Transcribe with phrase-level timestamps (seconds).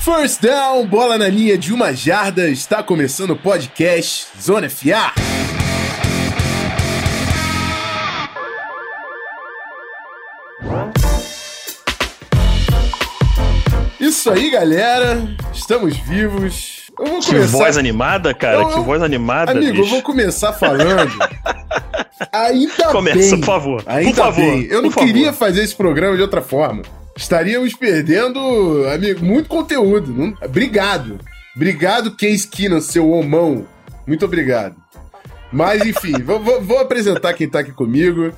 [0.00, 5.12] First down, bola na linha de uma jarda, está começando o podcast Zona FA.
[14.00, 15.22] Isso aí, galera.
[15.52, 16.90] Estamos vivos.
[16.98, 18.62] Eu vou que voz animada, cara.
[18.62, 19.52] Eu, que voz animada.
[19.52, 19.84] Amigo, bicho.
[19.84, 21.12] eu vou começar falando.
[22.32, 23.30] ainda Começa, bem.
[23.40, 23.82] por favor.
[23.86, 24.40] Ainda por favor.
[24.40, 24.64] bem.
[24.64, 26.82] Eu não queria fazer esse programa de outra forma.
[27.20, 30.10] Estaríamos perdendo, amigo, muito conteúdo.
[30.10, 30.34] Não...
[30.42, 31.20] Obrigado.
[31.54, 33.68] Obrigado, Case Keenan, seu homão.
[34.06, 34.74] Muito obrigado.
[35.52, 38.32] Mas, enfim, vou, vou, vou, apresentar quem tá aqui comigo.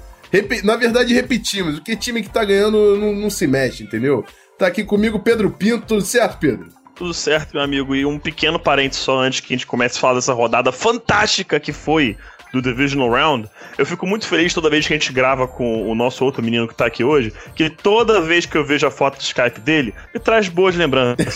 [0.64, 1.78] Na verdade, repetimos.
[1.78, 4.24] O que time que tá ganhando não, não se mexe, entendeu?
[4.58, 6.66] Tá aqui comigo Pedro Pinto, tudo certo, Pedro?
[6.96, 7.94] Tudo certo, meu amigo.
[7.94, 11.60] E um pequeno parente só antes que a gente comece a falar dessa rodada fantástica
[11.60, 12.16] que foi
[12.52, 13.48] do Divisional Round,
[13.78, 16.68] eu fico muito feliz toda vez que a gente grava com o nosso outro menino
[16.68, 19.94] que tá aqui hoje, que toda vez que eu vejo a foto do Skype dele,
[20.14, 21.34] me traz boas lembranças.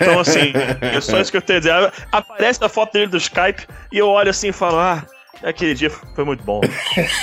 [0.00, 1.92] Então, assim, é só isso que eu tenho a dizer.
[2.10, 5.04] Aparece a foto dele do Skype e eu olho assim e falo, ah,
[5.42, 6.60] Aquele dia foi muito bom.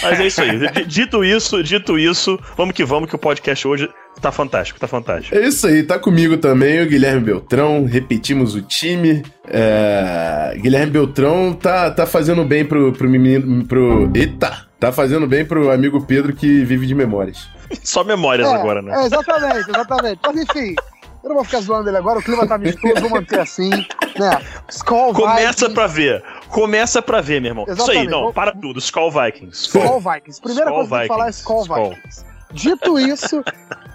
[0.02, 0.60] Mas é isso aí.
[0.86, 3.90] Dito isso, dito isso, vamos que vamos, que o podcast hoje
[4.22, 5.36] tá fantástico, tá fantástico.
[5.36, 9.24] É isso aí, tá comigo também o Guilherme Beltrão, repetimos o time.
[9.48, 10.56] É...
[10.58, 13.66] Guilherme Beltrão tá, tá fazendo bem pro, pro menino.
[13.66, 14.10] Pro...
[14.16, 14.68] Eita!
[14.80, 17.48] Tá fazendo bem pro amigo Pedro que vive de memórias.
[17.84, 18.94] Só memórias é, agora, né?
[19.02, 20.20] É, exatamente, exatamente.
[20.22, 20.76] Mas enfim,
[21.24, 24.42] eu não vou ficar zoando ele agora, o clima tá amistoso, vou manter assim, né?
[24.70, 25.74] Skull Começa Vikings.
[25.74, 26.24] pra ver.
[26.50, 27.66] Começa pra ver, meu irmão.
[27.66, 28.06] Exatamente.
[28.06, 28.78] Isso aí, não, para tudo.
[28.80, 29.68] Skull Vikings.
[29.68, 30.42] Skull Vikings.
[30.42, 32.26] Primeira Skull coisa que eu falar é Skull, Skull Vikings.
[32.54, 33.44] Dito isso,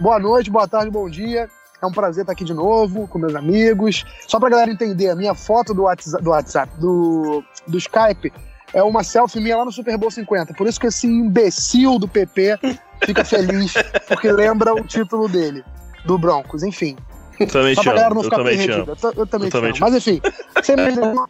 [0.01, 1.49] boa noite, boa tarde, bom dia.
[1.81, 4.05] É um prazer estar aqui de novo com meus amigos.
[4.27, 8.33] Só pra galera entender, a minha foto do WhatsApp, do, WhatsApp, do, do Skype,
[8.75, 10.55] é uma selfie minha lá no Super Bowl 50.
[10.55, 12.59] Por isso que esse imbecil do PP
[13.05, 13.75] fica feliz,
[14.09, 15.65] porque lembra o título dele,
[16.05, 16.65] do Broncos.
[16.65, 16.97] Enfim,
[17.39, 18.73] eu também Só pra galera não ficar perdida.
[18.73, 19.75] Eu, eu, também eu te amo.
[19.81, 20.21] Mas enfim,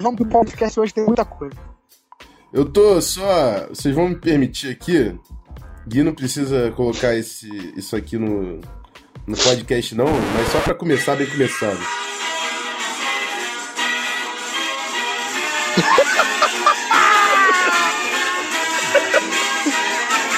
[0.00, 1.55] vamos pro podcast hoje, tem muita coisa.
[2.52, 3.67] Eu tô só.
[3.68, 5.14] Vocês vão me permitir aqui.
[5.88, 8.60] Gui não precisa colocar esse, isso aqui no,
[9.26, 10.04] no podcast, não,
[10.36, 11.78] mas só pra começar bem começado.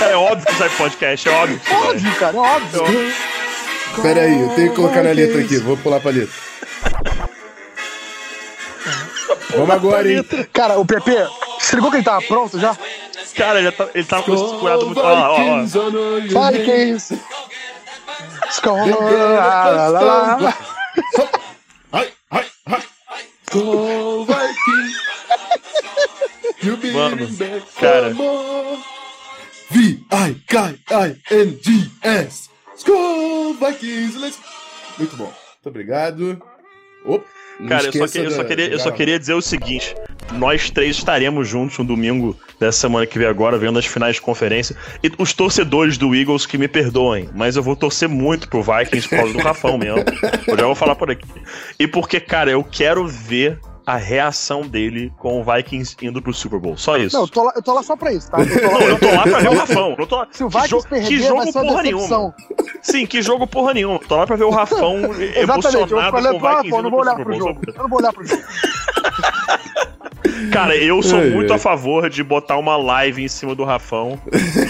[0.00, 1.60] é óbvio que sai podcast, é óbvio.
[1.72, 2.78] Óbvio, cara, é óbvio.
[2.78, 3.12] É óbvio.
[4.02, 5.58] Pera aí, eu tenho que colocar na letra aqui.
[5.58, 6.32] Vou pular pra letra.
[9.50, 10.24] Vamos agora, hein?
[10.52, 11.10] Cara, o PP,
[11.58, 12.76] você ligou que ele tava pronto já?
[13.36, 15.00] Cara, ele, tá, ele tava com esse curado muito.
[15.00, 15.62] Ó, ó, ó.
[16.50, 17.18] Vikings!
[18.50, 20.58] Skull, lá, lá, lá.
[21.92, 22.82] Ai, ai, ai.
[26.66, 26.92] Vikings!
[26.92, 27.28] Mano,
[27.80, 28.14] cara.
[29.70, 30.50] V-I-K-I-N-G-S
[32.76, 34.18] Skull Vikings!
[34.18, 34.38] Let's...
[34.98, 35.24] Muito bom.
[35.24, 36.42] Muito obrigado.
[37.04, 37.24] Opa.
[37.68, 39.94] Cara, eu só, que, eu, só queria, eu só queria dizer o seguinte:
[40.32, 44.22] nós três estaremos juntos no domingo dessa semana que vem agora, vendo as finais de
[44.22, 44.76] conferência.
[45.02, 49.08] E os torcedores do Eagles que me perdoem, mas eu vou torcer muito pro Vikings
[49.08, 50.04] por causa do Rafão mesmo.
[50.46, 51.26] Eu já vou falar por aqui.
[51.78, 53.58] E porque, cara, eu quero ver
[53.90, 56.76] a reação dele com o Vikings indo pro Super Bowl.
[56.76, 57.16] Só isso.
[57.16, 58.38] Não, eu tô lá, eu tô lá só pra isso, tá?
[58.40, 59.96] Eu tô lá, não, eu tô lá pra ver o Rafão.
[59.98, 60.28] Eu tô lá.
[60.30, 62.34] Se o Vikings que, perder, que jogo porra nenhuma.
[62.82, 63.98] Sim, que jogo porra nenhuma.
[63.98, 64.96] Tô lá pra ver o Rafão
[65.34, 66.76] emocionado eu com o Vikings.
[66.76, 67.60] Eu não vou olhar pro jogo.
[67.66, 68.42] Eu não vou olhar pro jogo.
[70.52, 71.56] Cara, eu sou é, muito é.
[71.56, 74.20] a favor de botar uma live em cima do Rafão.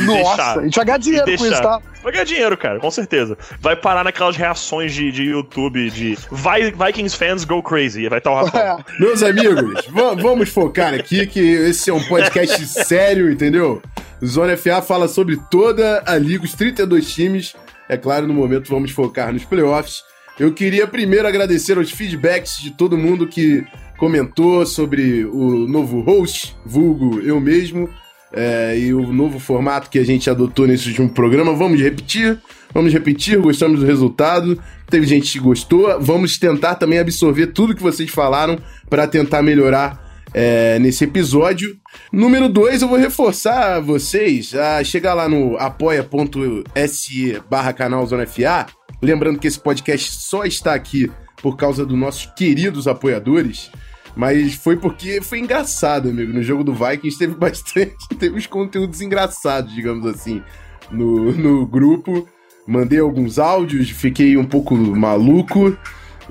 [0.06, 1.80] Nossa, deixar, a gente vai ganhar dinheiro com isso, tá?
[2.02, 3.36] Vai ganhar dinheiro, cara, com certeza.
[3.60, 8.08] Vai parar naquelas reações de, de YouTube de Vikings fans go crazy.
[8.08, 8.60] Vai estar o Rafão.
[8.60, 8.76] É.
[8.98, 9.86] Meus amigos,
[10.20, 13.82] vamos focar aqui que esse é um podcast sério, entendeu?
[14.24, 17.54] Zona FA fala sobre toda a liga, os 32 times.
[17.88, 20.02] É claro, no momento vamos focar nos playoffs.
[20.38, 23.66] Eu queria primeiro agradecer aos feedbacks de todo mundo que
[24.00, 27.86] comentou sobre o novo host, vulgo eu mesmo,
[28.32, 31.52] é, e o novo formato que a gente adotou nesse último programa.
[31.52, 32.40] Vamos repetir,
[32.72, 34.58] vamos repetir, gostamos do resultado.
[34.88, 36.00] Teve gente que gostou.
[36.00, 38.58] Vamos tentar também absorver tudo que vocês falaram
[38.88, 41.76] para tentar melhorar é, nesse episódio.
[42.10, 48.66] Número 2, eu vou reforçar vocês a chegar lá no apoia.se barra canal Zona FA.
[49.02, 51.10] Lembrando que esse podcast só está aqui
[51.42, 53.70] por causa dos nossos queridos apoiadores.
[54.16, 56.32] Mas foi porque foi engraçado, amigo.
[56.32, 58.08] No jogo do Vikings teve bastante.
[58.18, 60.42] Teve uns conteúdos engraçados, digamos assim,
[60.90, 62.28] no, no grupo.
[62.66, 65.76] Mandei alguns áudios, fiquei um pouco maluco.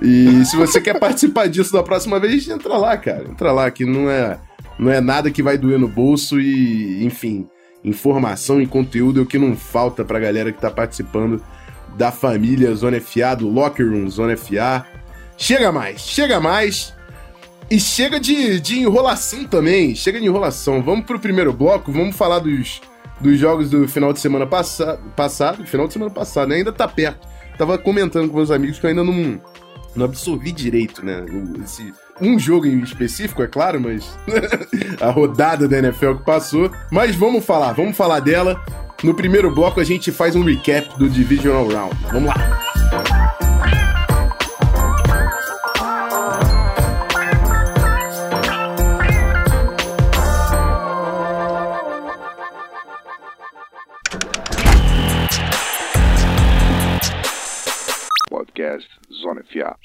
[0.00, 3.28] E se você quer participar disso da próxima vez, entra lá, cara.
[3.28, 4.38] Entra lá, que não é,
[4.78, 7.46] não é nada que vai doer no bolso e, enfim,
[7.84, 11.42] informação e conteúdo é o que não falta pra galera que tá participando
[11.96, 14.86] da família Zona FA, do Locker Room Zona FA.
[15.36, 16.94] chega mais, chega mais.
[17.70, 20.82] E chega de, de enrolação também, chega de enrolação.
[20.82, 22.80] Vamos pro primeiro bloco, vamos falar dos,
[23.20, 25.64] dos jogos do final de semana passa, passado.
[25.64, 26.56] Final de semana passado, né?
[26.56, 27.28] Ainda tá perto.
[27.56, 29.40] Tava comentando com meus amigos que eu ainda não,
[29.94, 31.24] não absorvi direito, né?
[31.62, 34.18] Esse, um jogo em específico, é claro, mas
[35.00, 36.72] a rodada da NFL que passou.
[36.90, 38.60] Mas vamos falar, vamos falar dela.
[39.04, 41.96] No primeiro bloco a gente faz um recap do Divisional Round.
[42.10, 43.29] Vamos lá.
[58.70, 59.76] Podcast Zona FA.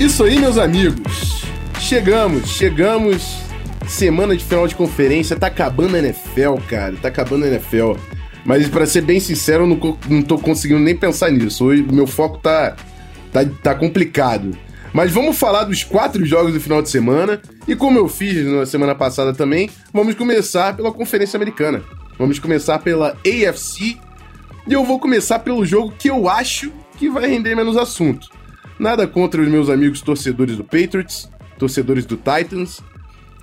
[0.00, 1.44] Isso aí, meus amigos.
[1.78, 3.44] Chegamos, chegamos.
[3.86, 6.96] Semana de final de conferência, tá acabando a NFL, cara.
[6.96, 7.92] Tá acabando a NFL.
[8.44, 11.66] Mas para ser bem sincero, eu não, não tô conseguindo nem pensar nisso.
[11.66, 12.76] Hoje meu foco tá,
[13.32, 14.56] tá, tá complicado.
[14.94, 17.42] Mas vamos falar dos quatro jogos do final de semana.
[17.66, 21.82] E como eu fiz na semana passada também, vamos começar pela Conferência Americana.
[22.16, 23.98] Vamos começar pela AFC.
[24.68, 28.28] E eu vou começar pelo jogo que eu acho que vai render menos assunto.
[28.78, 32.80] Nada contra os meus amigos torcedores do Patriots, torcedores do Titans.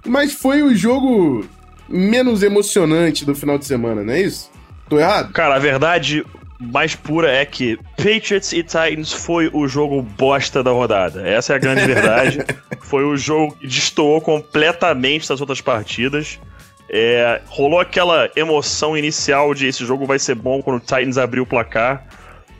[0.07, 1.45] Mas foi o jogo
[1.89, 4.50] menos emocionante do final de semana, não é isso?
[4.88, 5.33] Tô errado?
[5.33, 6.25] Cara, a verdade,
[6.61, 11.27] mais pura é que Patriots e Titans foi o jogo bosta da rodada.
[11.27, 12.39] Essa é a grande verdade.
[12.81, 16.39] foi o jogo que destoou completamente das outras partidas.
[16.87, 21.43] É, rolou aquela emoção inicial de esse jogo vai ser bom quando o Titans abriu
[21.43, 22.05] o placar,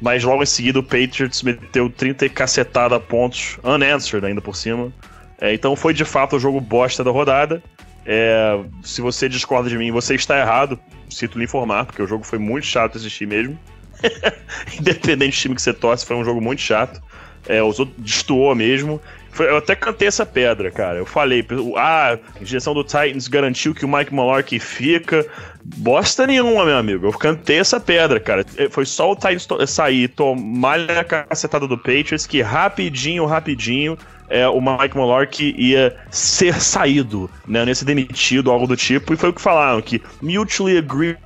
[0.02, 4.92] mas logo em seguida o Patriots meteu 30 e cacetada pontos, unanswered ainda por cima.
[5.40, 7.62] É, então foi de fato o jogo bosta da rodada.
[8.06, 12.24] É, se você discorda de mim, você está errado, sinto lhe informar, porque o jogo
[12.24, 13.60] foi muito chato assistir mesmo.
[14.80, 17.02] Independente do time que você torce, foi um jogo muito chato.
[17.48, 19.02] É, os outros destoou mesmo.
[19.32, 20.98] Foi, eu até cantei essa pedra, cara.
[20.98, 21.46] Eu falei,
[21.78, 25.26] ah, a direção do Titans garantiu que o Mike Mularkey fica.
[25.64, 27.08] Bosta nenhuma, meu amigo.
[27.08, 28.46] Eu cantei essa pedra, cara.
[28.58, 33.98] É, foi só o Titans sair, tomar a cacetada do Patriots, que rapidinho, rapidinho,
[34.30, 37.64] é, o Mike Mularkey ia ser saído, né?
[37.66, 39.14] Ia ser demitido, algo do tipo.
[39.14, 41.18] E foi o que falaram, que mutually agreed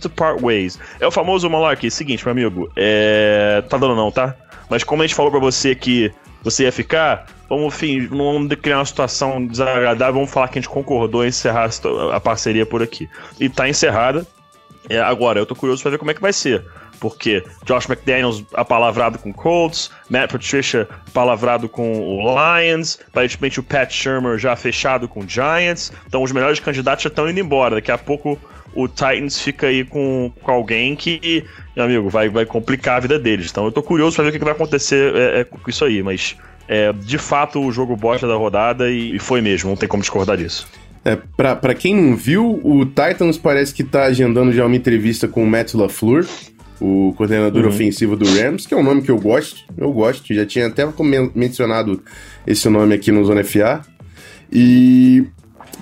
[0.00, 0.78] to part ways.
[1.00, 1.90] É o famoso Malarkey.
[1.90, 3.62] Seguinte, meu amigo, é...
[3.68, 4.34] tá dando não, tá?
[4.70, 6.12] Mas como a gente falou pra você que
[6.42, 10.70] você ia ficar, vamos, enfim, não criar uma situação desagradável, vamos falar que a gente
[10.70, 11.70] concordou em encerrar
[12.12, 13.08] a parceria por aqui.
[13.38, 14.26] E tá encerrada.
[14.88, 16.64] É, agora, eu tô curioso pra ver como é que vai ser.
[16.98, 23.90] Porque Josh McDaniels apalavrado com Colts, Matt Patricia apalavrado com o Lions, aparentemente o Pat
[23.90, 25.92] Shermer já fechado com Giants.
[26.06, 27.74] Então os melhores candidatos já estão indo embora.
[27.74, 28.38] Daqui a pouco
[28.74, 31.44] o Titans fica aí com, com alguém que,
[31.76, 33.50] meu amigo, vai, vai complicar a vida deles.
[33.50, 36.02] Então eu tô curioso pra ver o que vai acontecer é, é, com isso aí,
[36.02, 36.36] mas
[36.68, 40.02] é de fato o jogo bosta da rodada e, e foi mesmo, não tem como
[40.02, 40.66] discordar disso.
[41.04, 45.26] É, pra, pra quem não viu, o Titans parece que tá agendando já uma entrevista
[45.26, 46.26] com o Matt LaFleur,
[46.80, 47.68] o coordenador uhum.
[47.68, 50.86] ofensivo do Rams, que é um nome que eu gosto, eu gosto, já tinha até
[51.34, 52.02] mencionado
[52.46, 53.82] esse nome aqui no Zona FA.
[54.52, 55.24] E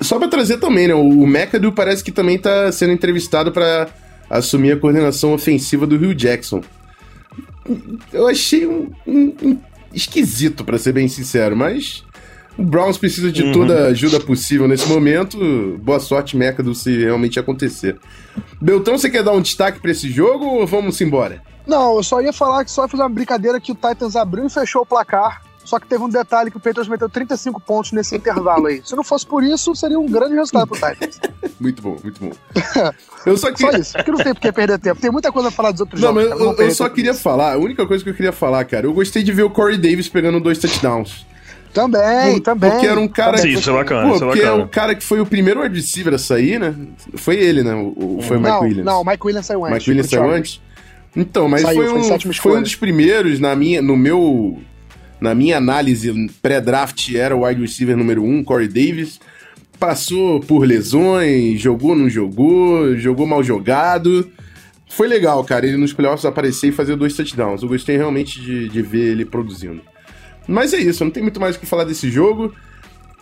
[0.01, 0.95] só pra trazer também, né?
[0.95, 3.89] O McAdoo parece que também tá sendo entrevistado para
[4.29, 6.63] assumir a coordenação ofensiva do Rio Jackson.
[8.13, 9.59] Eu achei um, um, um
[9.93, 12.05] esquisito, para ser bem sincero, mas
[12.57, 13.53] o Browns precisa de uhum.
[13.53, 15.79] toda a ajuda possível nesse momento.
[15.83, 17.99] Boa sorte, McAdoo, se realmente acontecer.
[18.61, 21.43] Beltrão, você quer dar um destaque para esse jogo ou vamos embora?
[21.67, 24.47] Não, eu só ia falar que só ia fazer uma brincadeira que o Titans abriu
[24.47, 27.93] e fechou o placar só que teve um detalhe que o Patriots meteu 35 pontos
[27.93, 28.83] nesse intervalo aí.
[28.85, 31.21] Se não fosse por isso, seria um grande resultado pro Titans.
[31.61, 32.33] muito bom, muito bom.
[33.25, 33.71] eu só, queria...
[33.71, 35.01] só isso, porque não tem porque perder tempo.
[35.01, 36.29] Tem muita coisa a falar dos outros não, jogos.
[36.29, 37.21] Mas eu, eu só queria isso.
[37.21, 39.79] falar, a única coisa que eu queria falar, cara, eu gostei de ver o Corey
[39.79, 41.25] Davis pegando dois touchdowns.
[41.73, 42.69] Também, Por, também.
[42.73, 43.39] Porque era um cara.
[43.39, 44.09] Sim, isso é bacana.
[44.09, 46.59] Pô, isso é porque é o cara que foi o primeiro wide receiver a sair,
[46.59, 46.75] né?
[47.15, 47.75] Foi ele, né?
[47.75, 48.85] O, foi o Mike não, Williams.
[48.85, 49.75] Não, o Mike Williams saiu antes.
[49.75, 50.61] Mike Williams saiu antes?
[51.15, 54.59] Então, mas saiu, foi, um, foi, foi um dos primeiros na minha, no meu
[55.21, 59.21] na minha análise pré-draft, era o wide receiver número um, Corey Davis.
[59.79, 64.31] Passou por lesões, jogou, não jogou, jogou mal jogado.
[64.89, 67.63] Foi legal, cara, ele nos playoffs aparecer e fazer dois touchdowns.
[67.63, 69.81] Eu gostei realmente de, de ver ele produzindo.
[70.47, 72.53] Mas é isso, não tem muito mais o que falar desse jogo.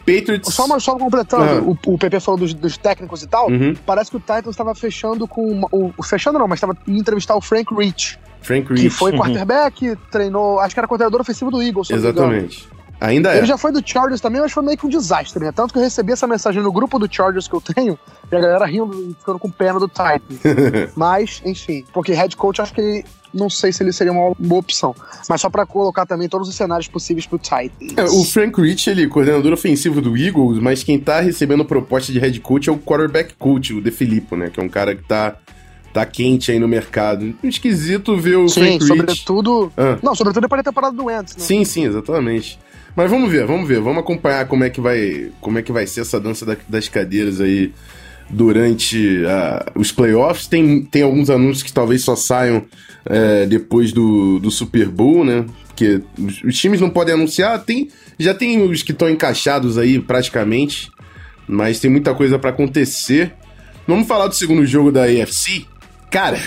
[0.08, 0.54] Patriots.
[0.54, 1.76] Só, uma, só completando, uhum.
[1.86, 3.50] o, o PP falou dos, dos, técnicos e tal.
[3.50, 3.74] Uhum.
[3.84, 5.60] Parece que o Titans estava fechando com.
[5.70, 8.18] O, fechando não, mas estava entrevistar o Frank Rich.
[8.48, 8.82] Frank Rich.
[8.82, 9.18] Que foi uhum.
[9.20, 10.58] quarterback, treinou.
[10.58, 11.90] Acho que era coordenador ofensivo do Eagles.
[11.90, 12.66] Exatamente.
[13.00, 13.38] Ainda é.
[13.38, 15.52] Ele já foi do Chargers também, mas foi meio que um desastre, né?
[15.52, 17.96] Tanto que eu recebi essa mensagem no grupo do Chargers que eu tenho,
[18.30, 20.40] e a galera rindo e ficando com pena do Titans.
[20.96, 24.58] mas, enfim, porque head coach acho que ele não sei se ele seria uma boa
[24.58, 24.96] opção.
[25.28, 27.96] Mas só para colocar também todos os cenários possíveis pro Titans.
[27.96, 32.10] É, o Frank Rich, ele é coordenador ofensivo do Eagles, mas quem tá recebendo proposta
[32.10, 34.50] de head coach é o quarterback coach, o De Filippo, né?
[34.50, 35.36] Que é um cara que tá
[35.92, 37.34] tá quente aí no mercado.
[37.42, 39.72] Esquisito ver o sim, Frank sobretudo...
[39.76, 39.98] Ah.
[40.02, 41.42] Não, sobretudo depois da temporada do Wentz, né?
[41.42, 42.58] Sim, sim, exatamente.
[42.94, 45.86] Mas vamos ver, vamos ver, vamos acompanhar como é que vai, como é que vai
[45.86, 47.72] ser essa dança da, das cadeiras aí
[48.28, 50.46] durante uh, os playoffs.
[50.46, 55.46] Tem, tem alguns anúncios que talvez só saiam uh, depois do, do Super Bowl, né?
[55.68, 60.00] Porque os, os times não podem anunciar, tem, já tem os que estão encaixados aí
[60.00, 60.90] praticamente,
[61.46, 63.32] mas tem muita coisa para acontecer.
[63.86, 65.66] Vamos falar do segundo jogo da AFC?
[66.10, 66.38] Cara,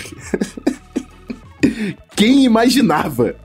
[2.16, 3.36] quem imaginava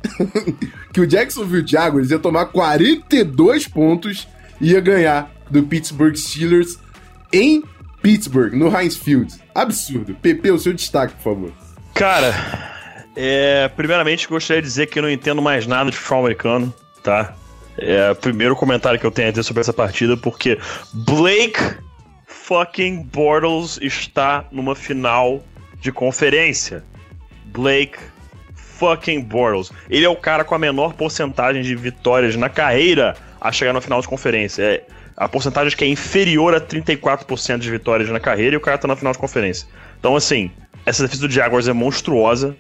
[0.92, 4.28] que o Jacksonville Jaguars ia tomar 42 pontos
[4.60, 6.80] e ia ganhar do Pittsburgh Steelers
[7.32, 7.64] em
[8.02, 9.34] Pittsburgh, no Heinz Field.
[9.54, 10.16] Absurdo.
[10.16, 11.52] PP, o seu destaque, por favor.
[11.94, 12.34] Cara,
[13.16, 17.34] é, primeiramente gostaria de dizer que eu não entendo mais nada de futebol americano, tá?
[17.78, 20.60] É primeiro comentário que eu tenho a dizer sobre essa partida, porque
[20.94, 21.60] Blake
[22.26, 25.44] fucking Bortles está numa final
[25.88, 26.84] de conferência.
[27.46, 27.98] Blake
[28.54, 29.72] fucking Bortles.
[29.90, 33.82] Ele é o cara com a menor porcentagem de vitórias na carreira a chegar no
[33.82, 34.64] final de conferência.
[34.64, 34.84] É,
[35.16, 38.88] a porcentagem que é inferior a 34% de vitórias na carreira e o cara tá
[38.88, 39.68] na final de conferência.
[39.98, 40.52] Então, assim,
[40.86, 42.56] essa defesa do Jaguars é monstruosa.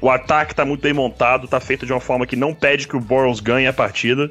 [0.00, 2.96] O ataque tá muito bem montado, tá feito de uma forma que não pede que
[2.96, 4.30] o Bortles ganhe a partida.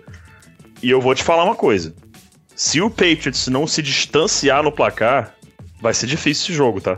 [0.82, 1.94] E eu vou te falar uma coisa.
[2.56, 5.36] Se o Patriots não se distanciar no placar,
[5.82, 6.98] vai ser difícil esse jogo, tá?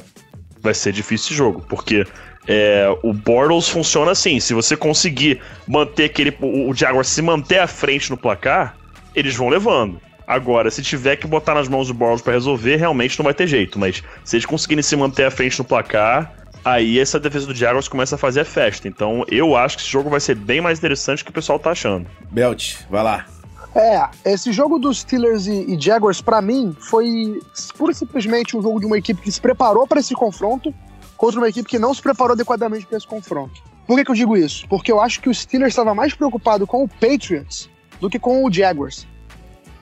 [0.63, 2.07] Vai ser difícil esse jogo, porque
[2.47, 4.39] é, o Bortles funciona assim.
[4.39, 6.35] Se você conseguir manter aquele.
[6.41, 8.75] O Jaguars se manter à frente no placar,
[9.13, 9.99] eles vão levando.
[10.25, 13.45] Agora, se tiver que botar nas mãos do Bortles para resolver, realmente não vai ter
[13.45, 13.77] jeito.
[13.77, 17.87] Mas se eles conseguirem se manter à frente no placar, aí essa defesa do Jaguars
[17.87, 18.87] começa a fazer a festa.
[18.87, 21.59] Então eu acho que esse jogo vai ser bem mais interessante do que o pessoal
[21.59, 22.07] tá achando.
[22.31, 23.25] Belt, vai lá.
[23.75, 27.41] É, esse jogo dos Steelers e, e Jaguars, para mim, foi
[27.75, 30.73] pura e simplesmente um jogo de uma equipe que se preparou para esse confronto
[31.17, 33.63] contra uma equipe que não se preparou adequadamente para esse confronto.
[33.87, 34.67] Por que, que eu digo isso?
[34.67, 38.45] Porque eu acho que o Steelers estava mais preocupado com o Patriots do que com
[38.45, 39.07] o Jaguars.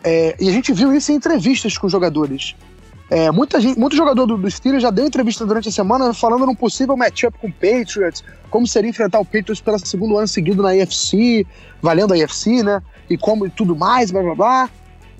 [0.03, 2.55] É, e a gente viu isso em entrevistas com os jogadores.
[3.11, 6.45] É, muita gente, muito jogador do, do Steelers já deu entrevista durante a semana falando
[6.45, 10.63] num possível matchup com o Patriots, como seria enfrentar o Patriots pelo segundo ano seguido
[10.63, 11.45] na AFC,
[11.81, 12.81] valendo a AFC, né?
[13.09, 14.69] E como e tudo mais, blá blá blá.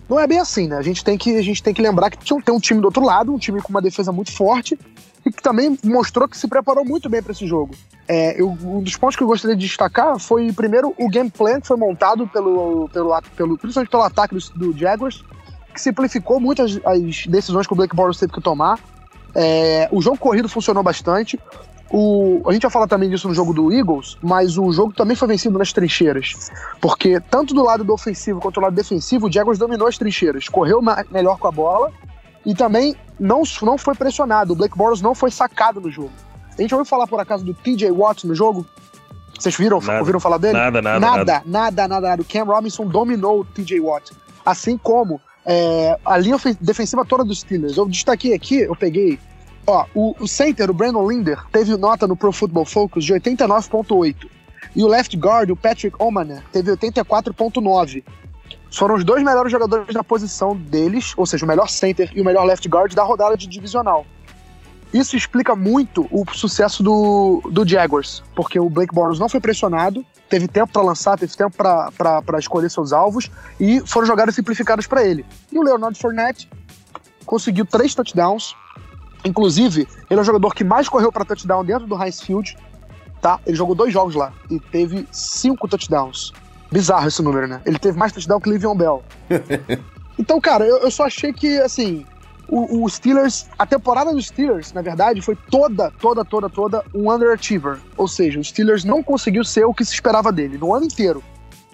[0.07, 0.77] Não é bem assim, né?
[0.77, 3.03] A gente tem que, a gente tem que lembrar que tem um time do outro
[3.03, 4.79] lado, um time com uma defesa muito forte,
[5.25, 7.75] e que também mostrou que se preparou muito bem para esse jogo.
[8.07, 11.59] É, eu, um dos pontos que eu gostaria de destacar foi, primeiro, o game plan
[11.59, 15.23] que foi montado pelo, pelo, pelo principalmente pelo ataque do, do Jaguars,
[15.71, 18.79] que simplificou muitas as decisões que o Blake Bortles teve que tomar.
[19.33, 21.39] É, o jogo corrido funcionou bastante.
[21.93, 25.15] O, a gente vai falar também disso no jogo do Eagles, mas o jogo também
[25.15, 26.49] foi vencido nas trincheiras.
[26.79, 30.47] Porque tanto do lado do ofensivo quanto do lado defensivo, o Jaguars dominou as trincheiras,
[30.47, 31.91] correu melhor com a bola
[32.45, 34.53] e também não, não foi pressionado.
[34.53, 36.11] O Blake Bortles não foi sacado no jogo.
[36.57, 38.65] A gente ouviu falar por acaso do TJ Watt no jogo?
[39.37, 40.53] Vocês viram, nada, ouviram falar dele?
[40.53, 41.17] Nada, nada, nada.
[41.17, 42.21] Nada, nada, nada, nada.
[42.21, 44.11] O Cam Robinson dominou o TJ Watt.
[44.45, 47.77] Assim como é, a linha defensiva toda dos Steelers.
[47.77, 49.19] Eu destaquei aqui, eu peguei.
[49.65, 54.15] Ó, o, o center, o Brandon Linder, teve nota no Pro Football Focus de 89,8.
[54.75, 58.03] E o left guard, o Patrick Omaner, teve 84,9
[58.71, 62.25] foram os dois melhores jogadores na posição deles, ou seja, o melhor center e o
[62.25, 64.05] melhor left guard da rodada de divisional.
[64.93, 70.05] Isso explica muito o sucesso do, do Jaguars, porque o Blake Bortles não foi pressionado,
[70.29, 75.05] teve tempo para lançar, teve tempo para escolher seus alvos e foram jogadas simplificadas para
[75.05, 75.25] ele.
[75.51, 76.49] E o Leonardo Fournette
[77.25, 78.53] conseguiu três touchdowns,
[79.23, 82.57] inclusive ele é o jogador que mais correu para touchdown dentro do Heinz Field,
[83.21, 83.39] tá?
[83.45, 86.33] Ele jogou dois jogos lá e teve cinco touchdowns.
[86.71, 87.61] Bizarro esse número, né?
[87.65, 89.03] Ele teve mais touchdown que o Livion Bell.
[90.17, 92.05] então, cara, eu, eu, só achei que, assim,
[92.51, 97.09] o, o, Steelers, a temporada dos Steelers, na verdade, foi toda, toda, toda, toda um
[97.09, 97.79] underachiever.
[97.95, 101.23] Ou seja, o Steelers não conseguiu ser o que se esperava dele no ano inteiro.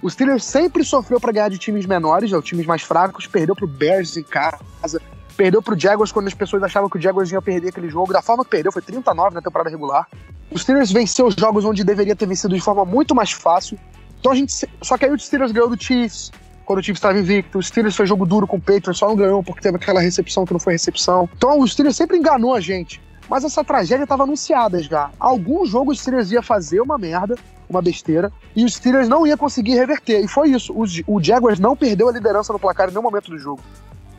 [0.03, 3.67] O Steelers sempre sofreu para ganhar de times menores, ou times mais fracos, perdeu pro
[3.67, 5.01] Bears em casa,
[5.35, 8.13] perdeu pro Jaguars quando as pessoas achavam que o Jaguars ia perder aquele jogo.
[8.13, 10.07] Da forma que perdeu, foi 39 na temporada regular.
[10.51, 13.79] O Steelers venceu os jogos onde deveria ter vencido de forma muito mais fácil.
[14.19, 14.53] Então a gente.
[14.83, 16.31] Só que aí o Steelers ganhou do Chiefs,
[16.67, 17.57] quando o Chiefs estava invicto.
[17.57, 20.45] O Steelers foi jogo duro com o Patriots, só não ganhou porque teve aquela recepção
[20.45, 21.27] que não foi recepção.
[21.35, 23.01] Então o Steelers sempre enganou a gente.
[23.29, 25.09] Mas essa tragédia estava anunciada já.
[25.17, 27.35] Algum jogo o Steelers ia fazer uma merda,
[27.69, 30.23] uma besteira, e os Steelers não ia conseguir reverter.
[30.23, 30.73] E foi isso.
[30.73, 30.83] O,
[31.15, 33.61] o Jaguars não perdeu a liderança no placar em nenhum momento do jogo.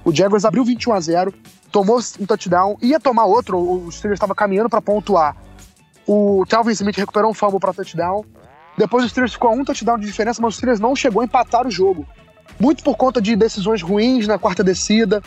[0.03, 1.35] O Jaguars abriu 21 a 0
[1.71, 5.37] tomou um touchdown, ia tomar outro, o Steelers estava caminhando para pontuar.
[6.07, 8.25] O Calvin Smith recuperou um fumble para touchdown.
[8.79, 11.27] Depois o Steelers ficou a um touchdown de diferença, mas o Steelers não chegou a
[11.27, 12.07] empatar o jogo.
[12.59, 15.23] Muito por conta de decisões ruins na quarta descida,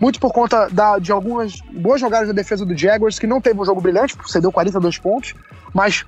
[0.00, 3.60] muito por conta da, de algumas boas jogadas da defesa do Jaguars, que não teve
[3.60, 5.34] um jogo brilhante, cedeu 42 pontos,
[5.72, 6.04] mas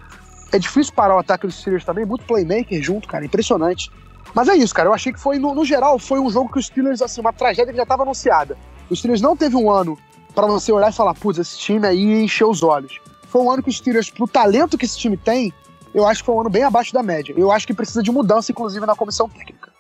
[0.53, 3.91] é difícil parar o ataque dos Steelers também, muito playmaker junto, cara, impressionante.
[4.35, 6.59] Mas é isso, cara, eu achei que foi, no, no geral, foi um jogo que
[6.59, 8.57] os Steelers, assim, uma tragédia que já estava anunciada.
[8.91, 9.99] Os Steelers não teve um ano
[10.35, 13.01] para você olhar e falar, putz, esse time aí encheu os olhos.
[13.29, 15.53] Foi um ano que os Steelers, pro talento que esse time tem,
[15.95, 17.35] eu acho que foi um ano bem abaixo da média.
[17.37, 19.73] Eu acho que precisa de mudança, inclusive, na comissão técnica.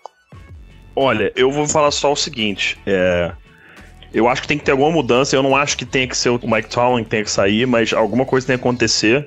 [0.97, 3.31] Olha, eu vou falar só o seguinte, é...
[4.15, 5.37] Eu acho que tem que ter alguma mudança.
[5.37, 7.93] Eu não acho que tenha que ser o Mike Tomlin que tenha que sair, mas
[7.93, 9.27] alguma coisa tem que acontecer.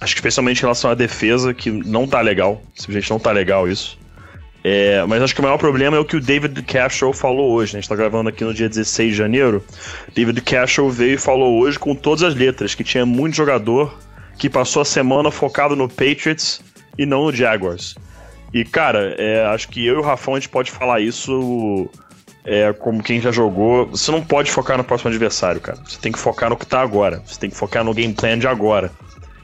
[0.00, 2.62] Acho que especialmente em relação à defesa, que não tá legal.
[2.72, 3.98] Simplesmente não tá legal isso.
[4.62, 7.72] É, mas acho que o maior problema é o que o David Cashel falou hoje.
[7.72, 7.78] Né?
[7.78, 9.64] A gente tá gravando aqui no dia 16 de janeiro.
[10.14, 13.98] David Cashel veio e falou hoje com todas as letras que tinha muito jogador
[14.38, 16.60] que passou a semana focado no Patriots
[16.96, 17.96] e não no Jaguars.
[18.52, 21.88] E, cara, é, acho que eu e o Rafão a gente pode falar isso
[22.44, 23.86] é, como quem já jogou.
[23.86, 25.78] Você não pode focar no próximo adversário, cara.
[25.84, 27.22] Você tem que focar no que tá agora.
[27.26, 28.90] Você tem que focar no game plan de agora.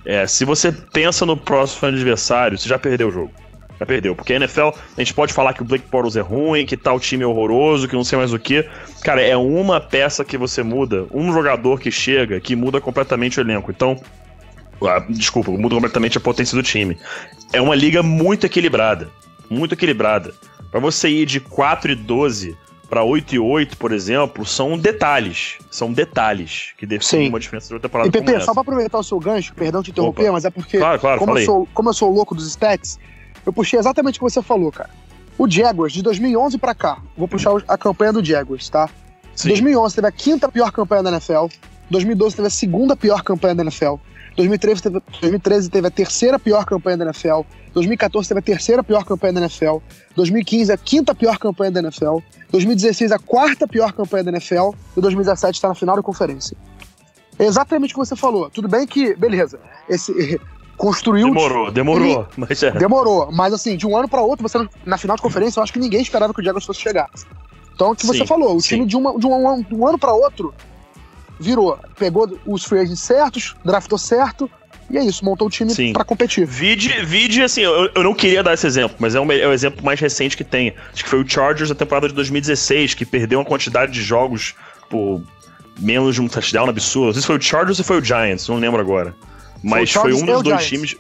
[0.05, 3.33] É, se você pensa no próximo adversário, você já perdeu o jogo
[3.79, 4.15] já perdeu.
[4.15, 6.99] Porque a NFL, a gente pode falar que o Blake Bortles é ruim, que tal
[6.99, 8.67] time é horroroso, que não sei mais o que.
[9.03, 13.43] Cara, é uma peça que você muda, um jogador que chega, que muda completamente o
[13.43, 13.71] elenco.
[13.71, 14.01] Então,
[14.83, 16.99] ah, desculpa, muda completamente a potência do time.
[17.53, 19.11] É uma liga muito equilibrada.
[19.49, 20.35] Muito equilibrada.
[20.71, 22.57] Para você ir de 4 e 12
[22.89, 25.59] para 8 e 8, por exemplo, são detalhes.
[25.71, 28.09] São detalhes que definem uma diferença de outra temporada.
[28.09, 30.33] E Pepe, só para aproveitar o seu gancho, perdão te interromper, Opa.
[30.33, 32.99] mas é porque claro, claro, como, eu sou, como eu sou louco dos stats,
[33.45, 34.91] eu puxei exatamente o que você falou, cara.
[35.37, 38.89] O Jaguars, de 2011 para cá, vou puxar a campanha do Jaguars, tá?
[39.35, 39.49] Sim.
[39.49, 41.47] 2011 teve a quinta pior campanha da NFL,
[41.91, 43.95] 2012 teve a segunda pior campanha da NFL,
[44.39, 47.41] 2013 teve, 2013 teve a terceira pior campanha da NFL,
[47.75, 49.79] 2014 teve a terceira pior campanha da NFL,
[50.15, 52.19] 2015 a quinta pior campanha da NFL,
[52.53, 56.57] 2016 a quarta pior campanha da NFL e 2017 está na final da conferência.
[57.37, 58.49] É exatamente o que você falou.
[58.49, 60.41] Tudo bem que, beleza, esse,
[60.79, 61.27] construiu.
[61.27, 62.29] Demorou, demorou.
[62.39, 62.71] Mas é.
[62.71, 63.33] Demorou.
[63.33, 65.81] Mas assim, de um ano para outro, você na final de conferência, eu acho que
[65.81, 67.11] ninguém esperava que o Jaguars fosse chegar.
[67.75, 68.69] Então, o que você falou, o sim.
[68.69, 70.53] time de, uma, de, um, um ano para outro
[71.39, 74.51] virou, pegou os free agents certos, draftou certo,
[74.91, 76.47] e é isso, montou o time para competir.
[76.47, 79.53] Vide, vide assim, eu, eu não queria dar esse exemplo, mas é, um, é o
[79.53, 80.75] exemplo mais recente que tem.
[80.93, 84.55] Acho que foi o Chargers da temporada de 2016, que perdeu uma quantidade de jogos
[84.89, 85.23] por
[85.79, 87.07] menos de um touchdown absurdo.
[87.07, 89.15] Não sei se foi o Chargers ou foi o Giants, não lembro agora.
[89.63, 90.69] Mas foi, foi um dos dois Giants.
[90.69, 90.97] times.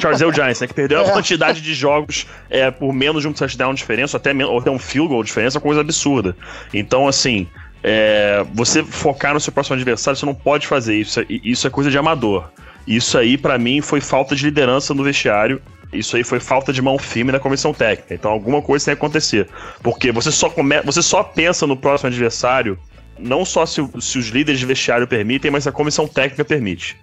[0.00, 0.66] Charles o Giants, né?
[0.66, 1.08] Que perdeu é.
[1.08, 4.58] a quantidade de jogos é, por menos de um touchdown de diferença, ou até, ou
[4.58, 6.36] até um field goal de diferença, coisa absurda.
[6.72, 7.48] Então, assim,
[7.82, 11.20] é, você focar no seu próximo adversário, você não pode fazer isso.
[11.28, 12.50] Isso é coisa de amador.
[12.86, 15.60] Isso aí, para mim, foi falta de liderança no vestiário.
[15.92, 18.14] Isso aí foi falta de mão firme na comissão técnica.
[18.14, 19.48] Então, alguma coisa tem que acontecer.
[19.82, 20.80] Porque você só, come...
[20.82, 22.78] você só pensa no próximo adversário,
[23.18, 26.96] não só se, se os líderes de vestiário permitem, mas se a comissão técnica permite.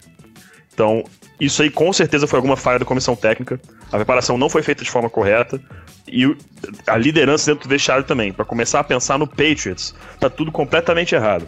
[0.73, 1.03] Então,
[1.39, 3.59] isso aí com certeza foi alguma falha da comissão técnica.
[3.91, 5.61] A preparação não foi feita de forma correta.
[6.07, 6.35] E
[6.87, 8.31] a liderança dentro do vestiário também.
[8.31, 11.47] Para começar a pensar no Patriots, tá tudo completamente errado.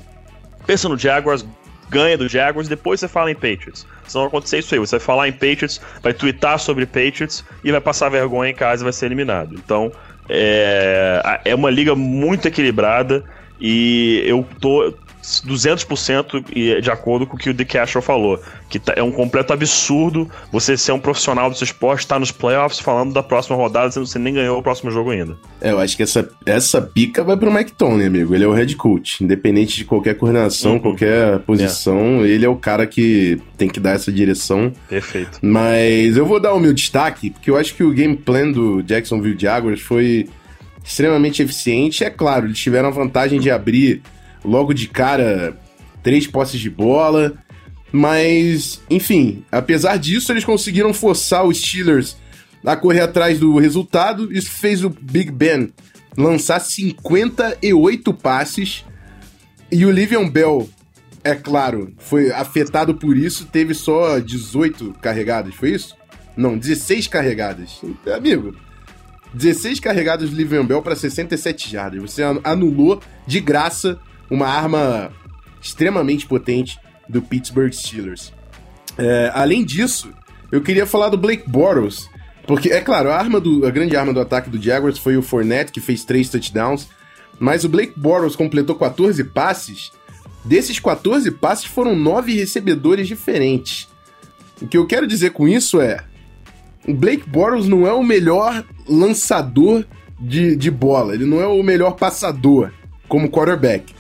[0.67, 1.45] Pensa no Jaguars,
[1.89, 3.87] ganha do Jaguars, depois você fala em Patriots.
[4.07, 7.71] Se não acontecer isso aí, você vai falar em Patriots, vai twittar sobre Patriots e
[7.71, 9.55] vai passar vergonha em casa e vai ser eliminado.
[9.55, 9.91] Então,
[10.27, 13.23] é, é uma liga muito equilibrada
[13.59, 14.93] e eu tô
[15.45, 18.41] 200% de acordo com o que o The Castro falou.
[18.69, 22.19] Que tá, é um completo absurdo você ser um profissional do seu esporte, estar tá
[22.19, 25.37] nos playoffs falando da próxima rodada, sendo que você nem ganhou o próximo jogo ainda.
[25.61, 28.33] É, eu acho que essa, essa pica vai pro McTominay, amigo.
[28.33, 29.23] Ele é o head coach.
[29.23, 30.79] Independente de qualquer coordenação, uhum.
[30.79, 32.27] qualquer posição, é.
[32.27, 34.71] ele é o cara que tem que dar essa direção.
[34.87, 35.39] Perfeito.
[35.41, 38.81] Mas eu vou dar o meu destaque, porque eu acho que o game plan do
[38.81, 40.27] Jacksonville Jaguars foi
[40.83, 42.03] extremamente eficiente.
[42.03, 44.01] É claro, eles tiveram a vantagem de abrir
[44.43, 45.57] logo de cara
[46.01, 47.33] três posses de bola.
[47.91, 52.15] Mas, enfim, apesar disso, eles conseguiram forçar os Steelers
[52.63, 54.31] a correr atrás do resultado.
[54.31, 55.71] Isso fez o Big Ben
[56.17, 58.85] lançar 58 passes.
[59.71, 60.69] E o Livion Bell,
[61.23, 65.95] é claro, foi afetado por isso, teve só 18 carregadas, foi isso?
[66.35, 67.81] Não, 16 carregadas.
[68.15, 68.55] Amigo,
[69.33, 72.01] 16 carregadas do Livion Bell para 67 jardas.
[72.01, 73.99] Você anulou de graça
[74.29, 75.11] uma arma
[75.61, 78.31] extremamente potente do Pittsburgh Steelers.
[78.97, 80.11] É, além disso,
[80.51, 82.09] eu queria falar do Blake Bortles,
[82.45, 85.21] Porque, é claro, a, arma do, a grande arma do ataque do Jaguars foi o
[85.21, 86.87] Fournette, que fez três touchdowns,
[87.39, 89.91] mas o Blake Bortles completou 14 passes.
[90.43, 93.87] Desses 14 passes foram nove recebedores diferentes.
[94.59, 96.03] O que eu quero dizer com isso é:
[96.87, 99.85] o Blake Bortles não é o melhor lançador
[100.19, 102.71] de, de bola, ele não é o melhor passador
[103.07, 103.93] como quarterback.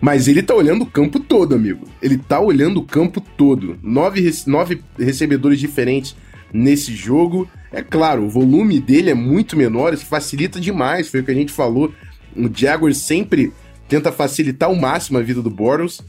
[0.00, 1.86] Mas ele tá olhando o campo todo, amigo.
[2.00, 3.78] Ele tá olhando o campo todo.
[3.82, 6.14] Nove, nove recebedores diferentes
[6.52, 7.48] nesse jogo.
[7.72, 11.34] É claro, o volume dele é muito menor, isso facilita demais, foi o que a
[11.34, 11.92] gente falou.
[12.36, 13.52] O Jaguars sempre
[13.88, 16.00] tenta facilitar ao máximo a vida do Bortles.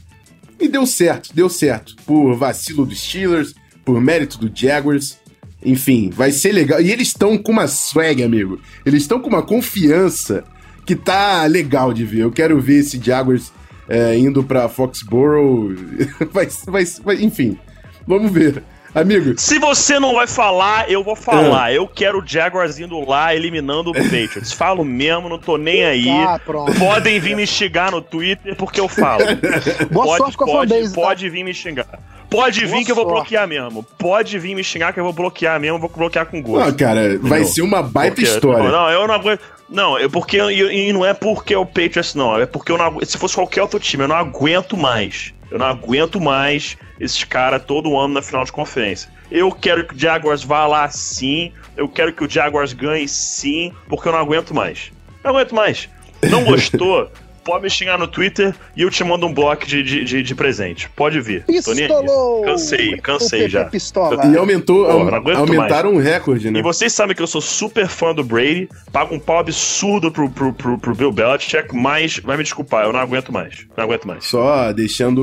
[0.58, 1.96] E deu certo, deu certo.
[2.06, 5.18] Por vacilo dos Steelers, por mérito do Jaguars.
[5.64, 6.80] Enfim, vai ser legal.
[6.80, 8.60] E eles estão com uma swag, amigo.
[8.84, 10.44] Eles estão com uma confiança
[10.86, 12.20] que tá legal de ver.
[12.20, 13.52] Eu quero ver esse Jaguars
[13.90, 15.74] é, indo pra Foxborough.
[16.32, 17.58] vai, vai, vai, enfim,
[18.06, 18.62] vamos ver.
[18.94, 19.34] Amigo.
[19.36, 21.72] Se você não vai falar, eu vou falar.
[21.72, 21.78] É.
[21.78, 24.50] Eu quero o Jaguars indo lá, eliminando o Patriots.
[24.54, 26.08] Falo mesmo, não tô nem aí.
[26.08, 26.40] Ah,
[26.76, 29.22] Podem vir me xingar no Twitter porque eu falo.
[29.92, 31.00] Boa pode, sorte com a pode, fanbase, tá?
[31.00, 31.86] pode vir me xingar.
[32.28, 33.16] Pode vir Boa que eu vou sorte.
[33.18, 33.82] bloquear mesmo.
[33.96, 36.66] Pode vir me xingar que eu vou bloquear mesmo, vou bloquear com gosto.
[36.66, 38.70] Não, cara, vai ser uma baita porque, história.
[38.70, 39.40] Não, eu não aguento.
[39.70, 40.36] Não, é porque.
[40.36, 42.36] E, não é porque é o Patriots, não.
[42.36, 45.32] É porque eu não Se fosse qualquer outro time, eu não aguento mais.
[45.50, 49.10] Eu não aguento mais esses caras todo ano na final de conferência.
[49.30, 51.52] Eu quero que o Jaguars vá lá sim.
[51.76, 54.90] Eu quero que o Jaguars ganhe sim, porque eu não aguento mais.
[55.22, 55.88] Não aguento mais.
[56.28, 57.10] Não gostou?
[57.44, 60.34] Pode me xingar no Twitter e eu te mando um bloco de, de, de, de
[60.34, 60.88] presente.
[60.90, 61.44] Pode vir.
[61.44, 62.42] Pistolou!
[62.42, 63.64] Cansei, cansei já.
[63.64, 64.26] Pistola.
[64.26, 66.58] E aumentou, Pô, aumentaram o um recorde, né?
[66.58, 70.28] E vocês sabem que eu sou super fã do Brady, pago um pau absurdo pro,
[70.30, 73.66] pro, pro, pro Bill Belichick, mas vai me desculpar, eu não aguento mais.
[73.76, 74.24] Não aguento mais.
[74.26, 75.20] Só deixando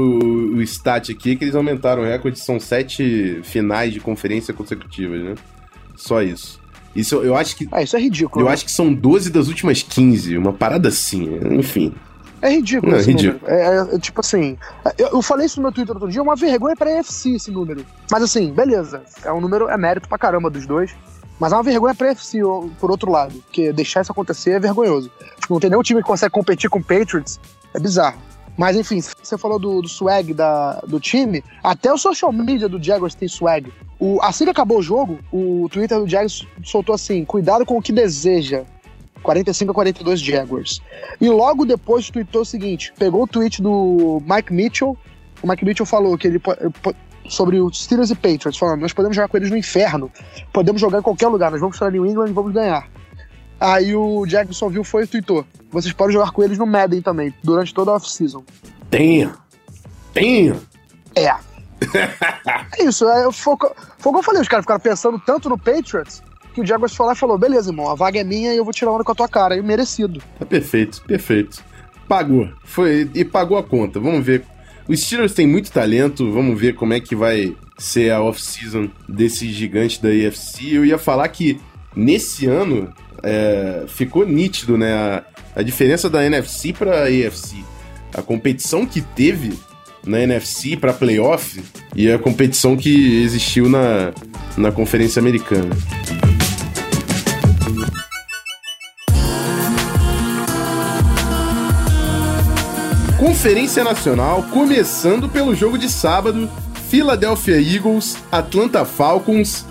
[0.56, 5.36] o stat aqui que eles aumentaram o recorde, são sete finais de conferência consecutivas, né?
[5.96, 6.60] Só isso.
[6.96, 7.68] Isso eu acho que.
[7.72, 8.44] Ah, isso é ridículo.
[8.44, 8.54] Eu né?
[8.54, 11.40] acho que são 12 das últimas 15, uma parada assim.
[11.52, 11.94] Enfim.
[12.42, 13.52] É ridículo não, esse ridículo.
[13.52, 14.58] É, é, é, tipo assim,
[14.98, 17.50] eu, eu, falei isso no meu Twitter outro dia, é uma vergonha pra EFC esse
[17.50, 17.84] número.
[18.12, 20.96] Mas assim, beleza, é um número, é mérito pra caramba dos dois.
[21.40, 22.40] Mas é uma vergonha pra EFC,
[22.80, 25.12] por outro lado, porque deixar isso acontecer é vergonhoso.
[25.40, 27.40] Tipo, não tem nenhum time que consegue competir com o Patriots,
[27.74, 28.18] é bizarro.
[28.58, 32.82] Mas enfim, você falou do, do swag da, do time, até o social media do
[32.82, 33.72] Jaguars tem swag.
[34.00, 37.82] O, assim que acabou o jogo, o Twitter do Jaguars soltou assim: cuidado com o
[37.82, 38.64] que deseja.
[39.24, 40.82] 45 a 42 Jaguars.
[41.20, 44.98] E logo depois tweetou o seguinte: pegou o tweet do Mike Mitchell.
[45.42, 46.42] O Mike Mitchell falou que ele
[47.28, 50.12] sobre os Steelers e Patriots, falando: nós podemos jogar com eles no inferno,
[50.54, 52.90] podemos jogar em qualquer lugar, nós vamos para New England e vamos ganhar.
[53.60, 57.34] Aí o Jackson viu foi e tweetou: vocês podem jogar com eles no Madden também,
[57.44, 58.44] durante toda a off-season.
[58.90, 59.34] Tenha!
[60.14, 60.56] Tenha!
[61.16, 61.36] É.
[62.78, 63.56] é isso, é, foi,
[63.98, 66.24] foi o que eu falei, os caras ficaram pensando tanto no Patriots
[66.58, 68.64] que o Jaguars foi lá e falou: beleza, irmão, a vaga é minha e eu
[68.64, 69.56] vou tirar onda com a tua cara.
[69.56, 70.22] E merecido.
[70.40, 71.64] Tá perfeito, perfeito.
[72.08, 72.50] Pagou.
[72.64, 74.00] Foi e pagou a conta.
[74.00, 74.44] Vamos ver.
[74.88, 79.52] Os Steelers têm muito talento, vamos ver como é que vai ser a off-season desse
[79.52, 80.74] gigante da AFC.
[80.74, 81.60] Eu ia falar que
[81.96, 84.94] nesse ano é, ficou nítido, né?
[84.94, 85.24] A,
[85.58, 87.64] a diferença da NFC para a AFC.
[88.16, 89.60] A competição que teve
[90.08, 91.62] na NFC para playoff
[91.96, 94.14] e a competição que existiu na,
[94.58, 95.76] na Conferência Americana.
[103.18, 106.50] Conferência Nacional, começando pelo jogo de sábado,
[106.90, 109.66] Philadelphia Eagles, Atlanta Falcons.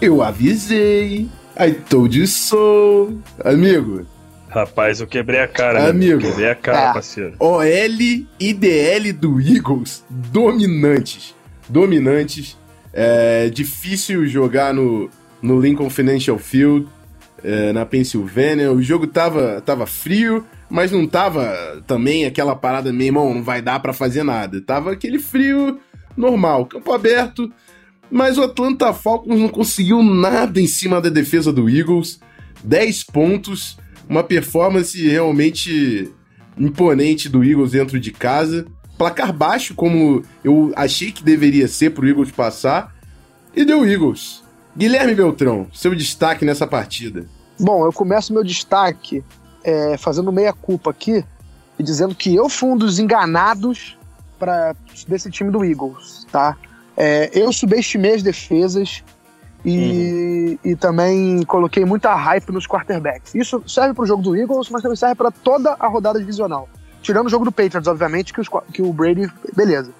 [0.00, 1.28] Eu avisei.
[1.58, 3.12] I told you so.
[3.44, 4.06] Amigo.
[4.50, 5.88] Rapaz, eu quebrei a cara.
[5.88, 6.20] Amigo.
[6.20, 6.92] Quebrei a cara, ah.
[6.94, 7.34] parceiro.
[7.38, 11.34] OL e DL do Eagles, dominantes.
[11.68, 12.58] Dominantes.
[12.92, 15.08] É difícil jogar no,
[15.40, 16.88] no Lincoln Financial Field,
[17.44, 18.72] é, na Pensilvânia.
[18.72, 23.60] O jogo tava, tava frio mas não tava também aquela parada, meu irmão, não vai
[23.60, 24.60] dar para fazer nada.
[24.60, 25.80] Tava aquele frio
[26.16, 27.52] normal, campo aberto,
[28.08, 32.20] mas o Atlanta Falcons não conseguiu nada em cima da defesa do Eagles.
[32.62, 33.78] 10 pontos,
[34.10, 36.12] uma performance realmente
[36.58, 38.66] imponente do Eagles dentro de casa.
[38.98, 42.92] Placar baixo, como eu achei que deveria ser pro Eagles passar,
[43.54, 44.42] e deu Eagles.
[44.76, 47.24] Guilherme Beltrão, seu destaque nessa partida.
[47.58, 49.22] Bom, eu começo meu destaque
[49.62, 51.24] é, fazendo meia-culpa aqui
[51.78, 53.96] e dizendo que eu fui um dos enganados
[54.38, 54.74] pra,
[55.06, 56.56] desse time do Eagles, tá?
[56.96, 59.04] É, eu subestimei as defesas
[59.64, 60.70] e, uhum.
[60.70, 63.34] e também coloquei muita hype nos quarterbacks.
[63.34, 66.68] Isso serve para o jogo do Eagles, mas também serve para toda a rodada divisional.
[67.02, 69.30] Tirando o jogo do Patriots, obviamente, que, os, que o Brady.
[69.54, 69.90] Beleza.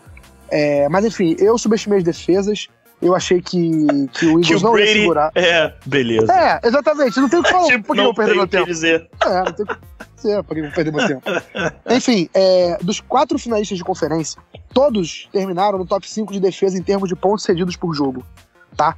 [0.51, 2.69] É, mas enfim, eu subestimei as defesas.
[3.01, 5.33] Eu achei que, que o Eagles que o não Brady ia segurar.
[5.35, 6.33] É, beleza.
[6.33, 7.19] É, exatamente.
[7.21, 7.67] Não tem o que falar.
[7.69, 8.67] tipo, porque não eu perder meu tempo.
[8.67, 9.09] Dizer.
[9.25, 9.77] É, não tem o que
[10.17, 11.23] dizer, porque eu vou perder meu tempo.
[11.89, 14.41] Enfim, é, dos quatro finalistas de conferência,
[14.75, 18.25] todos terminaram no top 5 de defesa em termos de pontos cedidos por jogo.
[18.77, 18.97] Tá?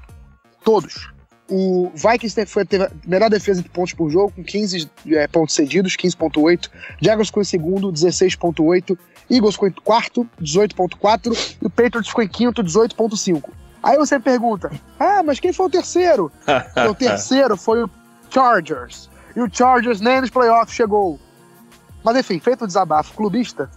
[0.65, 1.13] Todos.
[1.51, 5.55] O Vikings foi, teve a melhor defesa de pontos por jogo, com 15 é, pontos
[5.55, 6.71] cedidos, 15.8.
[7.01, 8.97] Jaguars ficou em segundo, 16.8.
[9.31, 11.57] Eagles ficou em quarto, 18.4.
[11.61, 13.51] E o Patriots ficou em quinto, 18.5.
[13.83, 16.31] Aí você pergunta, ah, mas quem foi o terceiro?
[16.89, 17.91] o terceiro foi o
[18.31, 19.11] Chargers.
[19.35, 21.19] E o Chargers nem nos playoffs chegou.
[22.05, 23.71] Mas enfim, feito o desabafo clubista,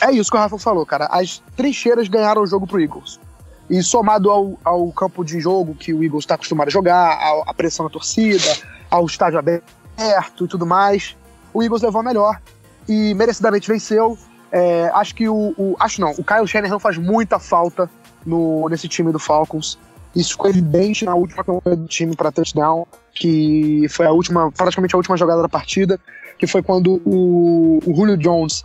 [0.00, 1.06] é isso que o Rafa falou, cara.
[1.06, 3.20] As trincheiras ganharam o jogo pro Eagles.
[3.70, 7.54] E somado ao, ao campo de jogo que o Eagles está acostumado a jogar, a
[7.54, 8.56] pressão da torcida,
[8.90, 11.16] ao estádio aberto e tudo mais,
[11.54, 12.40] o Eagles levou a melhor
[12.88, 14.18] e merecidamente venceu.
[14.50, 17.88] É, acho que o, o, Acho não, o Kyle Shanahan faz muita falta
[18.24, 19.78] no, nesse time do Falcons.
[20.14, 24.94] Isso ficou evidente na última campanha do time para touchdown, que foi a última, praticamente
[24.94, 25.98] a última jogada da partida,
[26.38, 28.62] que foi quando o, o Julio Jones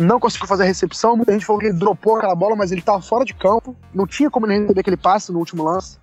[0.00, 1.16] não conseguiu fazer a recepção.
[1.16, 3.76] Muita gente falou que ele dropou aquela bola, mas ele estava fora de campo.
[3.94, 5.98] Não tinha como ele receber aquele passe no último lance.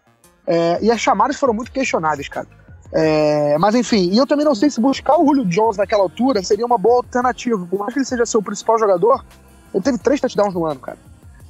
[0.45, 2.47] É, e as chamadas foram muito questionadas, cara.
[2.93, 6.41] É, mas enfim, e eu também não sei se buscar o Julio Jones naquela altura
[6.41, 7.67] seria uma boa alternativa.
[7.69, 9.25] Por mais que ele seja seu principal jogador,
[9.73, 10.97] ele teve três touchdowns no ano, cara.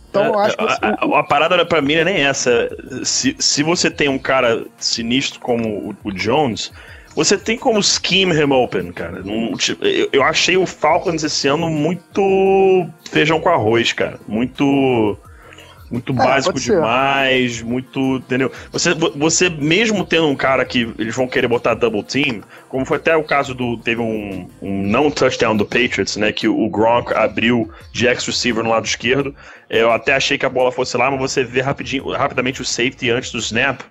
[0.10, 0.64] Então eu acho que.
[0.64, 2.70] A, a, a parada pra mim é nem essa.
[3.04, 6.72] Se, se você tem um cara sinistro como o, o Jones,
[7.18, 9.24] você tem como scheme him open, cara.
[9.58, 14.20] tipo, eu, eu, achei o Falcons esse ano muito feijão com arroz, cara.
[14.28, 15.18] Muito.
[15.90, 18.18] Muito é, básico demais, muito.
[18.18, 18.52] Entendeu?
[18.72, 22.98] Você, você, mesmo tendo um cara que eles vão querer botar double team, como foi
[22.98, 23.78] até o caso do.
[23.78, 26.32] Teve um, um não touchdown do Patriots, né?
[26.32, 29.34] Que o Gronk abriu de ex-receiver no lado esquerdo.
[29.70, 33.10] Eu até achei que a bola fosse lá, mas você vê rapidinho, rapidamente o safety
[33.10, 33.82] antes do snap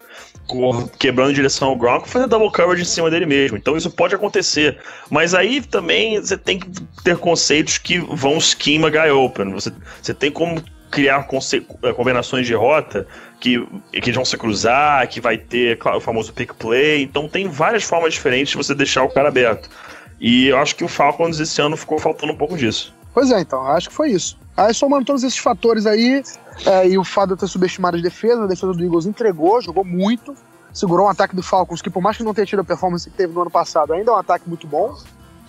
[0.98, 3.56] quebrando em direção ao Gronk, fazer double coverage em cima dele mesmo.
[3.56, 4.78] Então isso pode acontecer.
[5.11, 6.70] Mas aí também você tem que
[7.02, 9.50] ter conceitos que vão schema guy open.
[9.52, 13.07] Você, você tem como criar eh, combinações de rota
[13.40, 17.03] que, que vão se cruzar, que vai ter claro, o famoso pick play.
[17.03, 19.68] Então tem várias formas diferentes de você deixar o cara aberto.
[20.20, 22.94] E eu acho que o Falcons esse ano ficou faltando um pouco disso.
[23.12, 24.38] Pois é, então, acho que foi isso.
[24.57, 26.22] Aí somando todos esses fatores aí,
[26.64, 29.85] é, e o fato de ter subestimado a defesa, a defesa do Eagles entregou, jogou
[29.85, 30.35] muito,
[30.72, 33.16] segurou um ataque do Falcons, que por mais que não tenha tido a performance que
[33.16, 34.94] teve no ano passado, ainda é um ataque muito bom.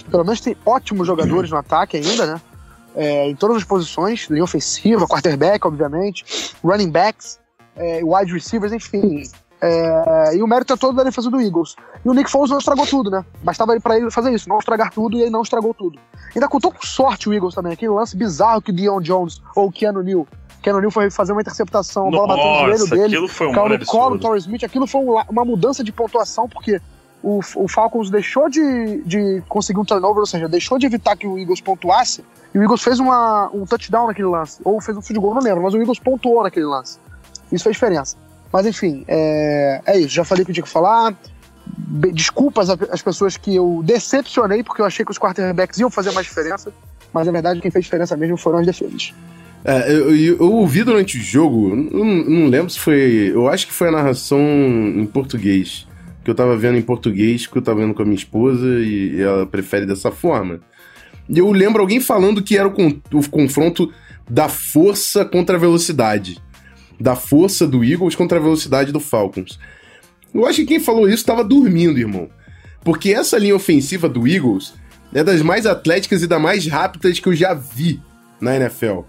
[0.10, 2.42] Pelo menos tem ótimos jogadores no ataque ainda, né?
[3.00, 6.26] É, em todas as posições, linha ofensiva, quarterback, obviamente,
[6.64, 7.40] running backs,
[7.76, 9.24] é, wide receivers, enfim.
[9.62, 11.76] É, e o mérito é todo da defesa do Eagles.
[12.04, 13.24] E o Nick Foles não estragou tudo, né?
[13.44, 16.00] Bastava para ele fazer isso, não estragar tudo, e ele não estragou tudo.
[16.36, 19.68] Ainda contou com sorte o Eagles também, aquele lance bizarro que o Dion Jones ou
[19.68, 20.28] o Keanu Neal
[20.62, 23.52] Keanu Neal foi fazer uma interceptação, a bola bateu no joelho dele, aquilo foi um
[23.52, 26.82] caiu no colo Torres Smith, aquilo foi uma mudança de pontuação, porque
[27.24, 31.26] o, o Falcons deixou de, de conseguir um turnover, ou seja, deixou de evitar que
[31.26, 35.02] o Eagles pontuasse, e o Eagles fez uma, um touchdown naquele lance, ou fez um
[35.02, 37.00] field goal, não lembro, mas o Eagles pontuou naquele lance.
[37.52, 38.16] Isso fez diferença.
[38.52, 41.16] Mas enfim, é, é isso, já falei o que tinha que falar.
[42.14, 46.26] Desculpas às pessoas que eu decepcionei, porque eu achei que os quarterbacks iam fazer mais
[46.26, 46.72] diferença,
[47.14, 49.14] mas na verdade quem fez diferença mesmo foram as defesas.
[49.66, 53.32] É, eu, eu, eu, ouvi durante o jogo, não, não, lembro se foi.
[53.34, 55.86] Eu acho que foi a narração em português.
[56.24, 59.22] Que eu tava vendo em português, que eu tava vendo com a minha esposa e
[59.22, 60.60] ela prefere dessa forma.
[61.30, 63.92] Eu lembro alguém falando que era o, o confronto
[64.30, 66.42] da força contra a velocidade.
[67.00, 69.60] Da força do Eagles contra a velocidade do Falcons.
[70.34, 72.30] Eu acho que quem falou isso tava dormindo, irmão.
[72.84, 74.74] Porque essa linha ofensiva do Eagles
[75.14, 78.02] é das mais atléticas e das mais rápidas que eu já vi
[78.40, 79.02] na NFL.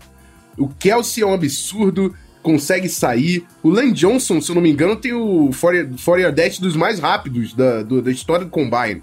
[0.56, 3.46] O Kelsey é um absurdo, consegue sair.
[3.62, 7.54] O Lane Johnson, se eu não me engano, tem o 40 Dash dos mais rápidos
[7.54, 9.02] da, do, da história do Combine.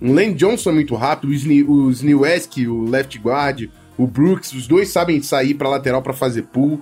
[0.00, 4.88] O Lane Johnson é muito rápido, o Snewesk, o left guard, o Brooks, os dois
[4.90, 6.80] sabem sair para lateral para fazer pull.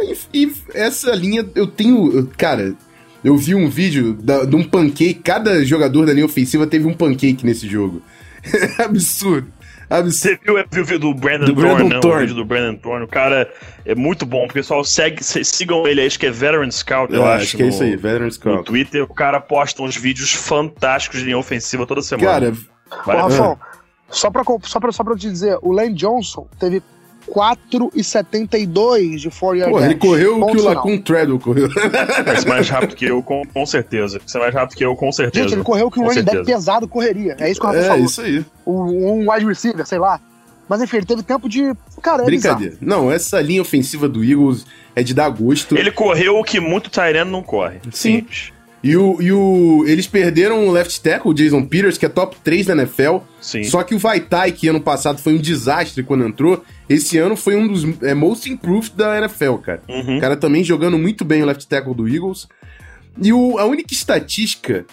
[0.00, 2.26] E, e, essa linha eu tenho.
[2.38, 2.74] Cara,
[3.22, 5.14] eu vi um vídeo da, de um pancake.
[5.14, 8.02] Cada jogador da linha ofensiva teve um pancake nesse jogo.
[8.78, 9.53] absurdo.
[10.02, 12.16] Você viu o vídeo do Brandon, do Brandon Thorne, Thorne.
[12.16, 13.04] o vídeo do Brandon Thorne?
[13.04, 13.52] O cara
[13.84, 14.44] é muito bom.
[14.44, 17.44] O pessoal segue, sigam ele, acho que é Veteran Scout, eu, eu acho.
[17.44, 18.56] acho que no, é isso aí, Veteran Scout.
[18.58, 22.28] No Twitter, o cara posta uns vídeos fantásticos de linha ofensiva toda semana.
[22.28, 22.52] Cara,
[23.06, 23.58] Ô, Rafão,
[24.08, 26.82] só pra, só, pra, só pra te dizer, o Lane Johnson teve
[27.28, 31.68] 4,72 de 4 yard Pô, ele correu o que o Lacun Treadwell correu.
[32.24, 34.18] Vai ser mais rápido que eu, com, com certeza.
[34.18, 35.44] Vai ser mais rápido que eu, com certeza.
[35.44, 37.36] Gente, ele correu o que um running back pesado correria.
[37.38, 38.02] É isso que o Rafa é, falou.
[38.02, 38.44] É, isso aí.
[38.66, 40.20] Um, um wide receiver, sei lá.
[40.68, 41.74] Mas enfim, ele teve tempo de.
[42.00, 42.76] Cara, é Brincadeira.
[42.76, 43.02] Bizarro.
[43.02, 45.76] Não, essa linha ofensiva do Eagles é de dar gosto.
[45.76, 47.80] Ele correu o que muito Tyrene não corre.
[47.90, 48.18] Sim.
[48.18, 48.53] Simples.
[48.84, 49.82] E o, e o.
[49.86, 53.16] Eles perderam o left tackle, o Jason Peters, que é top 3 da NFL.
[53.40, 53.64] Sim.
[53.64, 57.56] Só que o Vaitai, que ano passado foi um desastre quando entrou, esse ano foi
[57.56, 59.82] um dos é, most improved da NFL, cara.
[59.88, 60.18] Uhum.
[60.18, 62.46] O cara também jogando muito bem o left tackle do Eagles.
[63.22, 64.84] E o, a única estatística.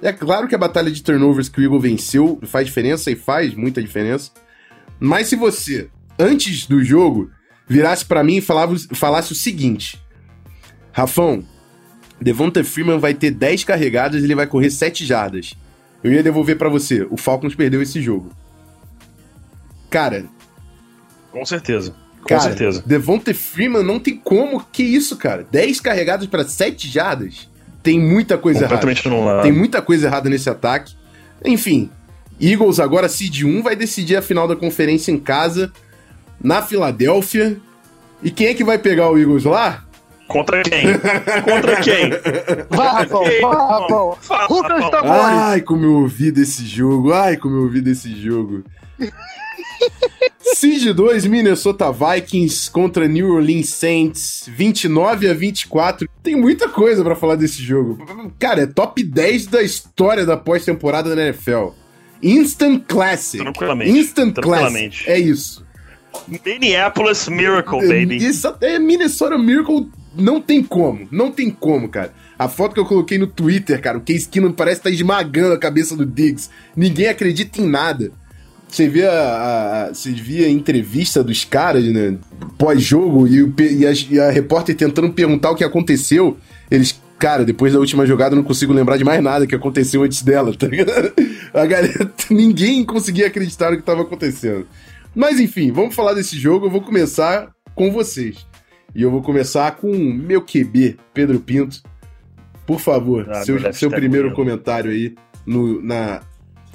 [0.00, 3.56] É claro que a batalha de turnovers que o Eagle venceu faz diferença e faz
[3.56, 4.30] muita diferença.
[5.00, 7.28] Mas se você, antes do jogo,
[7.68, 10.00] virasse para mim e falava, falasse o seguinte:
[10.92, 11.44] Rafão,
[12.22, 15.54] Devonta Freeman vai ter 10 carregadas e ele vai correr 7 jardas.
[16.02, 17.06] Eu ia devolver para você.
[17.10, 18.30] O Falcons perdeu esse jogo.
[19.90, 20.24] Cara.
[21.30, 21.94] Com certeza.
[22.20, 22.82] Com cara, certeza.
[22.86, 24.64] Devonta Freeman não tem como.
[24.72, 25.46] Que isso, cara?
[25.50, 27.48] 10 carregadas para 7 jardas?
[27.82, 29.42] Tem muita coisa Completamente errada.
[29.42, 30.94] Tem muita coisa errada nesse ataque.
[31.44, 31.90] Enfim,
[32.40, 35.72] Eagles agora seed 1 vai decidir a final da conferência em casa,
[36.40, 37.56] na Filadélfia.
[38.22, 39.84] E quem é que vai pegar o Eagles lá?
[40.32, 40.84] Contra quem?
[41.44, 42.10] Contra quem?
[42.70, 44.18] Vai, Rafão, vai, Rafão.
[44.48, 45.24] Ruca os tambores.
[45.24, 47.12] Ai, como eu ouvi desse jogo.
[47.12, 48.64] Ai, como eu ouvi desse jogo.
[50.40, 56.08] Seed 2, Minnesota Vikings contra New Orleans Saints, 29 a 24.
[56.22, 57.98] Tem muita coisa para falar desse jogo.
[58.38, 61.68] Cara, é top 10 da história da pós-temporada da NFL.
[62.22, 63.42] Instant Classic.
[63.42, 63.90] Tranquilamente.
[63.90, 65.04] Instant Tranquilamente.
[65.04, 65.10] Classic.
[65.10, 65.66] É isso.
[66.44, 68.16] Minneapolis Miracle, baby.
[68.16, 72.12] Isso é Minnesota Miracle não tem como, não tem como, cara.
[72.38, 75.54] A foto que eu coloquei no Twitter, cara, o Case Keenum parece estar tá esmagando
[75.54, 76.50] a cabeça do Diggs.
[76.76, 78.10] Ninguém acredita em nada.
[78.68, 79.12] Você vê a,
[79.88, 82.16] a, você via a entrevista dos caras, né,
[82.56, 86.38] pós-jogo, e, e, a, e a repórter tentando perguntar o que aconteceu.
[86.70, 90.02] Eles, cara, depois da última jogada eu não consigo lembrar de mais nada que aconteceu
[90.02, 91.12] antes dela, tá ligado?
[91.52, 94.66] A galera, ninguém conseguia acreditar no que estava acontecendo.
[95.14, 96.64] Mas enfim, vamos falar desse jogo.
[96.64, 98.46] Eu vou começar com vocês.
[98.94, 101.82] E eu vou começar com meu QB, Pedro Pinto.
[102.66, 104.50] Por favor, ah, seu, seu primeiro comigo.
[104.50, 105.14] comentário aí
[105.46, 106.20] no, na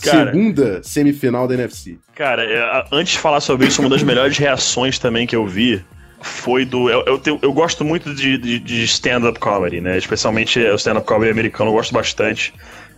[0.04, 1.98] cara, segunda semifinal da NFC.
[2.16, 5.84] Cara, é, antes de falar sobre isso, uma das melhores reações também que eu vi
[6.22, 6.90] foi do.
[6.90, 9.98] Eu, eu, tenho, eu gosto muito de, de, de stand-up comedy, né?
[9.98, 12.54] Especialmente o stand-up comedy americano, eu gosto bastante.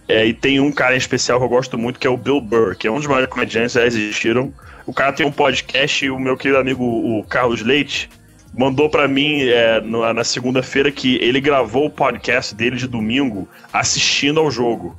[0.07, 2.41] É, e tem um cara em especial que eu gosto muito, que é o Bill
[2.41, 4.51] Burr, que é um dos maiores comediantes que já existiram.
[4.87, 8.09] O cara tem um podcast e o meu querido amigo, o Carlos Leite,
[8.53, 14.39] mandou para mim é, na, segunda-feira que ele gravou o podcast dele de domingo assistindo
[14.39, 14.97] ao jogo.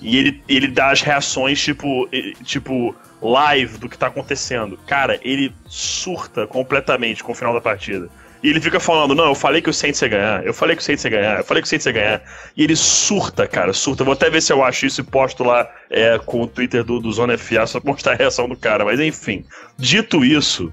[0.00, 2.08] E ele, ele dá as reações, tipo,
[2.44, 4.78] tipo, live do que tá acontecendo.
[4.86, 8.08] Cara, ele surta completamente com o final da partida.
[8.42, 10.82] E ele fica falando, não, eu falei que o Saints ia ganhar, eu falei que
[10.82, 12.22] o Saints ia ganhar, eu falei que o Saints ia ganhar.
[12.56, 14.04] E ele surta, cara, surta.
[14.04, 17.00] Vou até ver se eu acho isso e posto lá é, com o Twitter do,
[17.00, 18.84] do Zona FA só pra mostrar a reação do cara.
[18.84, 19.44] Mas enfim,
[19.78, 20.72] dito isso,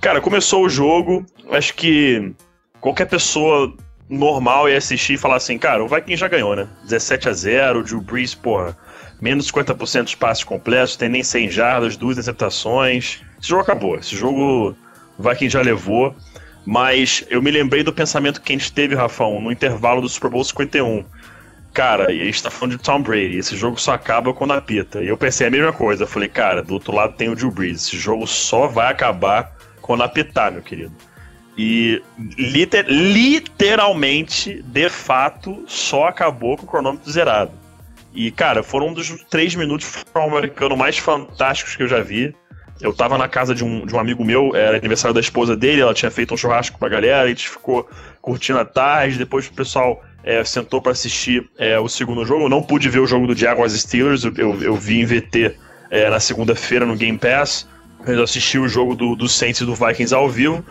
[0.00, 2.32] Cara, começou o jogo, acho que
[2.80, 3.74] qualquer pessoa
[4.08, 6.68] normal ia assistir e falar assim, cara, o Vikings já ganhou, né?
[6.84, 8.76] 17 a 0 o Drew Brees, porra,
[9.20, 13.20] menos de 50% dos passes completos, tem nem 100 jardas, duas interceptações.
[13.40, 14.76] Esse jogo acabou, esse jogo
[15.18, 16.14] o Vikings já levou,
[16.64, 20.30] mas eu me lembrei do pensamento que a gente teve, Rafão, no intervalo do Super
[20.30, 21.04] Bowl 51.
[21.74, 25.02] Cara, a gente tá falando de Tom Brady, esse jogo só acaba quando apita.
[25.02, 27.88] E eu pensei a mesma coisa, falei, cara, do outro lado tem o Drew Brees,
[27.88, 29.57] esse jogo só vai acabar
[29.94, 30.92] apitar, meu querido.
[31.56, 32.00] E
[32.36, 37.50] liter, literalmente, de fato, só acabou com o cronômetro zerado.
[38.14, 42.34] E, cara, foram um dos três minutos americano mais fantásticos que eu já vi.
[42.80, 45.80] Eu tava na casa de um, de um amigo meu, era aniversário da esposa dele,
[45.80, 47.88] ela tinha feito um churrasco pra galera, a gente ficou
[48.22, 52.44] curtindo a tarde, depois o pessoal é, sentou para assistir é, o segundo jogo.
[52.44, 55.56] Eu não pude ver o jogo do Jaguars Steelers, eu, eu, eu vi em VT
[55.90, 57.66] é, na segunda-feira no Game Pass.
[58.14, 60.64] Eu assisti o jogo do, do Saints e do Vikings ao vivo.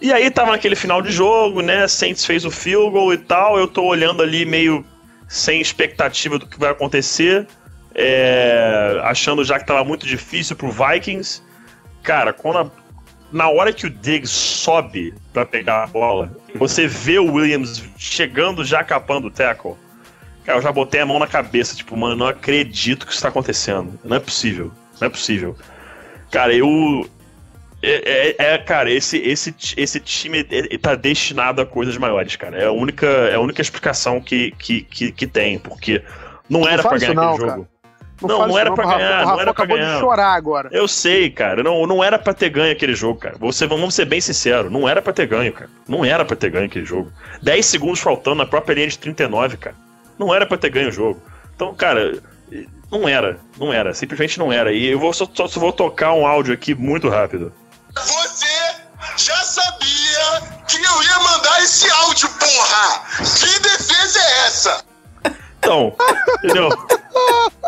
[0.00, 1.86] E aí tava naquele final de jogo, né?
[1.86, 3.58] Saints fez o field goal e tal.
[3.58, 4.84] Eu tô olhando ali meio
[5.28, 7.46] sem expectativa do que vai acontecer.
[7.94, 11.42] É, achando já que tava muito difícil pro Vikings.
[12.02, 12.70] Cara, quando a,
[13.30, 18.64] na hora que o Diggs sobe para pegar a bola, você vê o Williams chegando
[18.64, 19.74] já capando o tackle.
[20.44, 23.28] Cara, eu já botei a mão na cabeça, tipo, mano, não acredito que isso tá
[23.28, 23.98] acontecendo.
[24.02, 24.72] Não é possível.
[25.00, 25.56] Não é possível.
[26.30, 27.08] Cara, eu.
[27.82, 30.44] É, é, é, cara, esse, esse, esse time
[30.82, 32.58] tá destinado a coisas maiores, cara.
[32.58, 36.02] É a única, é a única explicação que, que, que, que tem, porque
[36.48, 37.68] não era pra ganhar não, aquele jogo.
[38.20, 39.94] Não, não, não era para ganhar, não era acabou ganhar.
[39.94, 40.68] de chorar agora.
[40.72, 41.62] Eu sei, cara.
[41.62, 43.36] Não, não era para ter ganho aquele jogo, cara.
[43.38, 45.70] Você, vamos ser bem sinceros, não era para ter ganho, cara.
[45.88, 47.10] Não era para ter ganho aquele jogo.
[47.42, 49.76] 10 segundos faltando na própria linha de 39, cara.
[50.18, 51.22] Não era para ter ganho o jogo.
[51.56, 52.18] Então, cara,
[52.90, 54.72] Não era, não era, simplesmente não era.
[54.72, 57.52] E eu vou só, só, só vou tocar um áudio aqui muito rápido.
[57.94, 58.46] Você
[59.16, 63.02] já sabia que eu ia mandar esse áudio, porra!
[63.18, 64.84] Que defesa é essa?
[65.58, 65.94] Então,
[66.42, 66.68] entendeu?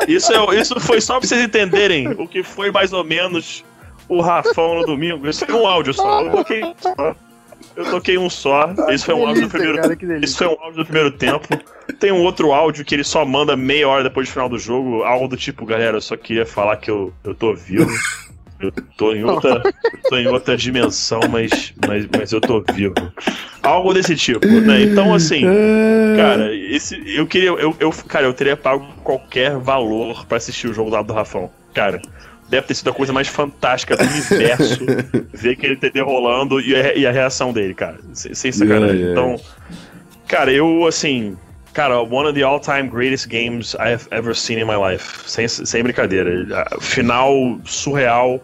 [0.09, 3.65] Isso, é, isso foi só pra vocês entenderem o que foi mais ou menos
[4.09, 5.29] o Rafão no domingo.
[5.29, 6.23] Isso foi um áudio só.
[6.23, 6.63] Eu toquei,
[7.77, 8.71] eu toquei um só.
[8.89, 10.25] Esse foi um áudio do primeiro.
[10.25, 11.47] Isso foi um áudio do primeiro tempo.
[11.99, 15.03] Tem um outro áudio que ele só manda meia hora depois do final do jogo.
[15.03, 17.91] Algo do tipo, galera, eu só queria falar que eu, eu tô vivo.
[18.63, 19.61] Eu tô em outra,
[20.09, 22.95] tô em outra dimensão, mas, mas, mas eu tô vivo.
[23.61, 24.83] Algo desse tipo, né?
[24.83, 25.43] Então, assim,
[26.17, 27.49] cara, esse, eu queria.
[27.49, 31.51] Eu, eu, cara, eu teria pago qualquer valor para assistir o jogo lá do Rafão.
[31.75, 32.01] Cara,
[32.49, 34.87] deve ter sido a coisa mais fantástica do universo
[35.33, 37.99] ver aquele TD rolando e a, e a reação dele, cara.
[38.13, 38.97] Sem, sem sacanagem.
[38.97, 39.37] Yeah, yeah.
[39.37, 39.45] Então,
[40.29, 41.37] cara, eu, assim.
[41.73, 45.27] Cara, one of the all-time greatest games I have ever seen in my life.
[45.27, 46.67] Sem, sem brincadeira.
[46.81, 48.41] Final surreal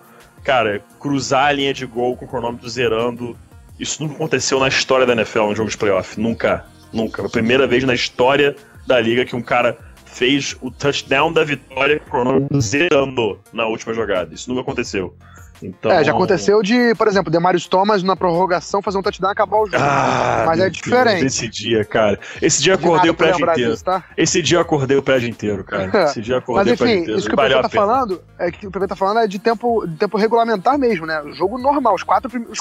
[0.48, 3.36] cara, cruzar a linha de gol com o cronômetro zerando,
[3.78, 6.18] isso nunca aconteceu na história da NFL, um jogo de playoff.
[6.18, 6.64] Nunca.
[6.90, 7.26] Nunca.
[7.26, 8.56] A primeira vez na história
[8.86, 9.76] da liga que um cara
[10.06, 14.34] fez o touchdown da vitória com o cronômetro zerando na última jogada.
[14.34, 15.14] Isso nunca aconteceu.
[15.62, 15.90] Então...
[15.90, 19.59] É, já aconteceu de, por exemplo, Demarius Thomas na prorrogação fazer um touchdown e acabar
[19.59, 19.76] o jogo.
[19.78, 21.20] Ah, mas é diferente.
[21.20, 22.18] Deus, esse dia, cara.
[22.40, 23.70] Esse dia acordei o prédio inteiro.
[23.72, 24.04] Disso, tá?
[24.16, 25.90] Esse dia acordei o prédio inteiro, cara.
[26.04, 27.18] Esse dia acordei mas, enfim, o prédio inteiro.
[27.18, 29.86] Isso que o PP tá falando, é que o PP tá falando é de tempo,
[29.86, 31.20] de tempo regulamentar mesmo, né?
[31.22, 32.61] O jogo normal, os quatro, os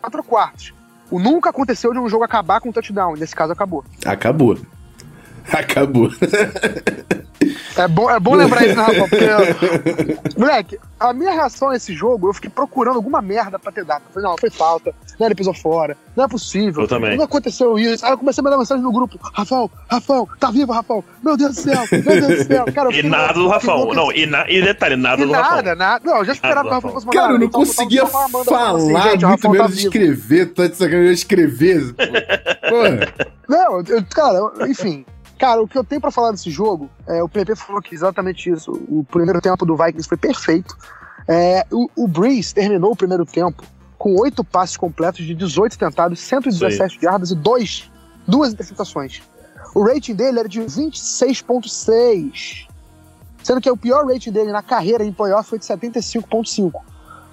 [0.00, 0.74] quatro quartos.
[1.10, 3.14] O nunca aconteceu de um jogo acabar com um touchdown.
[3.14, 3.84] Nesse caso, acabou.
[4.04, 4.58] Acabou.
[5.52, 6.10] Acabou.
[7.76, 9.08] É bom, é bom lembrar isso, né, Rafa?
[9.08, 13.84] Porque, moleque, a minha reação a esse jogo, eu fiquei procurando alguma merda pra ter
[13.84, 14.02] dado.
[14.08, 16.82] Eu falei, não, foi falta, não, ele pisou fora, não é possível.
[16.82, 17.16] Eu também.
[17.16, 18.04] Não aconteceu isso.
[18.04, 21.04] Aí eu comecei a mandar mensagem no grupo: Rafael, Rafael, tá vivo, Rafael?
[21.22, 22.64] Meu Deus do céu, meu Deus do céu.
[22.72, 23.94] Cara, e nada do Rafael.
[23.94, 25.56] Não, e, na, e detalhe, nada e do Rafael.
[25.56, 26.00] Nada, nada.
[26.04, 27.20] Não, eu já esperava que o Rafael fosse mandar.
[27.20, 31.94] Cara, eu não conseguia falar assim, muito menos tá escrever, tá de sacanagem escrever.
[32.68, 33.36] Porra.
[33.48, 34.38] Não, eu, cara,
[34.68, 35.04] enfim.
[35.38, 38.50] Cara, o que eu tenho para falar desse jogo, é, o PP falou que exatamente
[38.50, 38.72] isso.
[38.88, 40.74] O primeiro tempo do Vikings foi perfeito.
[41.28, 43.62] É, o, o Breeze terminou o primeiro tempo
[43.98, 47.90] com oito passes completos de 18 tentados, 117 jardas e dois,
[48.26, 49.22] duas interceptações.
[49.74, 52.66] O rating dele era de 26.6,
[53.42, 56.72] sendo que o pior rating dele na carreira em playoff foi de 75.5.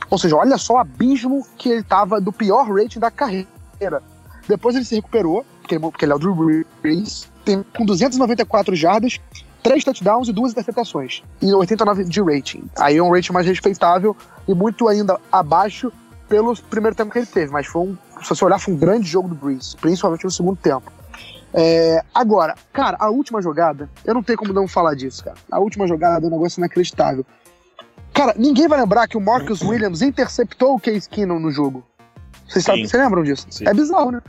[0.10, 3.48] Ou seja, olha só o abismo que ele tava do pior rating da carreira.
[4.48, 9.20] Depois ele se recuperou, porque, porque ele é o Drew Brees, tem, com 294 jardas,
[9.64, 11.24] 3 touchdowns e 2 interceptações.
[11.42, 12.64] E 89 de rating.
[12.78, 14.16] Aí é um rating mais respeitável
[14.48, 15.92] e muito ainda abaixo
[16.28, 17.52] pelo primeiro tempo que ele teve.
[17.52, 20.58] Mas foi um, se você olhar, foi um grande jogo do Breeze, principalmente no segundo
[20.58, 20.92] tempo.
[21.54, 25.38] É, agora, cara, a última jogada, eu não tenho como não falar disso, cara.
[25.52, 27.26] A última jogada é um negócio inacreditável.
[28.14, 31.84] Cara, ninguém vai lembrar que o Marcus Williams interceptou o Case Keenum no jogo.
[32.48, 33.48] Vocês, sabem, vocês lembram disso?
[33.50, 33.68] Sim.
[33.68, 34.22] É bizarro, né?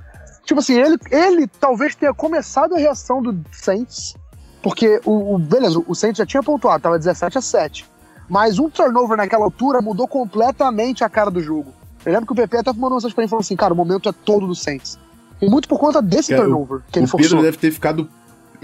[0.45, 4.15] Tipo assim, ele, ele talvez tenha começado a reação do Saints,
[4.63, 7.87] porque o, o beleza, o Saints já tinha pontuado, tava 17 a 7.
[8.29, 11.73] Mas um turnover naquela altura mudou completamente a cara do jogo.
[12.05, 13.77] Eu lembro que o PP até mandou mensagem pra mim e falou assim: cara, o
[13.77, 14.99] momento é todo do Saints.
[15.41, 17.31] E muito por conta desse cara, turnover que ele o forçou.
[17.31, 18.09] Pedro deve ter ficado.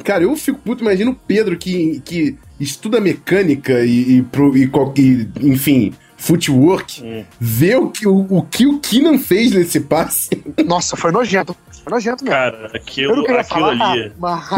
[0.05, 5.31] Cara, eu fico puto, imagina o Pedro que, que estuda mecânica e, e, e, e
[5.47, 7.25] enfim, footwork, hum.
[7.39, 10.31] ver o que o, o que o Keenan fez nesse passe.
[10.65, 11.57] Nossa, foi nojento.
[11.83, 12.37] Foi nojento mesmo.
[12.37, 14.13] Cara, aquilo, aquilo falar, ali.
[14.19, 14.49] Mas...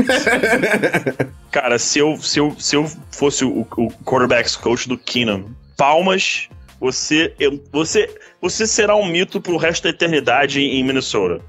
[1.50, 5.44] cara, se eu, se eu, se eu fosse o, o quarterbacks coach do Keenan,
[5.76, 6.48] palmas,
[6.80, 11.40] você, eu, você, você será um mito pro resto da eternidade em Minnesota.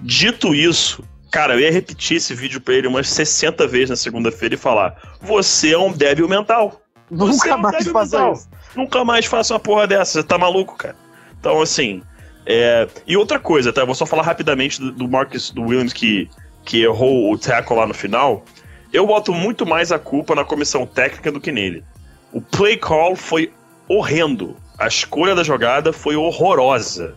[0.00, 4.54] Dito isso, cara, eu ia repetir esse vídeo pra ele umas 60 vezes na segunda-feira
[4.54, 6.80] e falar: Você é um débil mental.
[7.10, 8.48] Nunca é um mais faça isso.
[8.74, 10.96] Nunca mais faça uma porra dessa, você tá maluco, cara.
[11.38, 12.02] Então, assim.
[12.46, 12.88] É...
[13.06, 13.82] E outra coisa, tá?
[13.82, 16.28] Eu vou só falar rapidamente do, do Marcus do Williams que,
[16.64, 18.44] que errou o tackle lá no final.
[18.92, 21.84] Eu boto muito mais a culpa na comissão técnica do que nele.
[22.32, 23.52] O play call foi
[23.86, 24.56] horrendo.
[24.78, 27.14] A escolha da jogada foi horrorosa.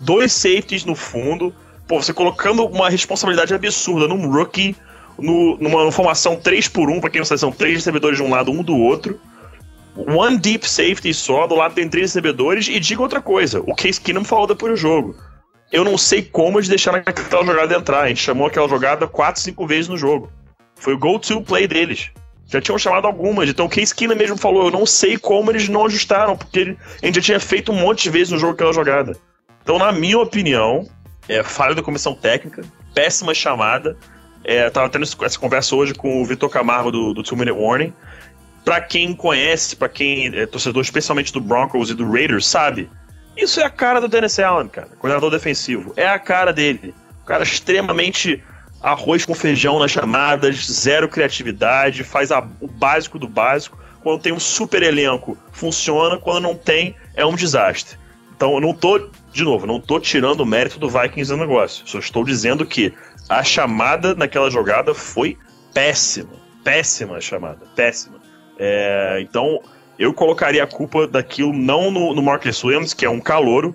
[0.00, 1.52] Dois safeties no fundo.
[1.86, 4.76] Pô, você colocando uma responsabilidade absurda num rookie,
[5.18, 8.30] no, numa formação 3 por 1 para quem não sabe, são três recebedores de um
[8.30, 9.18] lado, um do outro
[10.06, 14.00] one deep safety só, do lado tem três recebedores, e diga outra coisa, o Case
[14.00, 15.16] Keenum falou depois do jogo.
[15.72, 19.40] Eu não sei como eles deixaram aquela jogada entrar, a gente chamou aquela jogada quatro,
[19.40, 20.30] cinco vezes no jogo.
[20.76, 22.10] Foi o go-to play deles.
[22.46, 25.68] Já tinham chamado algumas, então o Case Keenum mesmo falou, eu não sei como eles
[25.68, 28.72] não ajustaram, porque a gente já tinha feito um monte de vezes no jogo aquela
[28.72, 29.16] jogada.
[29.62, 30.88] Então, na minha opinião,
[31.28, 33.98] é falha da comissão técnica, péssima chamada,
[34.44, 37.92] é, tava tendo essa conversa hoje com o Vitor Camargo do, do Two Minute Warning,
[38.68, 42.86] para quem conhece, para quem é torcedor especialmente do Broncos e do Raiders, sabe?
[43.34, 45.94] Isso é a cara do Dennis Allen, cara, coordenador defensivo.
[45.96, 46.94] É a cara dele.
[47.22, 48.44] O cara extremamente
[48.82, 53.78] arroz com feijão nas chamadas, zero criatividade, faz a, o básico do básico.
[54.02, 57.96] Quando tem um super elenco, funciona, quando não tem, é um desastre.
[58.36, 61.88] Então eu não tô, de novo, não tô tirando o mérito do Vikings no negócio.
[61.88, 62.92] Só estou dizendo que
[63.30, 65.38] a chamada naquela jogada foi
[65.72, 66.36] péssima.
[66.62, 68.17] Péssima a chamada, péssima.
[68.58, 69.60] É, então,
[69.98, 73.74] eu colocaria a culpa daquilo não no, no Marcus Williams, que é um calouro,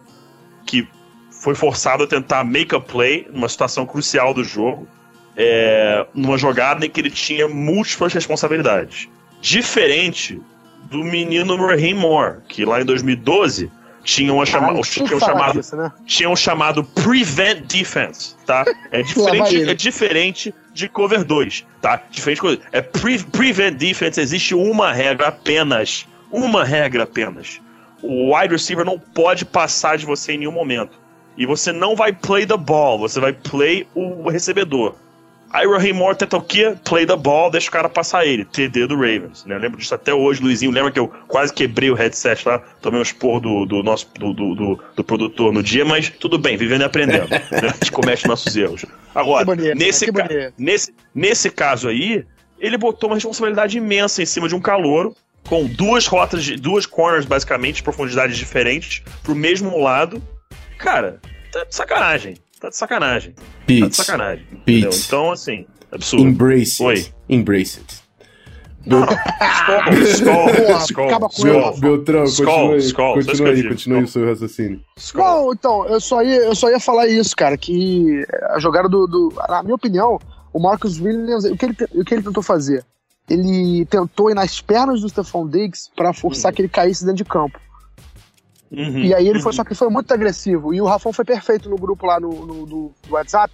[0.66, 0.88] que
[1.30, 4.88] foi forçado a tentar make a play numa situação crucial do jogo,
[5.36, 9.10] é, numa jogada em que ele tinha múltiplas responsabilidades.
[9.42, 10.42] Diferente
[10.90, 13.70] do menino Raheem Moore, que lá em 2012
[14.04, 15.92] tinham, uma chama tinham, chamado, isso, né?
[16.06, 18.66] tinham chamado Prevent Defense, tá?
[18.92, 22.02] É diferente, é diferente de Cover 2, tá?
[22.12, 26.06] Diferente de É pre Prevent Defense, existe uma regra apenas.
[26.32, 27.62] Uma regra apenas.
[28.02, 31.00] O wide receiver não pode passar de você em nenhum momento.
[31.38, 34.96] E você não vai play the ball, você vai play o recebedor.
[35.54, 36.76] Raheem Moore tenta o quê?
[36.84, 38.44] Play the ball, deixa o cara passar ele.
[38.44, 39.46] TD do Ravens.
[39.46, 39.56] Né?
[39.56, 40.72] Eu lembro disso até hoje, Luizinho.
[40.72, 42.60] Lembra que eu quase quebrei o headset lá?
[42.82, 46.40] Tomei um expor do, do nosso do, do, do, do, produtor no dia, mas tudo
[46.40, 47.30] bem, vivendo e aprendendo.
[47.30, 47.42] né?
[47.52, 48.84] A gente comete nossos erros.
[49.14, 50.28] Agora, bonito, nesse, ca
[50.58, 52.26] nesse, nesse caso aí,
[52.60, 55.16] ele botou uma responsabilidade imensa em cima de um calouro,
[55.48, 60.22] com duas rotas, de, duas corners, basicamente, profundidades diferentes, pro mesmo lado.
[60.80, 61.20] Cara,
[61.52, 62.38] tá de sacanagem.
[62.64, 63.36] Tá de sacanagem.
[63.68, 63.82] Pete.
[63.82, 64.46] Tá de sacanagem.
[64.64, 65.06] Pete.
[65.06, 66.26] Então, assim, absurdo.
[66.26, 67.14] Embrace it.
[67.28, 67.36] Oi.
[67.36, 68.04] Embrace it.
[70.06, 70.50] Skol,
[70.88, 71.78] Skol, Acaba com Skol.
[71.78, 74.82] Beltrão, continua aí, continua aí, continua aí o seu raciocínio.
[75.14, 79.08] Não, então, eu só, ia, eu só ia falar isso, cara, que a jogada do,
[79.08, 80.18] do na minha opinião,
[80.54, 82.86] o Marcus Williams, o que ele, o que ele tentou fazer?
[83.30, 86.56] Ele tentou ir nas pernas do Stephon Diggs para forçar uhum.
[86.56, 87.60] que ele caísse dentro de campo.
[88.74, 89.58] Uhum, e aí ele foi, uhum.
[89.58, 90.74] só que foi muito agressivo.
[90.74, 93.54] E o Rafão foi perfeito no grupo lá no, no, no WhatsApp,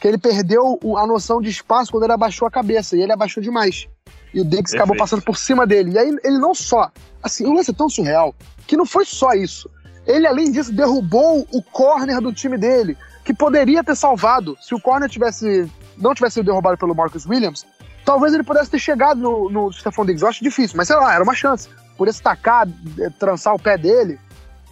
[0.00, 2.96] que ele perdeu a noção de espaço quando ele abaixou a cabeça.
[2.96, 3.88] E ele abaixou demais.
[4.32, 5.92] E o Diggs acabou passando por cima dele.
[5.92, 6.90] E aí ele não só.
[7.22, 8.34] Assim, o lance é tão surreal
[8.66, 9.68] que não foi só isso.
[10.06, 14.56] Ele, além disso, derrubou o corner do time dele, que poderia ter salvado.
[14.60, 17.66] Se o corner tivesse não tivesse sido derrubado pelo Marcus Williams,
[18.04, 20.22] talvez ele pudesse ter chegado no, no Stephon Diggs.
[20.22, 21.68] Eu acho difícil, mas sei lá, era uma chance.
[21.98, 22.66] Por esse tacar,
[22.98, 24.18] eh, trançar o pé dele,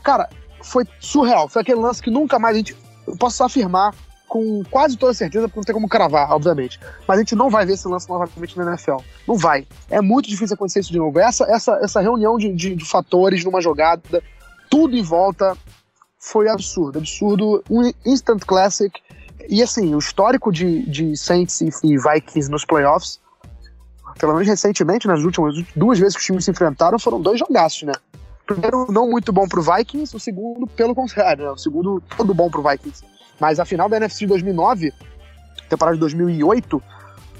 [0.09, 0.27] Cara,
[0.63, 1.51] foi surreal.
[1.51, 2.75] Foi aquele lance que nunca mais a gente.
[3.07, 3.95] Eu posso afirmar
[4.27, 6.81] com quase toda certeza, porque não tem como cravar, obviamente.
[7.07, 8.97] Mas a gente não vai ver esse lance novamente na NFL.
[9.27, 9.67] Não vai.
[9.91, 11.19] É muito difícil acontecer isso de novo.
[11.19, 14.23] Essa, essa, essa reunião de, de, de fatores numa jogada,
[14.71, 15.55] tudo em volta
[16.19, 17.01] foi absurdo.
[17.01, 17.63] Absurdo.
[17.71, 18.99] Um instant classic.
[19.47, 23.21] E assim, o histórico de, de Saints e Vikings nos playoffs,
[24.19, 27.83] pelo menos recentemente, nas últimas duas vezes que os times se enfrentaram, foram dois jogaços,
[27.83, 27.93] né?
[28.49, 31.51] Primeiro não muito bom pro Vikings, o segundo pelo contrário, né?
[31.51, 33.05] O segundo todo bom pro Vikings.
[33.38, 34.92] Mas a final da NFC de 2009,
[35.68, 36.82] temporada de 2008,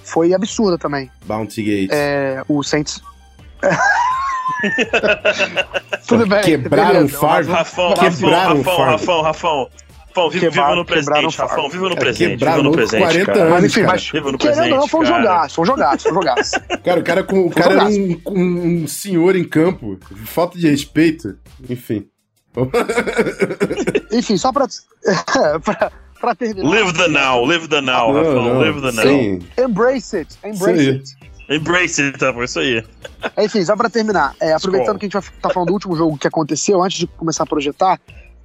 [0.05, 1.11] foi absurda também.
[1.25, 1.91] Bounty Gate.
[1.93, 3.03] É, o Saints...
[6.07, 6.43] Tudo bem.
[6.43, 7.53] Quebraram o Favre.
[7.53, 8.31] Rafão, Rafão,
[8.79, 9.71] Rafão, Rafão.
[10.09, 13.41] Rafão, viva, viva no presente, Rafão, viva no é, presente, viva no presente, 40 cara.
[13.41, 13.93] Anos, mas enfim, cara.
[13.93, 16.61] mas viva no presente, não, foi um jogaço, foi um jogaço, foi um jogaço.
[16.85, 20.69] Cara, o cara, com, o cara era um, um, um senhor em campo, falta de
[20.69, 21.37] respeito,
[21.69, 22.07] enfim.
[24.13, 24.67] enfim, só pra,
[25.63, 26.69] pra, pra terminar.
[26.69, 29.05] Live the now, live the now, não, Rafão, não, live the now.
[29.05, 29.39] Sim.
[29.59, 31.17] Embrace it, embrace it.
[31.51, 32.85] Embrace it, tá, isso aí.
[33.39, 35.97] Enfim, só pra terminar, é, aproveitando que a gente vai estar tá falando do último
[35.97, 37.99] jogo que aconteceu, antes de começar a projetar,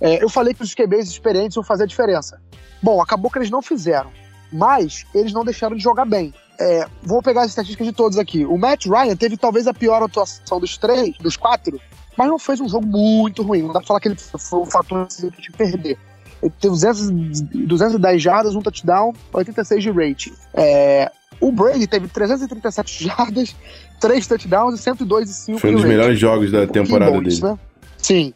[0.04, 2.38] é, eu falei que os QBs experientes iam fazer a diferença.
[2.82, 4.12] Bom, acabou que eles não fizeram,
[4.52, 6.34] mas eles não deixaram de jogar bem.
[6.60, 8.46] É, vou pegar as estatísticas de todos aqui.
[8.46, 11.80] O Matt Ryan teve talvez a pior atuação dos três, dos quatro,
[12.18, 13.62] mas não fez um jogo muito ruim.
[13.62, 15.98] Não dá pra falar que ele foi o fator de perder.
[16.42, 20.34] Ele teve 200, 210 jardas, um touchdown, 86 de rating.
[20.54, 23.56] É, o Brady teve 337 jardas,
[24.02, 27.40] 3 touchdowns e 102 e 5 Foi um dos melhores jogos da temporada dele.
[27.42, 27.58] Né?
[27.98, 28.34] Sim.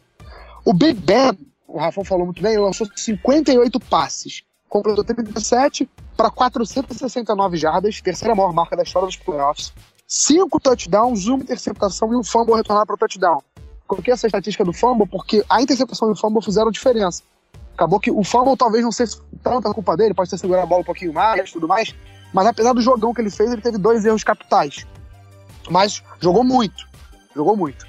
[0.64, 6.30] O Big Ben o Rafa falou muito bem, ele lançou 58 passes, completou 37 para
[6.30, 9.72] 469 jardas, terceira maior marca da história dos playoffs.
[10.06, 13.42] Cinco touchdowns, uma interceptação e um fumble retornar para o touchdown.
[13.86, 17.22] Coloquei essa estatística do fumble porque a interceptação e o fumble fizeram diferença.
[17.74, 20.80] Acabou que o fumble talvez não seja tanta culpa dele, pode ter segurado a bola
[20.80, 21.94] um pouquinho mais tudo mais,
[22.32, 24.86] mas apesar do jogão que ele fez, ele teve dois erros capitais.
[25.70, 26.88] Mas jogou muito.
[27.36, 27.86] Jogou muito.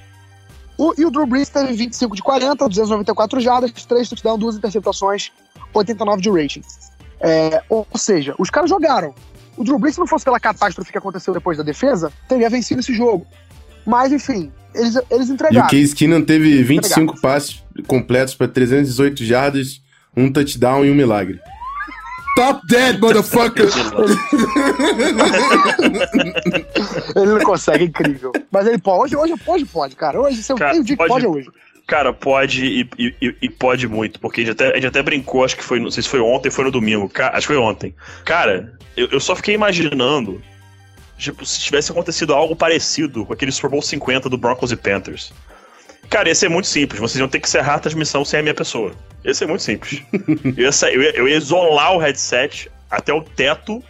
[0.80, 5.30] O, e o Drew Brees teve 25 de 40, 294 jardas, 3 touchdowns, 2 interceptações,
[5.74, 6.62] 89 de rating.
[7.20, 9.14] É, ou, seja, os caras jogaram.
[9.58, 12.80] O Drew Brees, se não fosse pela catástrofe que aconteceu depois da defesa, teria vencido
[12.80, 13.28] esse jogo.
[13.86, 15.66] Mas, enfim, eles, eles entregaram.
[15.66, 17.22] E o Case Keenan teve 25 entregaram.
[17.22, 19.82] passes completos para 318 jardas,
[20.16, 21.42] um touchdown e um milagre.
[22.40, 23.68] Top dead, motherfucker!
[27.14, 28.32] ele não consegue, incrível.
[28.50, 30.22] Mas ele pode, hoje, hoje, hoje pode, cara.
[30.22, 31.50] Hoje, se eu tenho dia que pode, é hoje.
[31.86, 35.44] Cara, pode e, e, e, pode muito, porque a gente, até, a gente até brincou,
[35.44, 37.54] acho que foi, não sei se foi ontem ou foi no domingo, cara, acho que
[37.54, 37.94] foi ontem.
[38.24, 40.42] Cara, eu, eu só fiquei imaginando,
[41.18, 45.34] tipo, se tivesse acontecido algo parecido com aquele Super Bowl 50 do Broncos e Panthers.
[46.10, 48.56] Cara, ia ser muito simples, vocês iam ter que encerrar a transmissão sem a minha
[48.56, 48.92] pessoa.
[49.24, 50.02] Ia ser muito simples.
[50.58, 53.84] eu, ia sair, eu, ia, eu ia isolar o headset até o teto,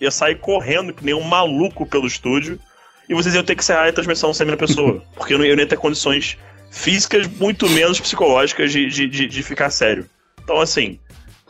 [0.00, 2.60] ia sair correndo que nem um maluco pelo estúdio,
[3.08, 5.44] e vocês iam ter que encerrar a transmissão sem a minha pessoa, porque eu não,
[5.44, 6.36] eu não ia ter condições
[6.70, 10.06] físicas, muito menos psicológicas de, de, de, de ficar sério.
[10.42, 10.98] Então, assim,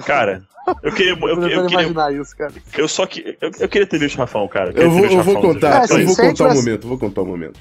[0.05, 0.45] cara,
[0.83, 1.15] eu queria.
[1.21, 2.53] Eu, eu, eu queria imaginar isso, cara.
[2.77, 3.37] Eu só que.
[3.41, 4.73] Eu, eu queria ter visto o Rafão, cara.
[4.75, 7.27] Eu, vou, eu vou contar, é, assim, eu vou contar um momento, vou contar um
[7.27, 7.61] momento.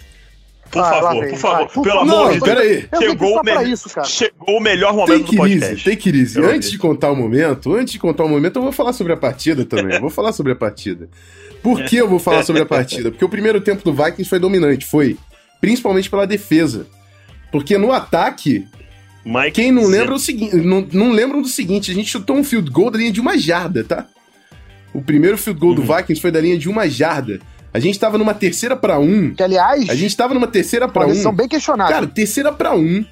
[0.74, 2.55] Por ah, favor, por favor, por pelo amor de Deus.
[2.55, 2.89] Peraí.
[2.97, 3.71] Chegou, o me...
[3.71, 5.84] isso, chegou o melhor momento do podcast.
[5.84, 6.41] Tem crise.
[6.41, 9.17] Antes de contar o momento, antes de contar o momento, eu vou falar sobre a
[9.17, 9.93] partida também.
[9.93, 11.07] eu vou falar sobre a partida.
[11.61, 13.11] Por que eu vou falar sobre a partida?
[13.11, 15.15] Porque o primeiro tempo do Vikings foi dominante, foi.
[15.61, 16.88] Principalmente pela defesa.
[17.51, 18.65] Porque no ataque,
[19.24, 22.43] Mike quem não lembra o seguinte, não, não lembram do seguinte, a gente chutou um
[22.43, 24.07] field goal da linha de uma jarda, tá?
[24.91, 25.86] O primeiro field goal uhum.
[25.86, 27.39] do Vikings foi da linha de uma jarda.
[27.74, 29.34] A gente tava numa terceira para um.
[29.34, 31.15] Que, aliás, a gente tava numa terceira para um.
[31.15, 31.91] São bem questionados.
[31.91, 33.03] Cara, terceira para um.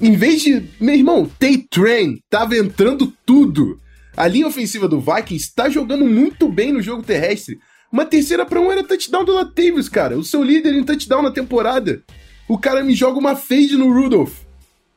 [0.00, 3.78] Em vez de, meu irmão, Tay Train tava entrando tudo.
[4.16, 7.60] A linha ofensiva do Vikings tá jogando muito bem no jogo terrestre.
[7.90, 10.18] Uma terceira para um era touchdown do Latavius, cara.
[10.18, 12.02] O seu líder em touchdown na temporada.
[12.48, 14.40] O cara me joga uma fade no Rudolph.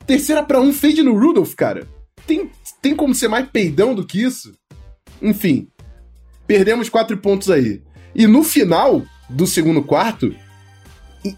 [0.08, 1.88] Terceira para um fade no Rudolph, cara.
[2.26, 2.50] Tem,
[2.82, 4.54] tem como ser mais peidão do que isso?
[5.22, 5.68] Enfim,
[6.48, 7.82] perdemos quatro pontos aí.
[8.16, 10.34] E no final do segundo quarto,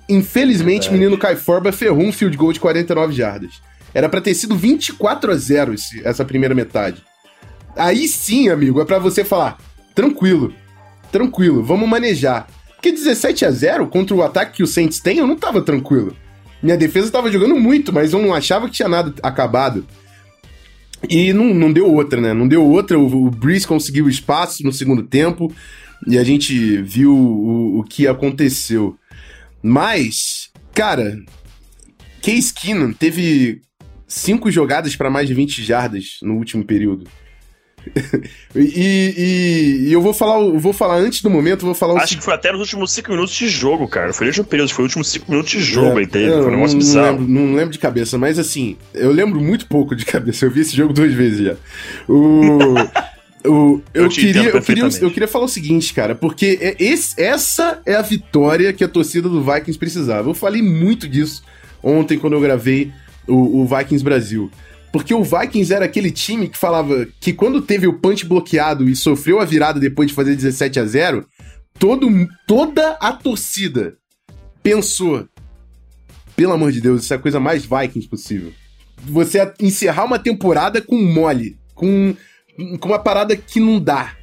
[0.07, 3.61] infelizmente, o menino Kai Forba ferrou um field goal de 49 jardas.
[3.93, 7.01] Era para ter sido 24 a 0 esse, essa primeira metade.
[7.75, 9.57] Aí sim, amigo, é para você falar:
[9.95, 10.53] tranquilo,
[11.11, 12.47] tranquilo, vamos manejar.
[12.75, 16.15] Porque 17 a 0 contra o ataque que o Saints tem, eu não tava tranquilo.
[16.61, 19.85] Minha defesa tava jogando muito, mas eu não achava que tinha nada acabado.
[21.09, 22.33] E não, não deu outra, né?
[22.33, 22.97] Não deu outra.
[22.97, 25.51] O, o Breeze conseguiu espaço no segundo tempo
[26.05, 28.97] e a gente viu o, o que aconteceu.
[29.61, 31.17] Mas, cara,
[32.21, 33.61] Case Keenan teve
[34.07, 37.07] cinco jogadas para mais de 20 jardas no último período.
[38.55, 42.17] e, e, e, eu vou falar, eu vou falar antes do momento, vou falar Acho
[42.17, 44.11] que foi até nos últimos 5 minutos de jogo, cara.
[44.13, 46.31] Foi no último período, foi os últimos 5 minutos de jogo é, aí teve.
[46.31, 47.19] Foi um negócio não, bizarro.
[47.19, 50.45] Lembro, não lembro de cabeça, mas assim, eu lembro muito pouco de cabeça.
[50.45, 51.55] Eu vi esse jogo duas vezes já.
[52.09, 52.75] O.
[53.45, 57.21] O, eu, eu, queria, eu, queria, eu queria falar o seguinte, cara, porque é esse,
[57.21, 60.29] essa é a vitória que a torcida do Vikings precisava.
[60.29, 61.43] Eu falei muito disso
[61.81, 62.91] ontem quando eu gravei
[63.27, 64.51] o, o Vikings Brasil.
[64.91, 68.95] Porque o Vikings era aquele time que falava que quando teve o punch bloqueado e
[68.95, 71.25] sofreu a virada depois de fazer 17 a 0
[71.77, 72.09] todo,
[72.47, 73.95] toda a torcida
[74.63, 75.27] pensou:
[76.35, 78.51] pelo amor de Deus, isso é a coisa mais Vikings possível.
[79.03, 82.15] Você encerrar uma temporada com mole, com,
[82.79, 84.13] com uma parada que não dá.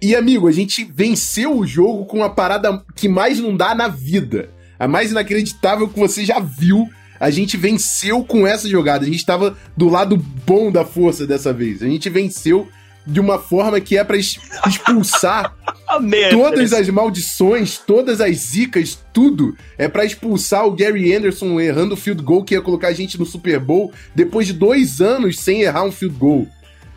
[0.00, 3.88] E, amigo, a gente venceu o jogo com a parada que mais não dá na
[3.88, 4.50] vida.
[4.78, 6.88] A mais inacreditável que você já viu
[7.20, 9.04] a gente venceu com essa jogada.
[9.04, 11.82] A gente estava do lado bom da força dessa vez.
[11.82, 12.68] A gente venceu
[13.06, 15.56] de uma forma que é para expulsar
[16.30, 19.56] todas as maldições, todas as zicas, tudo.
[19.76, 23.18] É para expulsar o Gary Anderson errando o field goal que ia colocar a gente
[23.18, 26.46] no Super Bowl depois de dois anos sem errar um field goal.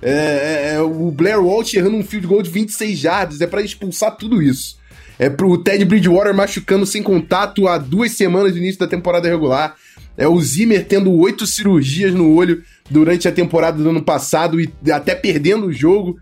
[0.02, 3.42] É, é, é o Blair Walsh errando um field goal de 26 jardas.
[3.42, 4.80] É para expulsar tudo isso.
[5.20, 9.76] É pro Ted Bridgewater machucando sem contato há duas semanas do início da temporada regular.
[10.18, 14.72] É o Zimmer tendo oito cirurgias no olho durante a temporada do ano passado e
[14.92, 16.20] até perdendo o jogo.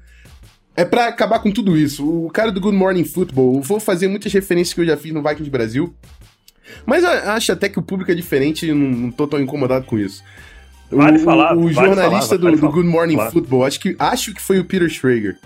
[0.76, 2.08] É para acabar com tudo isso.
[2.08, 5.24] O cara do Good Morning Football, vou fazer muitas referências que eu já fiz no
[5.24, 5.94] Vikings Brasil.
[6.86, 9.98] Mas acho até que o público é diferente e não, não tô tão incomodado com
[9.98, 10.24] isso.
[10.92, 13.32] Vale o, falar, o, vale jornalista falar, do, do, Good Morning falar.
[13.32, 15.38] Football, acho que, acho que foi o Peter Schrager.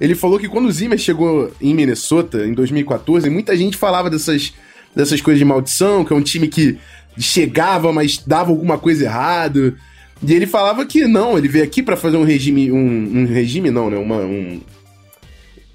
[0.00, 4.54] Ele falou que quando o Zimmer chegou em Minnesota, em 2014, muita gente falava dessas,
[4.94, 6.78] dessas coisas de maldição, que é um time que
[7.18, 9.74] chegava, mas dava alguma coisa errada.
[10.22, 13.70] E ele falava que não, ele veio aqui para fazer um regime, um, um, regime
[13.70, 14.60] não, né, uma, um,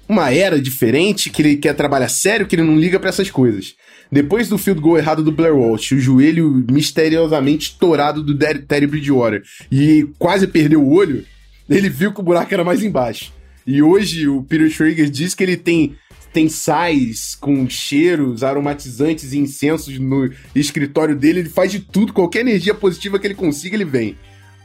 [0.08, 3.74] uma era diferente, que ele quer trabalhar sério, que ele não liga para essas coisas.
[4.10, 9.42] Depois do field goal errado do Blair Walsh, o joelho misteriosamente estourado do Terry Bridgewater
[9.70, 11.24] e quase perdeu o olho,
[11.68, 13.32] ele viu que o buraco era mais embaixo.
[13.66, 15.96] E hoje o Peter Schrager diz que ele tem
[16.34, 21.40] tem sais com cheiros, aromatizantes e incensos no escritório dele.
[21.40, 24.16] Ele faz de tudo, qualquer energia positiva que ele consiga, ele vem.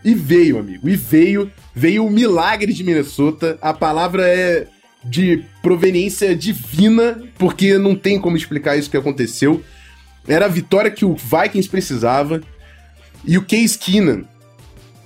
[0.04, 0.90] E veio, amigo.
[0.90, 1.52] E veio.
[1.76, 3.60] Veio o milagre de Minnesota.
[3.62, 4.68] A palavra é
[5.04, 9.64] de proveniência divina, porque não tem como explicar isso que aconteceu.
[10.28, 12.42] Era a vitória que o Vikings precisava.
[13.26, 14.24] E o Case Keenan.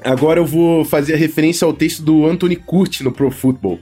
[0.04, 3.80] Agora eu vou fazer a referência ao texto do Anthony Curti no Pro Football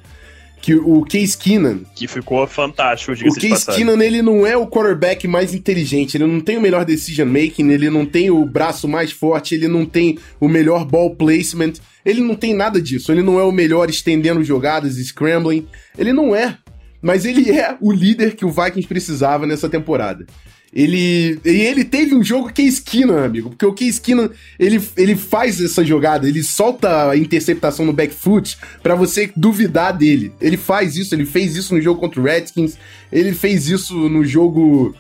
[0.62, 1.80] que o Case Keenan.
[1.96, 6.40] Que ficou fantástico, O Case Keenan, ele não é o quarterback mais inteligente, ele não
[6.40, 10.20] tem o melhor decision making, ele não tem o braço mais forte, ele não tem
[10.40, 11.74] o melhor ball placement,
[12.06, 13.12] ele não tem nada disso.
[13.12, 16.58] Ele não é o melhor estendendo jogadas, scrambling, ele não é.
[17.02, 20.26] Mas ele é o líder que o Vikings precisava nessa temporada.
[20.74, 24.82] Ele, e ele teve um jogo que é esquina, amigo, porque o que esquina ele,
[24.96, 30.32] ele faz essa jogada, ele solta a interceptação no back foot para você duvidar dele.
[30.40, 32.78] Ele faz isso, ele fez isso no jogo contra o Redskins,
[33.12, 34.96] ele fez isso no jogo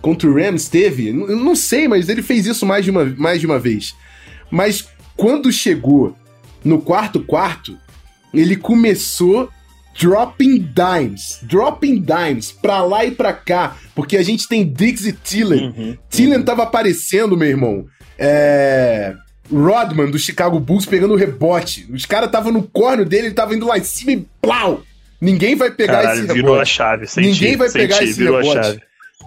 [0.00, 1.12] contra o Rams, teve?
[1.12, 3.96] Não, não sei, mas ele fez isso mais de uma, mais de uma vez.
[4.48, 4.86] Mas
[5.16, 6.16] quando chegou
[6.64, 7.76] no quarto quarto,
[8.32, 9.48] ele começou
[9.98, 15.12] dropping dimes, dropping dimes pra lá e pra cá, porque a gente tem Diggs e
[15.12, 15.74] Thielen.
[15.76, 16.44] Uhum, Thielen uhum.
[16.44, 17.86] tava aparecendo, meu irmão.
[18.18, 19.14] É...
[19.50, 21.88] Rodman do Chicago Bulls pegando o rebote.
[21.90, 24.82] Os caras estavam no corno dele, ele tava indo lá em cima e plau!
[25.20, 26.40] Ninguém vai pegar Caralho, esse rebote.
[26.40, 28.80] virou a chave, senti, Ninguém vai senti, pegar esse rebote.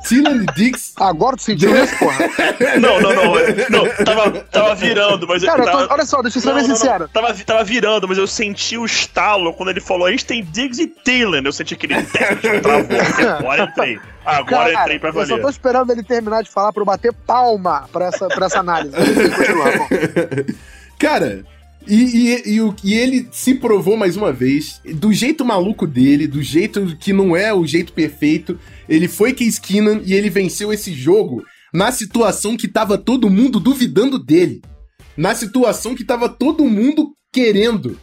[0.07, 0.93] Dylan Dix.
[0.97, 2.29] Agora tu sentiu isso, porra?
[2.79, 3.33] Não, não, não.
[3.69, 5.43] Não, tava, tava virando, mas.
[5.43, 5.87] Cara, tava...
[5.87, 7.07] tô, olha só, deixa eu ser bem sincero.
[7.09, 10.81] Tava, tava virando, mas eu senti o estalo quando ele falou: a gente tem Diggs
[10.81, 11.43] e Thielen.
[11.43, 13.29] Eu senti aquele técnico travou.
[13.39, 13.99] Agora entrei.
[14.25, 15.31] Agora Cara, entrei pra valer.
[15.31, 18.45] Eu só tô esperando ele terminar de falar pra eu bater palma pra essa, pra
[18.45, 18.95] essa análise.
[20.99, 21.43] Cara,
[21.87, 26.41] e, e, e, e, ele se provou mais uma vez, do jeito maluco dele, do
[26.41, 28.59] jeito que não é o jeito perfeito.
[28.87, 33.59] Ele foi Case Keenan e ele venceu esse jogo na situação que tava todo mundo
[33.59, 34.61] duvidando dele.
[35.17, 37.97] Na situação que tava todo mundo querendo.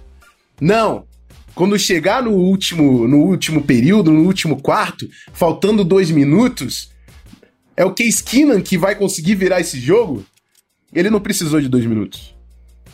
[0.60, 1.06] Não.
[1.54, 6.90] Quando chegar no último, no último período, no último quarto, faltando dois minutos,
[7.76, 10.24] é o Case Keenan que vai conseguir virar esse jogo?
[10.92, 12.37] Ele não precisou de dois minutos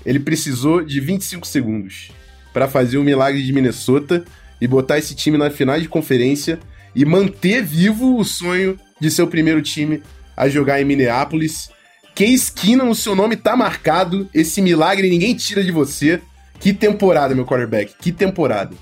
[0.04, 2.10] ele precisou de 25 segundos
[2.52, 4.24] para fazer o milagre de Minnesota
[4.60, 6.58] e botar esse time na final de conferência
[6.94, 10.02] e manter vivo o sonho de ser o primeiro time
[10.36, 11.70] a jogar em Minneapolis.
[12.14, 16.20] Case Keenum, o seu nome tá marcado, esse milagre ninguém tira de você.
[16.60, 18.76] Que temporada, meu quarterback, que temporada.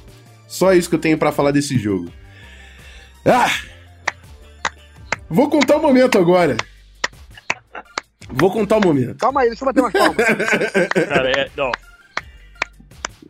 [0.47, 2.12] Só isso que eu tenho para falar desse jogo.
[3.25, 3.51] Ah!
[5.29, 6.57] Vou contar o um momento agora.
[8.33, 9.16] Vou contar o um momento.
[9.16, 10.16] Calma aí, deixa eu bater umas palmas.
[11.09, 11.51] Cara, é.
[11.57, 11.72] Não.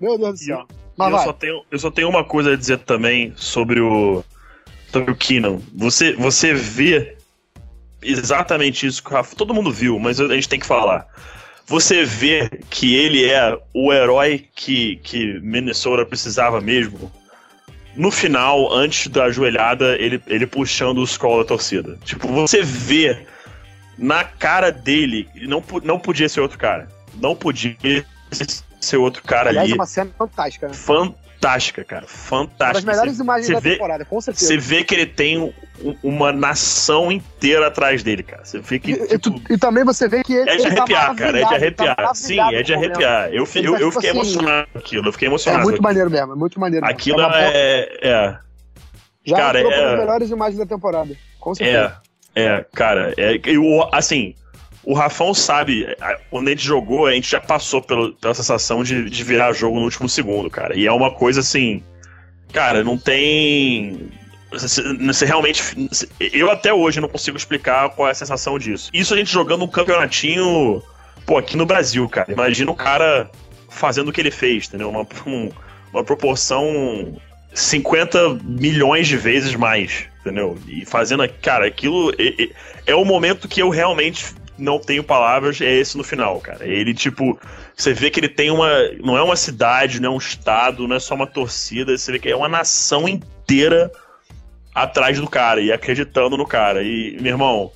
[0.01, 0.67] Meu Deus do céu.
[0.99, 4.25] Eu, eu só, tenho, eu só tenho uma coisa a dizer também sobre o.
[4.91, 5.59] Sobre o Keenan.
[5.75, 7.17] Você, você vê
[8.03, 9.35] exatamente isso que o Rafa.
[9.35, 11.07] Todo mundo viu, mas a gente tem que falar.
[11.67, 17.11] Você vê que ele é o herói que, que Minnesota precisava mesmo.
[17.97, 21.99] No final, antes da ajoelhada, ele, ele puxando o scroll da torcida.
[22.05, 23.27] Tipo, você vê
[23.99, 25.29] na cara dele.
[25.35, 26.89] Não, não podia ser outro cara.
[27.15, 28.05] Não podia
[28.81, 29.73] ser outro cara Aliás, ali.
[29.73, 30.75] é uma cena fantástica, né?
[30.75, 32.07] Fantástica, cara.
[32.07, 32.65] Fantástica.
[32.65, 34.47] Uma das melhores você, imagens você da vê, temporada, com certeza.
[34.47, 35.53] Você vê que ele tem
[36.03, 38.45] uma nação inteira atrás dele, cara.
[38.45, 38.93] Você vê que.
[38.93, 40.51] E, tipo, e, e também você vê que ele.
[40.51, 41.41] É de tá arrepiar, tá cara.
[41.41, 41.97] É de arrepiar.
[41.97, 43.29] Tá Sim, é de arrepiar.
[43.29, 45.09] Eu, eu, eu, eu fiquei assim, emocionado com aquilo.
[45.09, 45.63] Eu fiquei emocionado.
[45.63, 46.87] É muito maneiro mesmo, é muito maneiro.
[46.87, 47.89] Aquilo é.
[48.03, 48.39] é...
[49.25, 49.93] Já cara, é...
[49.93, 51.15] as melhores imagens da temporada.
[51.39, 52.01] Com certeza.
[52.09, 52.12] É.
[52.35, 54.35] É, cara, é, eu, assim,
[54.85, 55.87] o Rafão sabe,
[56.31, 59.77] quando a gente jogou, a gente já passou pelo, pela sensação de, de virar jogo
[59.79, 60.77] no último segundo, cara.
[60.77, 61.83] E é uma coisa assim,
[62.53, 64.11] cara, não tem.
[64.51, 65.63] Você realmente.
[66.21, 68.91] Eu até hoje não consigo explicar qual é a sensação disso.
[68.93, 70.83] Isso a gente jogando um campeonatinho,
[71.25, 72.33] pô, aqui no Brasil, cara.
[72.33, 73.31] Imagina o cara
[73.71, 74.91] fazendo o que ele fez, entendeu?
[74.91, 75.51] Uma, um,
[75.93, 77.17] uma proporção
[77.55, 80.57] 50 milhões de vezes mais entendeu?
[80.69, 82.49] E fazendo, cara, aquilo é, é,
[82.87, 86.65] é, o momento que eu realmente não tenho palavras, é esse no final, cara.
[86.65, 87.39] Ele, tipo,
[87.77, 88.71] você vê que ele tem uma.
[89.03, 92.19] Não é uma cidade, não é um estado, não é só uma torcida, você vê
[92.19, 93.91] que é uma nação inteira
[94.75, 96.83] atrás do cara e acreditando no cara.
[96.83, 97.73] E, meu irmão,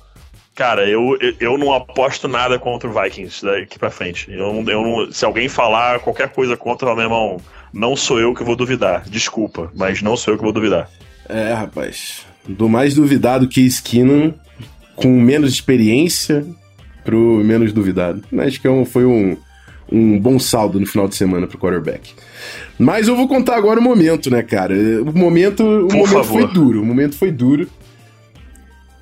[0.55, 4.31] cara, eu, eu não aposto nada contra o Vikings daqui pra frente.
[4.31, 7.37] Eu, eu não, se alguém falar qualquer coisa contra, meu irmão,
[7.73, 9.03] não sou eu que vou duvidar.
[9.09, 10.89] Desculpa, mas não sou eu que vou duvidar.
[11.29, 14.33] É, rapaz do mais duvidado que Skinner,
[14.95, 16.45] com menos experiência
[17.03, 18.23] pro menos duvidado.
[18.39, 19.37] Acho que é foi um,
[19.91, 22.13] um bom saldo no final de semana pro quarterback.
[22.79, 24.73] Mas eu vou contar agora o momento, né, cara?
[25.01, 26.81] O momento, o momento foi duro.
[26.81, 27.67] O momento foi duro.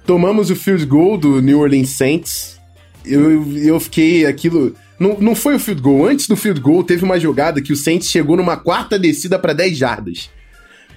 [0.06, 2.60] Tomamos o field goal do New Orleans Saints.
[3.06, 4.76] Eu, eu fiquei aquilo.
[5.00, 6.08] Não, não foi o field goal.
[6.08, 9.54] Antes do field goal, teve uma jogada que o Saints chegou numa quarta descida para
[9.54, 10.30] 10 jardas.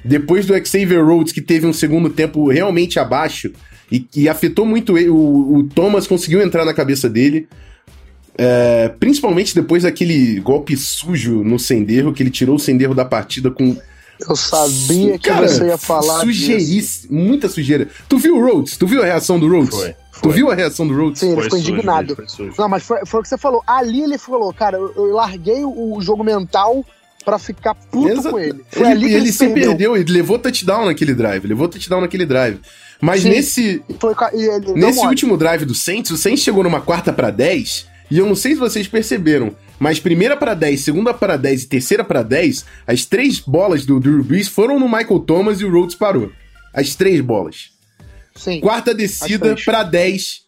[0.04, 3.52] Depois do Xavier Rhodes, que teve um segundo tempo realmente abaixo
[3.90, 7.48] e que afetou muito ele, o, o Thomas conseguiu entrar na cabeça dele.
[8.40, 13.50] É, principalmente depois daquele golpe sujo no Senderro, que ele tirou o Senderro da partida
[13.50, 13.76] com.
[14.28, 17.88] Eu sabia que Cara, você ia falar Sujeiríssimo, muita sujeira.
[18.08, 18.76] Tu viu o Rhodes?
[18.76, 19.76] Tu viu a reação do Rhodes?
[19.76, 19.94] Foi.
[20.18, 20.30] Foi.
[20.32, 21.20] Tu viu a reação do Rhodes?
[21.20, 22.16] Sim, ele ficou indignado.
[22.58, 23.62] Não, mas foi, foi, o que você falou.
[23.66, 26.84] Ali ele falou, cara, eu, eu larguei o jogo mental
[27.24, 28.30] para ficar puto Exato.
[28.30, 28.64] com ele.
[28.70, 29.68] Foi ele, ali que ele, ele se perdeu.
[29.68, 32.58] perdeu, ele levou touchdown naquele drive, levou touchdown naquele drive.
[33.00, 33.28] Mas Sim.
[33.28, 34.14] nesse Foi,
[34.74, 38.34] nesse último drive do Saints, o Saints chegou numa quarta para 10, e eu não
[38.34, 42.64] sei se vocês perceberam, mas primeira para 10, segunda para 10 e terceira para 10,
[42.86, 46.32] as três bolas do Drew Brees foram no Michael Thomas e o Rhodes parou.
[46.74, 47.70] As três bolas.
[48.38, 48.60] Sim.
[48.60, 50.42] Quarta descida para 10,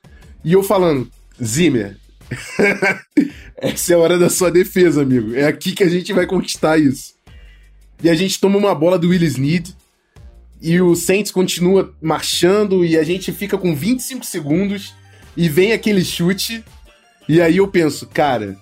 [0.45, 1.11] e eu falando,
[1.43, 1.97] Zimmer,
[3.59, 5.35] essa é a hora da sua defesa, amigo.
[5.35, 7.15] É aqui que a gente vai conquistar isso.
[8.03, 9.77] E a gente toma uma bola do Willis Need.
[10.63, 12.85] E o Saints continua marchando.
[12.85, 14.95] E a gente fica com 25 segundos.
[15.37, 16.65] E vem aquele chute.
[17.29, 18.57] E aí eu penso, cara,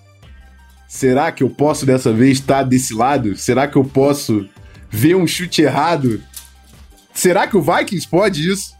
[0.87, 3.37] será que eu posso dessa vez estar desse lado?
[3.37, 4.49] Será que eu posso
[4.89, 6.21] ver um chute errado?
[7.13, 8.78] Será que o Vikings pode isso?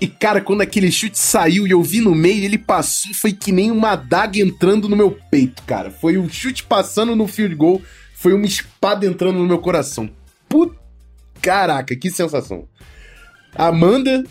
[0.00, 3.50] E, cara, quando aquele chute saiu e eu vi no meio, ele passou, foi que
[3.50, 5.90] nem uma adaga entrando no meu peito, cara.
[5.90, 7.80] Foi um chute passando no field goal,
[8.14, 10.10] foi uma espada entrando no meu coração.
[10.48, 10.76] Puta,
[11.40, 12.68] caraca, que sensação.
[13.54, 14.24] Amanda.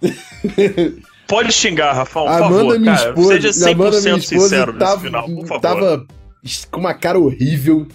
[1.26, 3.08] Pode xingar, Rafael, por Amanda, favor, minha cara.
[3.08, 5.60] Esposa, seja 100% Amanda, minha esposa, sincero tava, nesse final, por favor.
[5.60, 6.06] Tava
[6.70, 7.88] com uma cara horrível.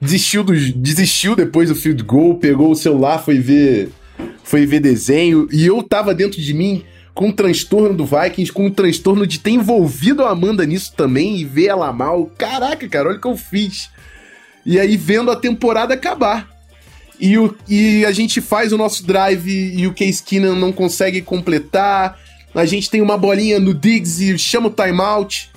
[0.00, 3.90] Desistiu, do, desistiu depois do field goal, pegou o celular, foi ver
[4.44, 6.84] foi ver desenho, e eu tava dentro de mim
[7.16, 11.38] com o transtorno do Vikings, com o transtorno de ter envolvido a Amanda nisso também
[11.38, 12.30] e ver ela mal.
[12.36, 13.88] Caraca, cara, olha o que eu fiz.
[14.66, 16.46] E aí vendo a temporada acabar.
[17.18, 21.22] E, o, e a gente faz o nosso drive e o Case Keenan não consegue
[21.22, 22.18] completar.
[22.54, 25.50] A gente tem uma bolinha no Diggs e chama o timeout.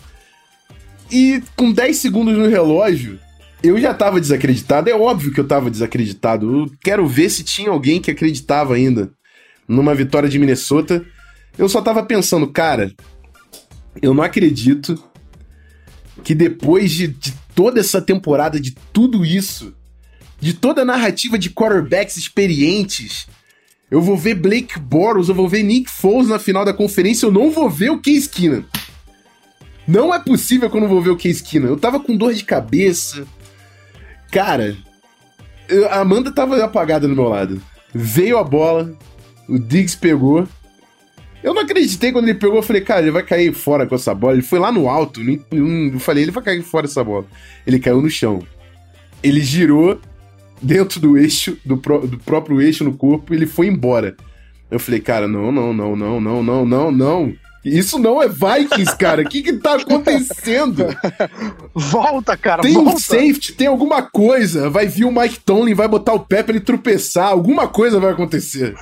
[1.11, 3.19] E com 10 segundos no relógio,
[3.61, 6.61] eu já tava desacreditado, é óbvio que eu tava desacreditado.
[6.61, 9.11] Eu quero ver se tinha alguém que acreditava ainda
[9.67, 11.05] numa vitória de Minnesota.
[11.57, 12.93] Eu só tava pensando, cara,
[14.01, 15.01] eu não acredito
[16.23, 19.73] que depois de, de toda essa temporada, de tudo isso,
[20.39, 23.27] de toda a narrativa de quarterbacks experientes,
[23.91, 27.31] eu vou ver Blake Bortles, eu vou ver Nick Foles na final da conferência, eu
[27.31, 28.63] não vou ver o Case Keenan.
[29.87, 31.69] Não é possível que eu não vou ver o Case Keenan.
[31.69, 33.27] Eu tava com dor de cabeça,
[34.31, 34.75] Cara,
[35.89, 37.61] a Amanda tava apagada do meu lado.
[37.93, 38.93] Veio a bola,
[39.47, 40.47] o Diggs pegou.
[41.41, 44.13] Eu não acreditei quando ele pegou, eu falei, cara, ele vai cair fora com essa
[44.13, 44.33] bola.
[44.33, 47.25] Ele foi lá no alto, eu falei, ele vai cair fora essa bola.
[47.65, 48.39] Ele caiu no chão.
[49.23, 49.99] Ele girou
[50.61, 54.15] dentro do eixo, do, pro, do próprio eixo no corpo, e ele foi embora.
[54.69, 57.33] Eu falei, cara, não, não, não, não, não, não, não, não.
[57.63, 59.21] Isso não é Vikings, cara.
[59.21, 60.85] O que que tá acontecendo?
[61.75, 62.91] volta, cara, tem volta.
[62.91, 64.69] um safety, tem alguma coisa.
[64.69, 67.27] Vai vir o Mike Tomlin, vai botar o pé pra ele tropeçar.
[67.27, 68.75] Alguma coisa vai acontecer.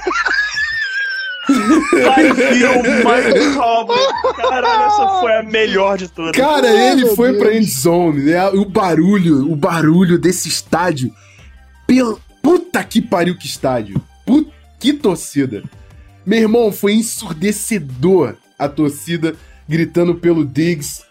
[1.48, 4.34] Vai vir o Mike Tomlin.
[4.36, 6.32] Caralho, essa foi a melhor de todas.
[6.34, 7.44] Cara, ele foi Deus.
[7.44, 8.24] pra endzone.
[8.26, 8.48] Né?
[8.50, 11.12] O barulho, o barulho desse estádio.
[11.88, 12.22] Pelo...
[12.44, 14.00] Puta que pariu que estádio.
[14.26, 15.64] Puta que torcida.
[16.26, 19.36] Meu irmão, foi ensurdecedor a torcida
[19.68, 21.04] gritando pelo Diggs.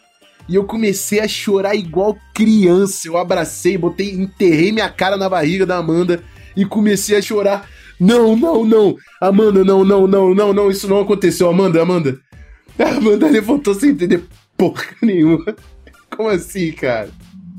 [0.48, 3.08] E eu comecei a chorar igual criança.
[3.08, 6.22] Eu abracei, botei, enterrei minha cara na barriga da Amanda
[6.56, 7.68] e comecei a chorar.
[7.98, 8.96] Não, não, não.
[9.20, 11.48] Amanda, não, não, não, não, não, isso não aconteceu.
[11.48, 12.18] Amanda, Amanda.
[12.78, 14.22] A Amanda levantou sem entender
[14.56, 15.56] porra nenhuma.
[16.14, 17.10] Como assim, cara?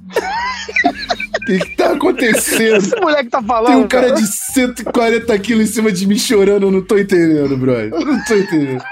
[0.10, 2.78] O que, que tá acontecendo?
[2.78, 3.74] Esse moleque tá falando.
[3.74, 6.98] Tem um cara, cara de 140 quilos em cima de mim chorando, eu não tô
[6.98, 7.92] entendendo, brother.
[7.94, 8.84] Eu não tô entendendo.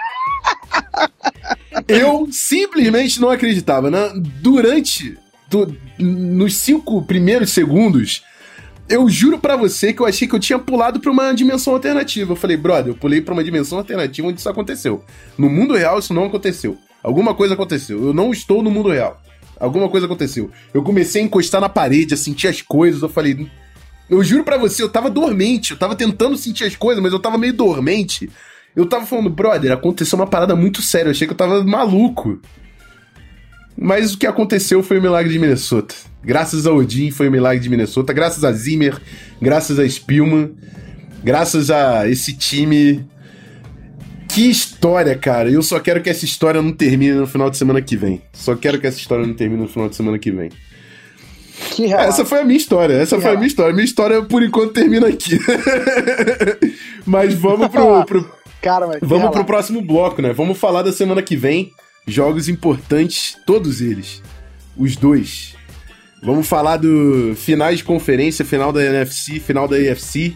[1.87, 3.89] Eu simplesmente não acreditava.
[3.91, 4.11] Né?
[4.41, 5.17] Durante.
[5.47, 8.23] Do, nos cinco primeiros segundos,
[8.89, 12.33] eu juro para você que eu achei que eu tinha pulado pra uma dimensão alternativa.
[12.33, 15.03] Eu falei, brother, eu pulei pra uma dimensão alternativa onde isso aconteceu.
[15.37, 16.77] No mundo real, isso não aconteceu.
[17.03, 18.03] Alguma coisa aconteceu.
[18.03, 19.21] Eu não estou no mundo real.
[19.59, 20.51] Alguma coisa aconteceu.
[20.73, 23.01] Eu comecei a encostar na parede, a sentir as coisas.
[23.01, 23.49] Eu falei.
[24.09, 25.71] Eu juro para você, eu tava dormente.
[25.71, 28.29] Eu tava tentando sentir as coisas, mas eu tava meio dormente.
[28.75, 31.07] Eu tava falando, brother, aconteceu uma parada muito séria.
[31.07, 32.39] Eu achei que eu tava maluco.
[33.77, 35.95] Mas o que aconteceu foi o milagre de Minnesota.
[36.23, 38.13] Graças a Odin foi o milagre de Minnesota.
[38.13, 38.99] Graças a Zimmer,
[39.41, 40.51] graças a Spielman,
[41.23, 43.05] graças a esse time.
[44.27, 45.49] Que história, cara.
[45.49, 48.21] Eu só quero que essa história não termine no final de semana que vem.
[48.33, 50.49] Só quero que essa história não termine no final de semana que vem.
[51.71, 52.95] Que essa foi a minha história.
[52.95, 53.37] Essa que foi relato.
[53.37, 53.73] a minha história.
[53.73, 55.39] Minha história, por enquanto, termina aqui.
[57.05, 58.05] mas vamos pro.
[58.05, 60.33] pro Cara, mas vamos pro próximo bloco, né?
[60.33, 61.71] Vamos falar da semana que vem.
[62.07, 64.21] Jogos importantes, todos eles.
[64.77, 65.55] Os dois.
[66.23, 70.35] Vamos falar do finais de conferência, final da NFC, final da AFC.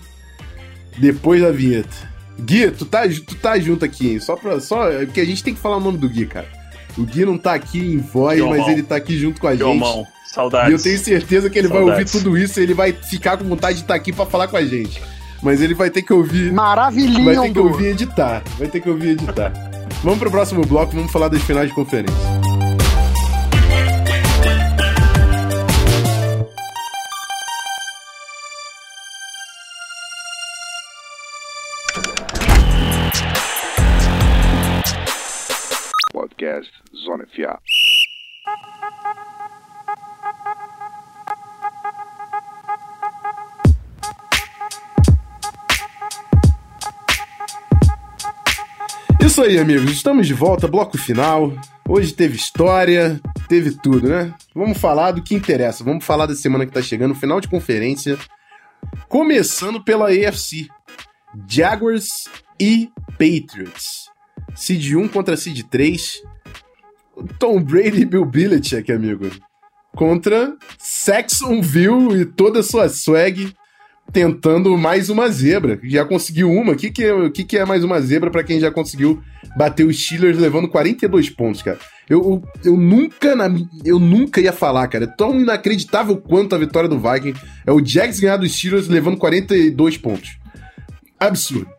[0.97, 2.09] Depois da vinheta.
[2.39, 4.19] Gui, tu tá, tu tá junto aqui, hein?
[4.19, 4.59] Só pra.
[4.59, 6.47] Só, porque a gente tem que falar o nome do Gui, cara.
[6.97, 9.79] O Gui não tá aqui em voz, mas ele tá aqui junto com a gente.
[9.79, 10.05] Mão.
[10.25, 10.69] Saudades.
[10.69, 11.87] E eu tenho certeza que ele Saudades.
[11.89, 14.47] vai ouvir tudo isso e ele vai ficar com vontade de estar aqui para falar
[14.47, 15.01] com a gente.
[15.41, 16.51] Mas ele vai ter que ouvir.
[16.51, 17.23] Maravilhoso!
[17.23, 18.43] Vai ter que ouvir editar.
[18.57, 19.51] Vai ter que ouvir editar.
[20.03, 22.15] vamos pro próximo bloco, vamos falar das finais de conferência.
[36.11, 36.71] Podcast
[37.05, 37.59] Zona FA.
[49.39, 49.89] Isso aí, amigos.
[49.89, 51.53] Estamos de volta, bloco final.
[51.87, 54.33] Hoje teve história, teve tudo, né?
[54.53, 55.81] Vamos falar do que interessa.
[55.81, 58.17] Vamos falar da semana que tá chegando, final de conferência.
[59.07, 60.67] Começando pela AFC.
[61.47, 62.25] Jaguars
[62.59, 64.09] e Patriots.
[64.55, 66.21] Seed 1 contra Seed 3.
[67.39, 69.31] Tom Brady e Bill Belichick, amigo.
[69.95, 73.53] Contra Saxonville e toda a sua swag
[74.11, 75.79] tentando mais uma zebra.
[75.83, 76.73] Já conseguiu uma.
[76.73, 79.21] O que, que, é, que, que é mais uma zebra para quem já conseguiu
[79.57, 81.79] bater os Steelers levando 42 pontos, cara?
[82.09, 83.47] Eu, eu, eu, nunca na,
[83.85, 85.05] eu nunca ia falar, cara.
[85.05, 87.33] É tão inacreditável quanto a vitória do Viking.
[87.65, 90.37] É o Jags ganhar dos Steelers levando 42 pontos.
[91.19, 91.69] Absurdo.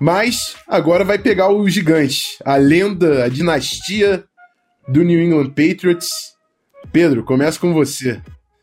[0.00, 4.24] Mas agora vai pegar o gigante, a lenda, a dinastia
[4.88, 6.10] do New England Patriots.
[6.92, 8.20] Pedro, começa com você.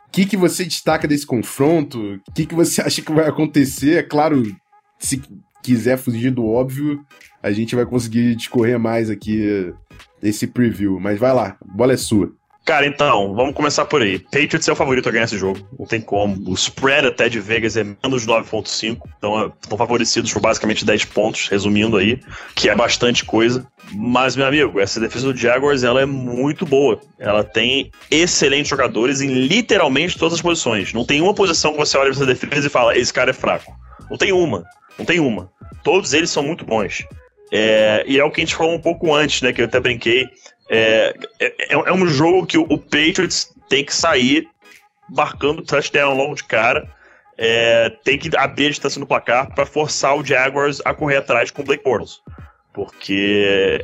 [0.10, 2.20] O que, que você destaca desse confronto?
[2.28, 4.00] O que, que você acha que vai acontecer?
[4.00, 4.44] É claro,
[4.98, 5.22] se
[5.62, 7.06] quiser fugir do óbvio,
[7.44, 9.72] a gente vai conseguir discorrer mais aqui
[10.22, 11.00] esse preview.
[11.00, 12.34] Mas vai lá, bola é sua.
[12.70, 14.20] Cara, então, vamos começar por aí.
[14.20, 15.68] Patriots é o favorito a ganhar esse jogo.
[15.80, 16.52] Não tem como.
[16.52, 19.00] O spread até de Vegas é menos 9.5.
[19.18, 22.20] Então, estão favorecidos por basicamente 10 pontos, resumindo aí,
[22.54, 23.66] que é bastante coisa.
[23.92, 27.02] Mas, meu amigo, essa defesa do Jaguars, ela é muito boa.
[27.18, 30.94] Ela tem excelentes jogadores em literalmente todas as posições.
[30.94, 33.34] Não tem uma posição que você olha pra essa defesa e fala, esse cara é
[33.34, 33.74] fraco.
[34.12, 34.64] Não tem uma.
[34.96, 35.50] Não tem uma.
[35.84, 37.04] Todos eles são muito bons.
[37.52, 39.52] É, e é o que a gente falou um pouco antes, né?
[39.52, 40.30] Que eu até brinquei.
[40.70, 44.48] É, é, é um jogo que o, Patriots tem que sair
[45.10, 46.88] marcando touchdown logo de cara.
[47.38, 51.50] É, tem que abrir a distância no placar para forçar o Jaguars a correr atrás
[51.50, 52.22] com o Blake Bortles.
[52.74, 53.82] Porque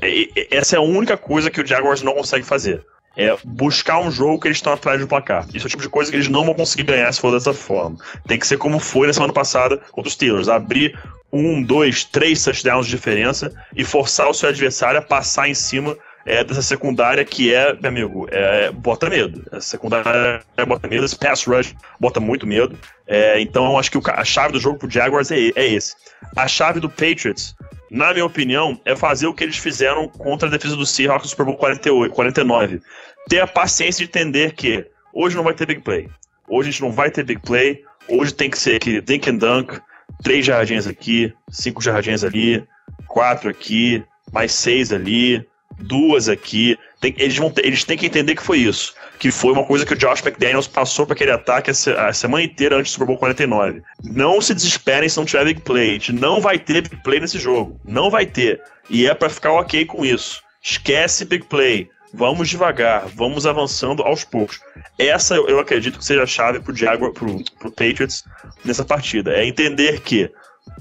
[0.51, 2.86] essa é a única coisa que o Jaguars não consegue fazer.
[3.17, 5.47] É buscar um jogo que eles estão atrás do placar.
[5.53, 7.53] Isso é o tipo de coisa que eles não vão conseguir ganhar se for dessa
[7.53, 7.97] forma.
[8.27, 10.49] Tem que ser como foi na semana passada contra os Steelers.
[10.49, 10.99] Abrir
[11.31, 15.97] um, dois, três touchdowns de diferença e forçar o seu adversário a passar em cima
[16.26, 19.45] é, dessa secundária que é, meu amigo, é, bota medo.
[19.51, 22.78] Essa secundária é, bota medo, esse pass rush bota muito medo.
[23.07, 25.95] É, então eu acho que o, a chave do jogo pro Jaguars é, é esse.
[26.36, 27.55] A chave do Patriots,
[27.91, 31.30] na minha opinião, é fazer o que eles fizeram contra a defesa do Seahawks no
[31.30, 32.82] Super Bowl 48, 49.
[33.30, 36.09] Ter a paciência de entender que hoje não vai ter big play.
[36.47, 37.84] Hoje a gente não vai ter big play.
[38.07, 39.80] Hoje tem que ser aquele dink and dunk,
[40.23, 42.63] três jardins aqui, cinco jardins ali,
[43.07, 45.45] quatro aqui, mais seis ali,
[45.80, 46.78] duas aqui.
[46.99, 48.93] Tem, eles, vão eles têm que entender que foi isso.
[49.19, 52.43] Que foi uma coisa que o Josh McDaniels passou para aquele ataque a, a, semana
[52.43, 53.82] inteira antes do Super Bowl 49.
[54.03, 55.89] Não se desesperem se não tiver big play.
[55.89, 57.80] A gente não vai ter big play nesse jogo.
[57.86, 58.61] Não vai ter.
[58.89, 60.41] E é para ficar ok com isso.
[60.61, 61.89] Esquece big play.
[62.17, 64.61] Vamos devagar, vamos avançando aos poucos.
[64.97, 68.23] Essa eu acredito que seja a chave pro Jaguar, pro, pro Patriots
[68.63, 69.34] nessa partida.
[69.34, 70.32] É entender que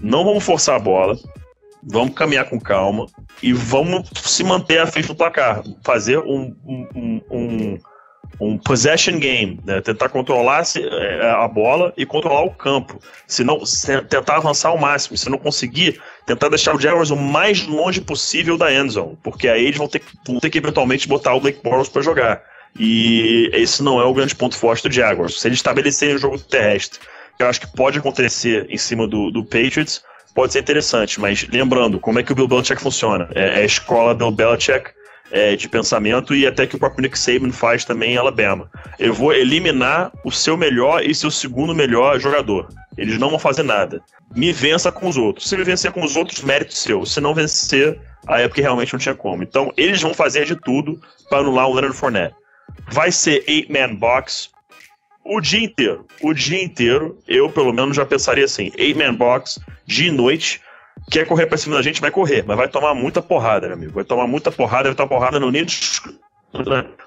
[0.01, 1.19] não vamos forçar a bola,
[1.87, 3.07] vamos caminhar com calma
[3.43, 5.63] e vamos se manter à frente do placar.
[5.83, 7.79] Fazer um, um, um,
[8.41, 9.81] um possession game, né?
[9.81, 12.99] tentar controlar é, a bola e controlar o campo.
[13.27, 13.61] Se não,
[14.09, 15.17] tentar avançar ao máximo.
[15.17, 19.65] Se não conseguir, tentar deixar o Jaguars o mais longe possível da endzone, porque aí
[19.65, 22.43] eles vão ter, vão ter que eventualmente botar o Blake Bortles para jogar.
[22.79, 25.41] E esse não é o grande ponto forte do Jaguars.
[25.41, 26.99] Se eles estabelecerem o jogo terrestre,
[27.39, 30.03] eu acho que pode acontecer em cima do, do Patriots,
[30.35, 33.29] pode ser interessante, mas lembrando, como é que o Bill Belichick funciona?
[33.35, 34.91] É, a escola Bill Belichick,
[35.31, 38.71] é, de pensamento e até que o próprio Nick Saban faz também em Alabama.
[38.99, 42.69] Eu vou eliminar o seu melhor e seu segundo melhor jogador.
[42.97, 44.03] Eles não vão fazer nada.
[44.35, 45.49] Me vença com os outros.
[45.49, 47.05] Se me vencer com os outros, mérito seu.
[47.05, 49.43] Se não vencer, aí é porque realmente não tinha como.
[49.43, 52.35] Então, eles vão fazer de tudo para anular o Leonard Fournette.
[52.93, 54.51] Vai ser eight-man box
[55.25, 56.07] o dia inteiro.
[56.23, 60.61] O dia inteiro, eu pelo menos já pensaria assim: eight-man box, dia e noite.
[61.11, 63.93] Quer correr pra cima da gente, vai correr, mas vai tomar muita porrada, meu amigo.
[63.93, 65.69] Vai tomar muita porrada, vai tomar porrada no nível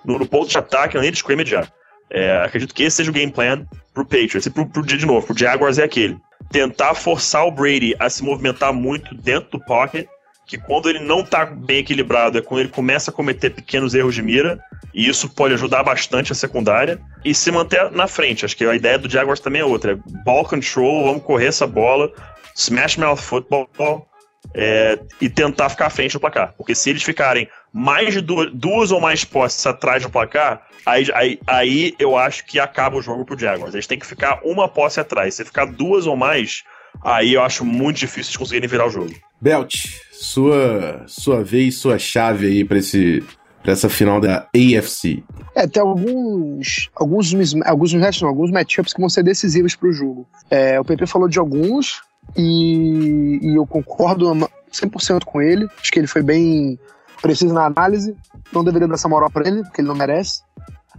[0.06, 1.68] no, no ponto de ataque, no nível de scrimmage já.
[2.10, 4.46] É, acredito que esse seja o game plan pro Patriots.
[4.46, 6.18] E pro, pro, de novo, pro Jaguars é aquele.
[6.52, 10.08] Tentar forçar o Brady a se movimentar muito dentro do pocket,
[10.48, 14.16] que quando ele não tá bem equilibrado é quando ele começa a cometer pequenos erros
[14.16, 14.58] de mira,
[14.94, 18.46] e isso pode ajudar bastante a secundária, e se manter na frente.
[18.46, 19.92] Acho que a ideia do Jaguars também é outra.
[19.92, 22.12] É ball control, vamos correr essa bola,
[22.56, 24.08] smash mouth football,
[24.54, 26.54] é, e tentar ficar à frente do placar.
[26.58, 31.06] Porque se eles ficarem mais de duas, duas ou mais posses atrás do placar, aí,
[31.14, 33.74] aí, aí, eu acho que acaba o jogo pro Jaguars.
[33.74, 35.36] Eles têm que ficar uma posse atrás.
[35.36, 36.64] Se ficar duas ou mais,
[37.04, 39.14] aí eu acho muito difícil de conseguirem virar o jogo.
[39.40, 39.76] Belt,
[40.20, 43.24] sua, sua vez, sua chave aí para esse
[43.62, 45.24] para essa final da AFC.
[45.54, 47.34] É, tem alguns alguns
[47.66, 50.28] alguns não, alguns matchups que vão ser decisivos para o jogo.
[50.50, 52.02] É, o PP falou de alguns
[52.36, 54.26] e, e eu concordo
[54.72, 55.68] 100% com ele.
[55.80, 56.80] Acho que ele foi bem
[57.22, 58.16] preciso na análise.
[58.54, 60.42] Não deveria dar essa moral para ele, porque ele não merece.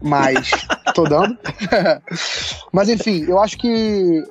[0.01, 0.51] Mas
[0.95, 1.37] tô dando.
[2.73, 4.25] mas enfim, eu acho que.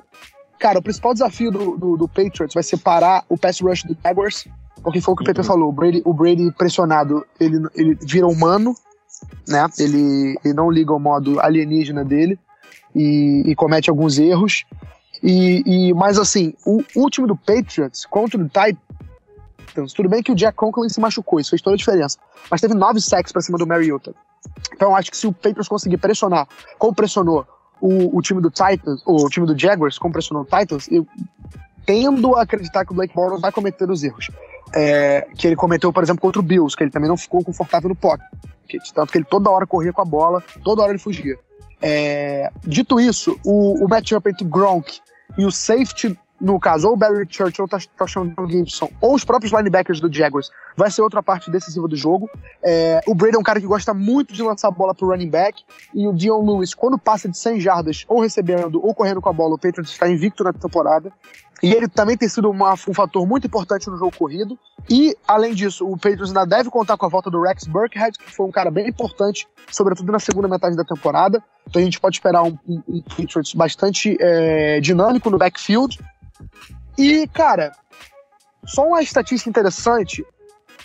[0.58, 3.96] Cara, o principal desafio do, do, do, Patriots vai ser parar o pass rush do
[4.02, 4.46] Jaguars.
[4.82, 5.46] Porque foi o que o Pepe uhum.
[5.46, 5.68] falou.
[5.68, 8.74] O Brady, o Brady pressionado, ele, ele vira humano,
[9.46, 9.66] né?
[9.78, 12.38] Ele, ele não liga o modo alienígena dele
[12.94, 14.64] e, e comete alguns erros.
[15.22, 20.32] E, e, mas assim, o, o time do Patriots contra o Titans, tudo bem que
[20.32, 22.18] o Jack Conklin se machucou, isso fez toda a diferença.
[22.50, 24.14] Mas teve nove sacks para cima do Mariota.
[24.72, 26.46] Então acho que se o Patriots conseguir pressionar,
[26.78, 27.46] como pressionou
[27.80, 31.06] o, o time do Titans, ou o time do Jaguars, como pressionou o Titans, eu
[31.84, 34.30] tendo a acreditar que o Blake Bortles vai cometer os erros.
[34.74, 37.88] É, que ele cometeu, por exemplo, contra o Bills, que ele também não ficou confortável
[37.88, 38.82] no pocket.
[38.94, 41.38] Tanto que ele toda hora corria com a bola, toda hora ele fugia.
[41.80, 45.00] É, dito isso, o, o matchup entre Gronk
[45.36, 49.24] e o safety, no caso, ou o Barry Church ou o Tashawn Gibson, ou os
[49.24, 52.30] próprios linebackers do Jaguars, vai ser outra parte decisiva do jogo.
[52.62, 55.30] É, o Brady é um cara que gosta muito de lançar a bola pro running
[55.30, 55.64] back,
[55.94, 59.32] e o Dion Lewis, quando passa de 100 jardas, ou recebendo, ou correndo com a
[59.32, 61.12] bola, o Patriots está invicto na temporada.
[61.62, 64.58] E ele também tem sido uma, um fator muito importante no jogo corrido.
[64.88, 68.30] E, além disso, o Patriots ainda deve contar com a volta do Rex Burkhead, que
[68.30, 71.42] foi um cara bem importante, sobretudo na segunda metade da temporada.
[71.68, 75.98] Então a gente pode esperar um, um, um Patriots bastante é, dinâmico no backfield.
[76.96, 77.72] E, cara,
[78.64, 80.24] só uma estatística interessante.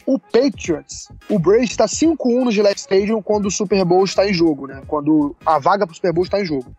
[0.06, 4.34] O Patriots, o Brady está 5-1 no Gillette Stadium quando o Super Bowl está em
[4.34, 4.82] jogo, né?
[4.88, 6.76] Quando a vaga para o Super Bowl está em jogo.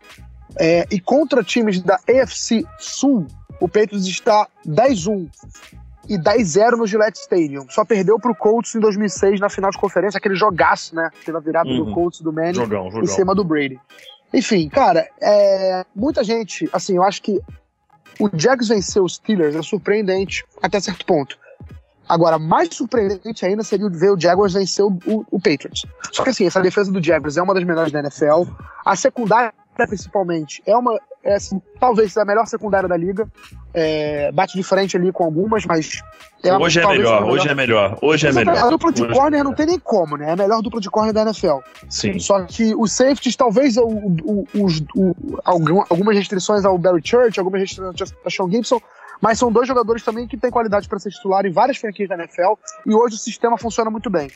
[0.57, 3.25] É, e contra times da AFC Sul,
[3.59, 5.29] o Patriots está 10-1
[6.07, 7.65] e 10-0 no Gillette Stadium.
[7.69, 11.09] Só perdeu pro Colts em 2006 na final de conferência, aquele jogaço, né?
[11.23, 11.85] Teve a virada uhum.
[11.85, 13.03] do Colts do Manning jogão, jogão.
[13.03, 13.79] em cima do Brady.
[14.33, 17.41] Enfim, cara, é, muita gente, assim, eu acho que
[18.19, 21.37] o Jags vencer os Steelers é surpreendente até certo ponto.
[22.07, 25.85] Agora, mais surpreendente ainda seria ver o Jaguars vencer o, o, o Patriots.
[26.11, 28.43] Só que assim, essa defesa do Jaguars é uma das melhores da NFL.
[28.85, 29.51] A secundária
[29.83, 33.27] principalmente, é uma, é, assim, talvez a melhor secundária da liga.
[33.73, 36.01] É, bate de frente ali com algumas, mas.
[36.43, 38.55] É hoje, é melhor, hoje é melhor, hoje é melhor.
[38.55, 40.29] A dupla de hoje corner não tem nem como, né?
[40.29, 41.57] É a melhor dupla de corner da NFL.
[41.89, 42.19] Sim.
[42.19, 47.99] Só que os safeties, talvez o, o, o, algumas restrições ao Barry Church, algumas restrições
[48.23, 48.79] ao Sean Gibson,
[49.19, 52.15] mas são dois jogadores também que têm qualidade para ser titular em várias franquias da
[52.15, 52.53] NFL
[52.85, 54.29] e hoje o sistema funciona muito bem.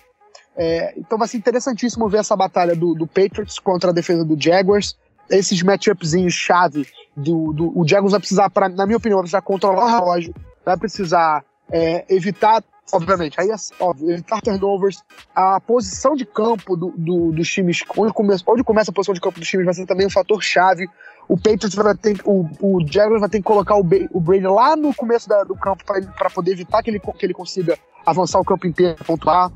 [0.57, 4.36] É, então vai ser interessantíssimo ver essa batalha do, do Patriots contra a defesa do
[4.41, 4.98] Jaguars
[5.30, 9.41] esses matchupzinhos chave do, do o Jaguars vai precisar, pra, na minha opinião, vai precisar
[9.41, 10.34] controlar o relógio,
[10.65, 13.49] vai precisar é, evitar, obviamente, aí
[13.80, 15.03] óbvio, evitar turnovers,
[15.35, 19.22] a posição de campo do, do, dos times, onde começa, onde começa a posição de
[19.22, 20.88] campo dos times vai ser também um fator chave.
[21.27, 24.76] O Patriots vai ter, o, o Jaguars vai ter que colocar o, o Brady lá
[24.76, 28.45] no começo da, do campo para poder evitar que ele, que ele consiga avançar o
[28.45, 29.51] campo inteiro, pontuar.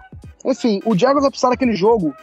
[0.45, 2.13] Enfim, o Jaguars vai precisar daquele jogo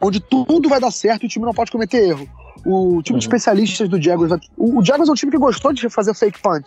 [0.00, 2.28] onde tudo vai dar certo e o time não pode cometer erro.
[2.64, 3.18] O time uhum.
[3.18, 4.32] de especialistas do Jaguars.
[4.56, 6.64] O, o Jaguars é um time que gostou de fazer fake punt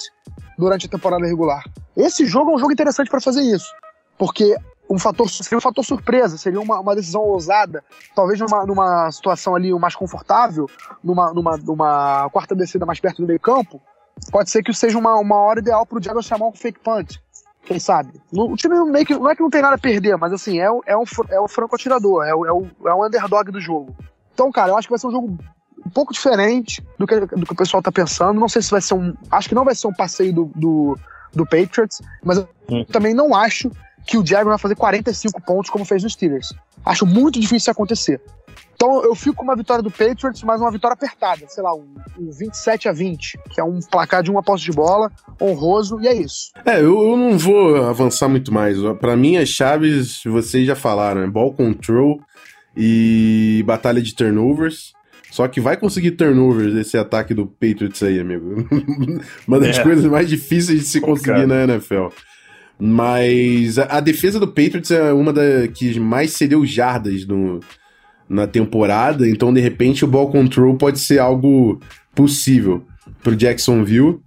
[0.57, 1.63] durante a temporada regular.
[1.95, 3.67] Esse jogo é um jogo interessante para fazer isso.
[4.17, 4.55] Porque
[4.89, 7.83] um fator, seria um fator surpresa, seria uma, uma decisão ousada,
[8.15, 10.69] talvez numa, numa situação ali mais confortável,
[11.03, 13.81] numa, numa, numa quarta descida mais perto do meio campo,
[14.31, 17.17] pode ser que seja uma, uma hora ideal para o Jaguars chamar um fake punt.
[17.63, 18.21] Quem sabe?
[18.31, 20.65] O time meio que, não é que não tem nada a perder, mas assim, é,
[20.85, 23.95] é, um, é o franco atirador, é é, o, é o underdog do jogo.
[24.33, 25.35] Então, cara, eu acho que vai ser um jogo
[25.85, 28.39] um pouco diferente do que, do que o pessoal tá pensando.
[28.39, 29.13] Não sei se vai ser um.
[29.31, 30.97] Acho que não vai ser um passeio do, do,
[31.33, 32.85] do Patriots, mas eu hum.
[32.85, 33.71] também não acho
[34.05, 36.53] que o Jaguar vai fazer 45 pontos como fez no Steelers.
[36.85, 38.21] Acho muito difícil isso acontecer.
[38.75, 41.87] Então eu fico com uma vitória do Patriots, mas uma vitória apertada, sei lá, um,
[42.19, 45.09] um 27 a 20, que é um placar de uma posse de bola,
[45.41, 46.51] honroso, e é isso.
[46.65, 48.77] É, eu, eu não vou avançar muito mais.
[48.99, 52.19] Para mim, as chaves, vocês já falaram, é ball control
[52.75, 54.93] e batalha de turnovers.
[55.35, 58.65] Só que vai conseguir turnovers esse ataque do Patriots aí, amigo.
[59.45, 59.83] uma das é.
[59.83, 62.07] coisas mais difíceis de se conseguir na NFL.
[62.79, 67.59] Mas a, a, defesa do Patriots é uma das que mais cedeu jardas no,
[68.29, 71.81] na temporada, então de repente o ball control pode ser algo
[72.15, 72.85] possível
[73.21, 74.19] pro Jacksonville.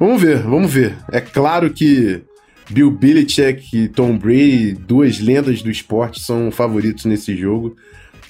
[0.00, 0.96] Vamos ver, vamos ver.
[1.12, 2.22] É claro que
[2.70, 7.76] Bill Belichick e Tom Brady, duas lendas do esporte, são favoritos nesse jogo.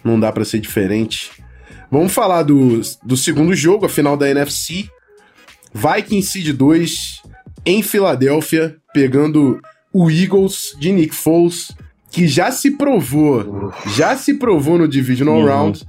[0.02, 1.30] Não dá para ser diferente.
[1.97, 4.86] Vamos falar do, do segundo jogo, a final da NFC.
[5.73, 7.23] Vikings Seed 2
[7.64, 11.73] em Filadélfia, pegando o Eagles de Nick Foles
[12.10, 15.47] que já se provou, já se provou no Divisional uhum.
[15.47, 15.89] Round.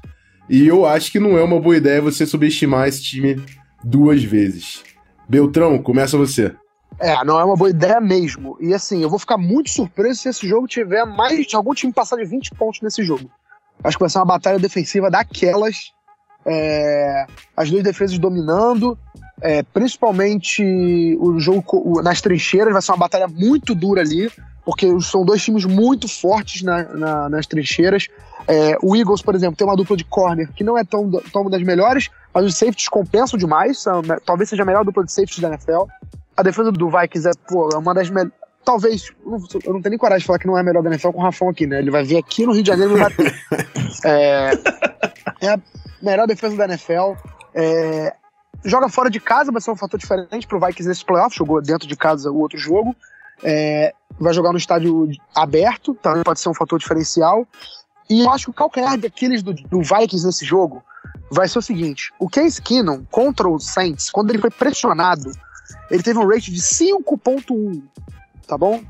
[0.49, 3.45] E eu acho que não é uma boa ideia você subestimar esse time
[3.83, 4.85] duas vezes.
[5.27, 6.55] Beltrão, começa você.
[7.01, 8.57] É, não é uma boa ideia mesmo.
[8.61, 11.91] E assim, eu vou ficar muito surpreso se esse jogo tiver mais de algum time
[11.91, 13.29] passar de 20 pontos nesse jogo.
[13.83, 15.96] Acho que vai ser uma batalha defensiva daquelas.
[16.45, 18.97] É, as duas defesas dominando,
[19.41, 24.31] é, principalmente o jogo nas trincheiras, vai ser uma batalha muito dura ali
[24.67, 28.09] porque são dois times muito fortes na, na, nas trincheiras.
[28.45, 31.43] É, o Eagles, por exemplo, tem uma dupla de corner que não é tão, tão
[31.43, 33.81] uma das melhores, mas os safeties compensam demais.
[33.81, 35.85] São, talvez seja a melhor dupla de safeties da NFL.
[36.35, 38.33] A defesa do Vikings é, pô, é uma das melhores.
[38.67, 39.13] Talvez,
[39.63, 41.19] eu não tenho nem coragem de falar que não é a melhor da NFL com
[41.19, 41.79] o Rafão aqui, né?
[41.79, 43.33] Ele vai vir aqui no Rio de Janeiro e vai bater.
[44.03, 44.51] é,
[45.39, 45.59] é a
[46.01, 47.13] melhor defesa da NFL.
[47.55, 48.13] É,
[48.65, 51.33] joga fora de casa, vai ser um fator diferente pro Vikings nesse playoff.
[51.33, 52.93] Jogou dentro de casa o outro jogo.
[53.41, 57.47] É, vai jogar no estádio aberto, também pode ser um fator diferencial.
[58.09, 60.83] E eu acho que o calcanhar daqueles do, do Vikings nesse jogo
[61.31, 65.31] vai ser o seguinte: o Case Keenum contra o Saints, quando ele foi pressionado,
[65.89, 67.81] ele teve um rate de 5.1,
[68.47, 68.81] tá bom?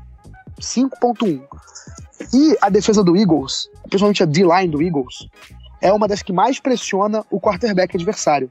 [0.60, 1.42] 5.1.
[2.32, 5.28] E a defesa do Eagles, principalmente a D-line do Eagles,
[5.80, 8.50] é uma das que mais pressiona o quarterback adversário.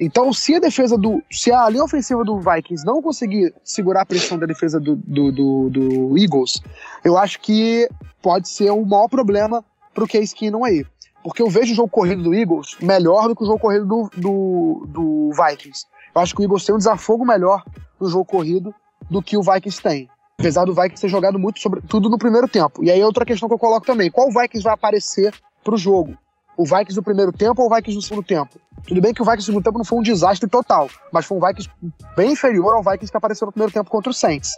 [0.00, 1.22] Então, se a defesa do.
[1.30, 5.30] Se a linha ofensiva do Vikings não conseguir segurar a pressão da defesa do, do,
[5.30, 6.60] do, do Eagles,
[7.04, 7.88] eu acho que
[8.20, 9.64] pode ser o maior problema
[9.94, 10.84] pro Case Keenum aí.
[11.22, 14.10] Porque eu vejo o jogo corrido do Eagles melhor do que o jogo corrido do,
[14.16, 15.86] do, do Vikings.
[16.14, 17.64] Eu acho que o Eagles tem um desafogo melhor
[18.00, 18.74] no jogo corrido
[19.08, 20.10] do que o Vikings tem.
[20.42, 22.82] Apesar do Vikings ter jogado muito sobre tudo no primeiro tempo.
[22.82, 25.32] E aí outra questão que eu coloco também, qual Vikings vai aparecer
[25.62, 26.18] pro jogo?
[26.56, 28.58] O Vikings no primeiro tempo ou o Vikings no segundo tempo?
[28.84, 31.38] Tudo bem que o Vikings no segundo tempo não foi um desastre total, mas foi
[31.38, 31.70] um Vikings
[32.16, 34.50] bem inferior ao Vikings que apareceu no primeiro tempo contra o Saints.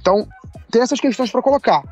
[0.00, 0.26] Então,
[0.70, 1.84] tem essas questões para colocar.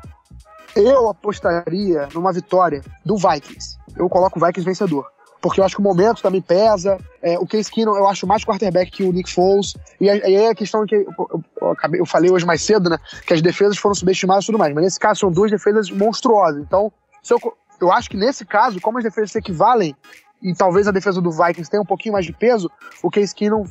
[0.75, 3.77] Eu apostaria numa vitória do Vikings.
[3.95, 5.05] Eu coloco o Vikings vencedor.
[5.41, 6.97] Porque eu acho que o momento também pesa.
[7.21, 9.73] É, o Case Keenum eu acho mais quarterback que o Nick Foles.
[9.99, 12.97] E aí é a questão que eu, eu, acabei, eu falei hoje mais cedo, né?
[13.25, 14.73] Que as defesas foram subestimadas e tudo mais.
[14.73, 16.61] Mas nesse caso são duas defesas monstruosas.
[16.61, 16.91] Então,
[17.29, 19.95] eu, eu acho que nesse caso, como as defesas se equivalem,
[20.41, 22.69] e talvez a defesa do Vikings tenha um pouquinho mais de peso,
[23.03, 23.65] o Case Keenum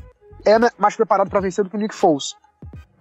[0.45, 2.35] é mais preparado para vencer do que o Nick Foles.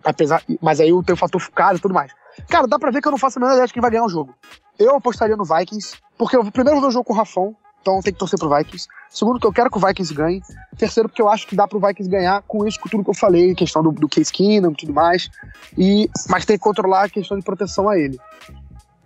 [0.03, 2.11] Apesar, mas aí tem o fator casa e tudo mais.
[2.49, 4.05] Cara, dá pra ver que eu não faço a menor ideia de quem vai ganhar
[4.05, 4.33] o jogo.
[4.77, 7.55] Eu apostaria no Vikings, porque eu primeiro vou ver o jogo com o Rafão,
[7.87, 8.87] então tem que torcer pro Vikings.
[9.09, 10.41] Segundo, que eu quero que o Vikings ganhe.
[10.77, 13.13] Terceiro, porque eu acho que dá pro Vikings ganhar com isso, com tudo que eu
[13.13, 15.29] falei, questão do, do Case Keenum e tudo mais.
[15.77, 18.19] E, mas tem que controlar a questão de proteção a ele.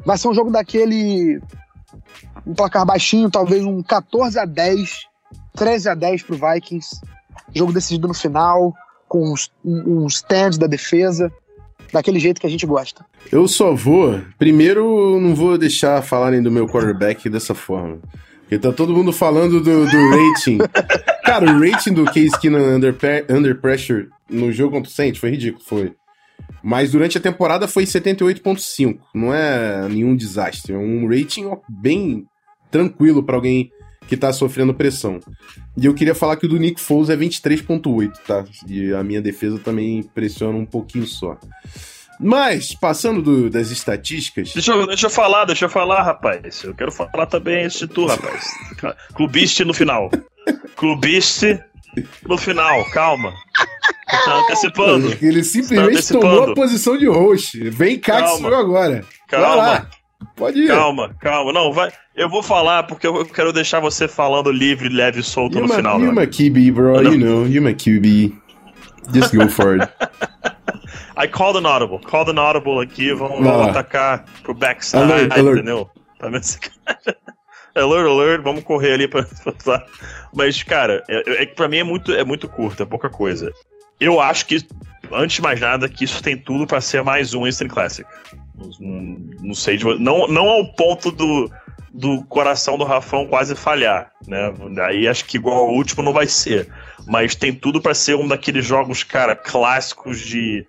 [0.04, 1.40] Vai ser um jogo daquele
[2.46, 5.02] um placar baixinho, talvez um 14 a 10,
[5.54, 7.00] 13 a 10 pro Vikings.
[7.54, 8.74] Jogo decidido no final,
[9.08, 11.32] com uns, uns stands da defesa,
[11.94, 13.06] daquele jeito que a gente gosta.
[13.32, 14.22] Eu só vou.
[14.40, 18.00] Primeiro, não vou deixar falarem do meu quarterback dessa forma.
[18.52, 20.58] Porque tá todo mundo falando do, do rating.
[21.24, 22.94] Cara, o rating do Case Keenum under,
[23.30, 25.94] under pressure no jogo contra o Saints foi ridículo, foi.
[26.62, 29.00] Mas durante a temporada foi 78.5.
[29.16, 30.74] Não é nenhum desastre.
[30.74, 32.26] É um rating bem
[32.70, 33.72] tranquilo para alguém
[34.06, 35.22] que tá sofrendo pressão.
[35.78, 38.44] E eu queria falar que o do Nick Foles é 23.8, tá?
[38.68, 41.40] E a minha defesa também pressiona um pouquinho só.
[42.22, 44.54] Mas, passando do, das estatísticas.
[44.54, 46.64] Deixa eu, deixa eu falar, deixa eu falar, rapaz.
[46.64, 48.46] Eu quero falar também esse tu, rapaz.
[49.16, 50.12] Clubiste no final.
[50.76, 51.60] Clubiste
[52.28, 53.34] no final, calma.
[54.08, 55.18] Tá antecipando.
[55.20, 57.70] Ele simplesmente tá tomou a posição de host.
[57.70, 58.50] Vem cá calma.
[58.50, 59.06] que agora.
[59.28, 59.48] Calma.
[59.48, 59.90] Vai lá.
[60.36, 60.68] Pode ir.
[60.68, 61.52] Calma, calma.
[61.52, 61.92] Não, vai.
[62.16, 65.74] Eu vou falar porque eu quero deixar você falando livre, leve e solto you no
[65.74, 66.00] final.
[66.00, 67.02] You're my QB, bro.
[67.02, 68.36] You know, you're my QB.
[69.12, 69.90] Just go for it.
[71.22, 72.00] I called an audible.
[72.00, 73.14] Called an audible aqui.
[73.14, 75.58] Vamos, vamos atacar pro backside, alert, alert.
[75.58, 75.90] entendeu?
[76.18, 77.18] Tá vendo esse cara?
[77.76, 78.42] alert, alert.
[78.42, 79.24] Vamos correr ali pra.
[79.64, 79.86] pra
[80.34, 83.52] Mas, cara, é, é, pra mim é muito, é muito curto, é pouca coisa.
[84.00, 84.66] Eu acho que,
[85.12, 88.10] antes de mais nada, que isso tem tudo para ser mais um Instant Classic.
[88.80, 91.52] Não, não sei, de, não, não ao ponto do,
[91.94, 94.52] do coração do Rafão quase falhar, né?
[94.88, 96.68] Aí acho que igual ao último não vai ser.
[97.08, 100.66] Mas tem tudo para ser um daqueles jogos, cara, clássicos de.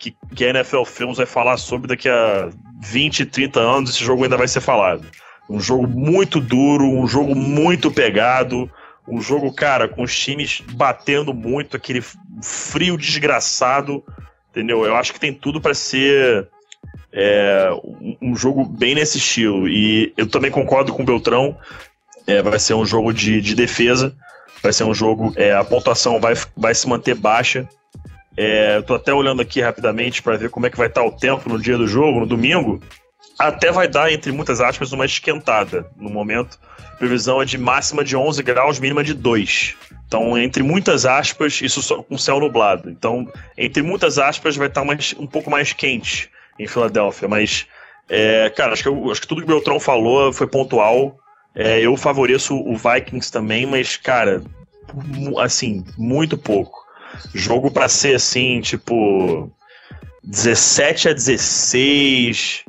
[0.00, 2.48] Que, que a NFL Films vai falar sobre daqui a
[2.82, 5.06] 20, 30 anos, esse jogo ainda vai ser falado.
[5.48, 8.70] Um jogo muito duro, um jogo muito pegado,
[9.06, 12.02] um jogo, cara, com os times batendo muito, aquele
[12.42, 14.02] frio desgraçado,
[14.50, 14.84] entendeu?
[14.86, 16.48] Eu acho que tem tudo para ser
[17.12, 17.70] é,
[18.22, 19.68] um, jogo bem nesse estilo.
[19.68, 21.56] E eu também concordo com o Beltrão.
[22.26, 24.14] É, vai ser um jogo de, de defesa.
[24.62, 25.32] Vai ser um jogo.
[25.36, 27.68] É, a pontuação vai, vai se manter baixa.
[28.42, 31.06] É, eu tô até olhando aqui rapidamente para ver como é que vai estar tá
[31.06, 32.82] o tempo no dia do jogo, no domingo.
[33.38, 36.58] Até vai dar, entre muitas aspas, uma esquentada no momento.
[36.98, 39.76] Previsão é de máxima de 11 graus, mínima de 2.
[40.06, 42.88] Então, entre muitas aspas, isso só com céu nublado.
[42.88, 47.28] Então, entre muitas aspas, vai estar tá mais, um pouco mais quente em Filadélfia.
[47.28, 47.66] Mas,
[48.08, 51.14] é, cara, acho que, eu, acho que tudo que o Beltrão falou foi pontual.
[51.54, 54.42] É, eu favoreço o Vikings também, mas, cara,
[55.38, 56.79] assim, muito pouco.
[57.34, 59.50] Jogo para ser assim, tipo
[60.22, 62.64] 17 a 16,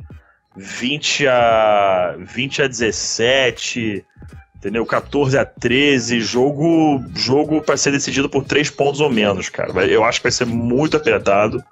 [0.56, 4.04] 20 a 20 a 17,
[4.56, 4.86] entendeu?
[4.86, 9.86] 14 a 13, jogo jogo para ser decidido por 3 pontos ou menos, cara.
[9.86, 11.62] Eu acho que vai ser muito apertado.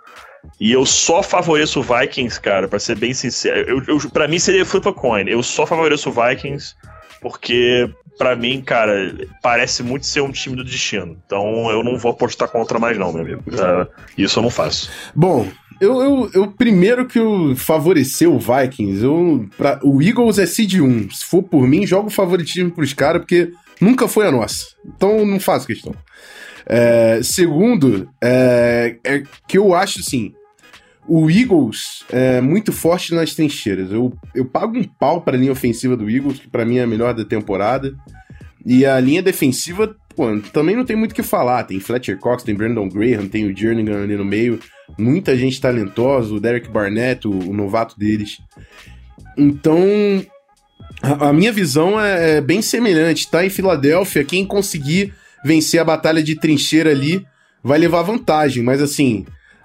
[0.59, 3.69] E eu só favoreço o Vikings, cara, para ser bem sincero.
[3.69, 5.29] Eu, eu, pra mim seria flip a coin.
[5.29, 6.75] Eu só favoreço o Vikings
[7.21, 7.91] porque,
[8.21, 11.17] para mim, cara, parece muito ser um time do destino.
[11.25, 13.43] Então eu não vou apostar contra mais, não, meu amigo.
[13.47, 13.89] Uh,
[14.19, 14.91] isso eu não faço.
[15.15, 15.49] Bom,
[15.81, 20.75] eu, eu, eu, primeiro que eu favorecer o Vikings, eu, pra, o Eagles é seed
[20.75, 21.13] 1.
[21.13, 24.67] Se for por mim, jogo favoritismo pros caras, porque nunca foi a nossa.
[24.85, 25.95] Então não faço questão.
[26.67, 30.35] É, segundo, é, é, que eu acho assim.
[31.09, 33.91] O Eagles é muito forte nas trincheiras.
[33.91, 36.83] Eu, eu pago um pau para a linha ofensiva do Eagles, que para mim é
[36.83, 37.95] a melhor da temporada.
[38.65, 41.65] E a linha defensiva, pô, também não tem muito o que falar.
[41.65, 44.61] Tem Fletcher Cox, tem Brandon Graham, tem o Jernigan ali no meio.
[44.99, 48.39] Muita gente talentosa, o Derek Barnett, o, o novato deles.
[49.37, 49.83] Então,
[51.03, 53.31] a, a minha visão é, é, bem semelhante.
[53.31, 55.15] Tá em Filadélfia, quem conseguir
[55.45, 57.25] vencer a batalha de trincheira ali,
[57.63, 58.63] vai levar vantagem.
[58.63, 59.25] Mas assim,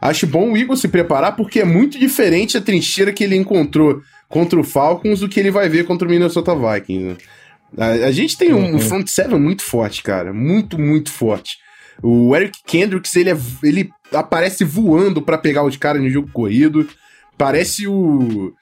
[0.09, 4.01] acho bom o Eagles se preparar, porque é muito diferente a trincheira que ele encontrou
[4.27, 7.03] contra o Falcons do que ele vai ver contra o Minnesota Vikings.
[7.03, 7.17] Né?
[7.77, 10.33] A, a, gente tem um, um front seven muito forte, cara.
[10.33, 11.57] Muito, muito forte.
[12.01, 16.87] O Eric Kendricks, ele, é, ele aparece voando para pegar os caras no jogo corrido.
[17.37, 18.53] Parece o.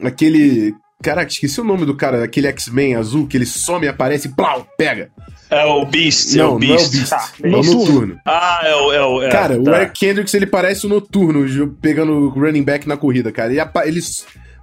[0.00, 0.74] Aquele.
[1.02, 4.34] Caraca, esqueci o nome do cara, aquele X-Men azul, que ele some e aparece e
[4.34, 5.10] plau, pega.
[5.50, 6.34] É o Beast.
[6.34, 6.72] Não, é o Beast.
[6.72, 7.12] não é o Beast.
[7.12, 8.20] Ah, é o Noturno.
[8.24, 8.92] Ah, é o.
[8.92, 9.70] É o é, cara, tá.
[9.70, 13.52] o Eric Kendricks ele parece o Noturno pegando o running back na corrida, cara.
[13.52, 14.00] Ele, ele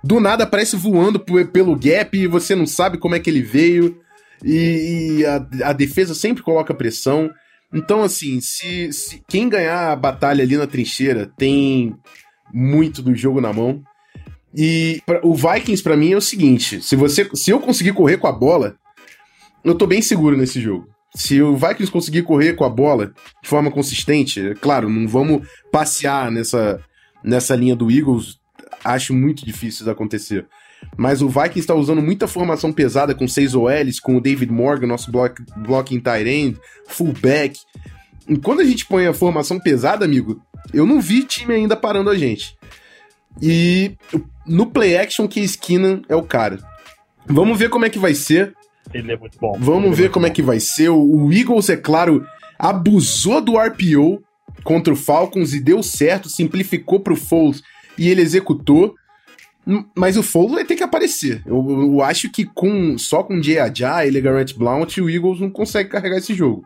[0.03, 3.98] do nada aparece voando pelo gap e você não sabe como é que ele veio.
[4.44, 7.30] E, e a, a, defesa sempre coloca pressão.
[7.74, 11.95] Então, assim, se, se quem ganhar a batalha ali na trincheira tem
[12.53, 13.84] muito do jogo na mão.
[14.53, 18.18] E pra, o Vikings, para mim, é o seguinte: se você se eu conseguir correr
[18.18, 18.76] com a bola,
[19.64, 20.88] eu tô bem seguro nesse jogo.
[21.15, 25.45] Se o Vikings conseguir correr com a bola de forma consistente, é claro, não vamos
[25.72, 26.80] passear nessa,
[27.23, 28.40] nessa linha do Eagles,
[28.84, 30.48] acho muito difícil isso acontecer.
[30.98, 34.88] Mas o Vikings está usando muita formação pesada com seis OLs, com o David Morgan,
[34.88, 36.57] nosso block, blocking tight end,
[36.88, 37.60] fullback.
[38.28, 40.41] E quando a gente põe a formação pesada, amigo,
[40.73, 42.57] eu não vi time ainda parando a gente.
[43.41, 43.95] E
[44.45, 46.60] no play action, que Skinner é o cara.
[47.26, 48.53] Vamos ver como é que vai ser.
[48.94, 49.58] Ele é muito bom.
[49.60, 50.32] Vamos ver é como bom.
[50.32, 50.90] é que vai ser.
[50.90, 52.26] O Eagles, é claro,
[52.58, 54.22] abusou do RPO
[54.64, 57.62] contra o Falcons e deu certo, simplificou pro Foles
[57.98, 58.95] e ele executou.
[59.95, 61.44] Mas o Foles vai ter que aparecer.
[61.45, 65.90] Eu, eu, acho que com só com Jay e Garrett Blount, o Eagles não consegue
[65.90, 66.66] carregar esse jogo.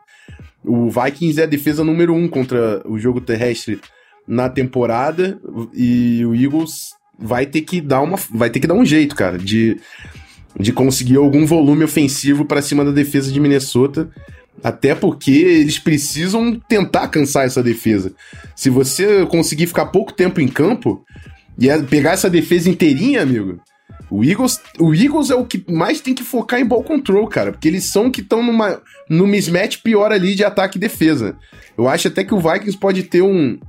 [0.63, 3.79] O Vikings é a defesa número um contra o jogo terrestre
[4.27, 5.39] na temporada
[5.73, 9.37] e o Eagles vai ter que dar uma vai ter que dar um jeito, cara,
[9.37, 9.77] de
[10.59, 14.09] de conseguir algum volume ofensivo para cima da defesa de Minnesota.
[14.63, 18.13] Até porque eles precisam tentar cansar essa defesa.
[18.55, 21.03] Se você conseguir ficar pouco tempo em campo
[21.59, 23.59] e é pegar essa defesa inteirinha, amigo,
[24.09, 27.51] o Eagles, o Eagles é o que mais tem que focar em ball control, cara,
[27.51, 31.35] porque eles são que estão numa no mismatch pior ali de ataque e defesa.
[31.77, 33.59] Eu acho até que o Vikings pode ter um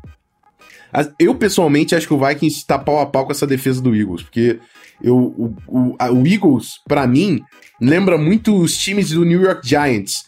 [1.18, 4.22] eu pessoalmente acho que o Vikings está pau a pau com essa defesa do Eagles,
[4.22, 4.58] porque
[5.02, 7.42] eu, o, o, a, o Eagles, para mim,
[7.80, 10.24] lembra muito os times do New York Giants,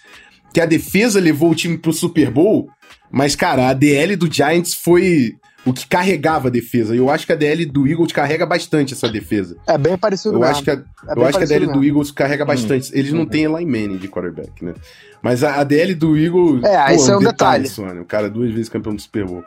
[0.52, 2.68] que a defesa levou o time pro Super Bowl,
[3.10, 6.94] mas cara, a DL do Giants foi o que carregava a defesa.
[6.94, 9.56] Eu acho que a DL do Eagles carrega bastante essa defesa.
[9.66, 10.52] É bem parecido Eu mesmo.
[10.52, 10.78] acho que a, é
[11.16, 11.80] eu acho que a DL mesmo.
[11.80, 12.46] do Eagles carrega hum.
[12.46, 12.90] bastante.
[12.94, 14.74] Eles não têm Eli Manning de quarterback, né?
[15.22, 16.64] Mas a, a DL do Eagles.
[16.64, 17.68] É, pô, isso é um detalhe.
[17.68, 18.00] detalhe.
[18.00, 19.44] O cara duas vezes campeão do Super Bowl.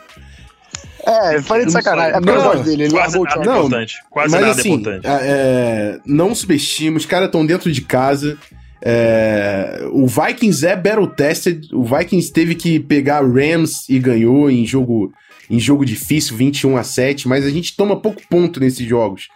[1.06, 2.16] É, eu falei de sacanagem.
[2.16, 2.84] É porque eu gosto dele.
[2.84, 3.96] Ele quase nada o não, importante.
[4.10, 5.08] Quase mas, nada assim, importante.
[5.08, 8.38] É, não subestime, os caras estão dentro de casa.
[8.84, 11.68] É, o Vikings é battle tested.
[11.74, 15.12] O Vikings teve que pegar Rams e ganhou em jogo
[15.50, 19.28] em jogo difícil, 21 a 7, mas a gente toma pouco ponto nesses jogos.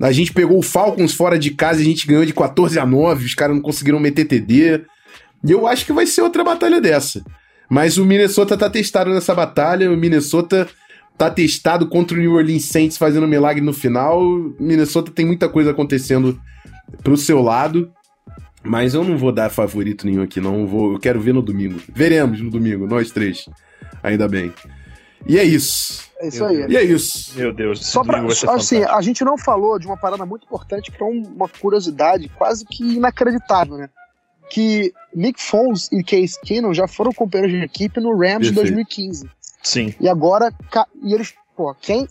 [0.00, 2.84] A gente pegou o Falcons fora de casa e a gente ganhou de 14 a
[2.84, 4.82] 9, os caras não conseguiram meter TD.
[5.44, 7.24] E eu acho que vai ser outra batalha dessa.
[7.68, 10.68] Mas o Minnesota tá testado nessa batalha, o Minnesota
[11.16, 14.22] tá testado contra o New Orleans Saints fazendo um milagre no final.
[14.22, 16.40] O Minnesota tem muita coisa acontecendo
[17.02, 17.90] pro seu lado.
[18.62, 20.66] Mas eu não vou dar favorito nenhum aqui, não.
[20.66, 21.78] Vou, eu quero ver no domingo.
[21.94, 23.46] Veremos no domingo, nós três.
[24.02, 24.52] Ainda bem.
[25.26, 26.04] E é isso.
[26.18, 26.66] É isso aí.
[26.68, 27.32] E é isso.
[27.36, 27.84] Meu Deus.
[27.84, 28.22] Só pra,
[28.54, 32.64] assim, a gente não falou de uma parada muito importante que é uma curiosidade quase
[32.64, 33.88] que inacreditável, né?
[34.54, 39.28] Que Nick Foles e Case Keenum já foram companheiros de equipe no Rams de 2015.
[39.60, 39.92] Sim.
[39.98, 40.52] E agora,
[41.02, 42.06] e eles, pô, quem.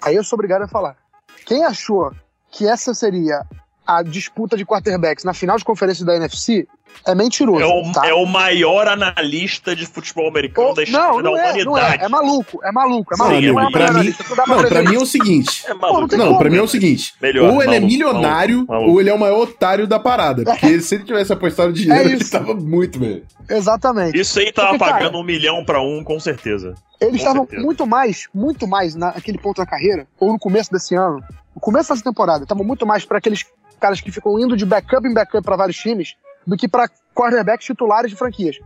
[0.00, 0.96] Aí eu sou obrigado a falar.
[1.44, 2.12] Quem achou
[2.52, 3.44] que essa seria
[3.90, 6.66] a disputa de quarterbacks na final de conferência da NFC
[7.06, 7.62] é mentiroso.
[7.62, 8.06] É o, tá?
[8.06, 11.64] é o maior analista de futebol americano da história não, não da é, humanidade.
[11.64, 13.40] Não é, é maluco, é maluco, é maluco.
[13.40, 14.14] Sim, não é pra mim,
[14.46, 15.64] não, pra mim é o seguinte.
[15.66, 16.16] É maluco.
[16.16, 17.14] não, pra mim é o seguinte.
[17.20, 19.98] Melhor, ou ele é maluco, é milionário, maluco, ou ele é o maior otário da
[19.98, 20.44] parada.
[20.44, 20.78] Porque é.
[20.80, 23.22] se ele tivesse apostado dinheiro, é ele tava muito bem.
[23.48, 24.18] Exatamente.
[24.18, 26.74] Isso aí tava porque, pagando cara, um milhão pra um, com certeza.
[27.00, 31.22] Eles estavam muito mais, muito mais naquele ponto da carreira, ou no começo desse ano,
[31.54, 33.44] no começo dessa temporada, estavam muito mais para aqueles
[33.80, 36.16] caras que ficam indo de backup em backup para vários times
[36.46, 38.58] do que para quarterbacks titulares de franquias.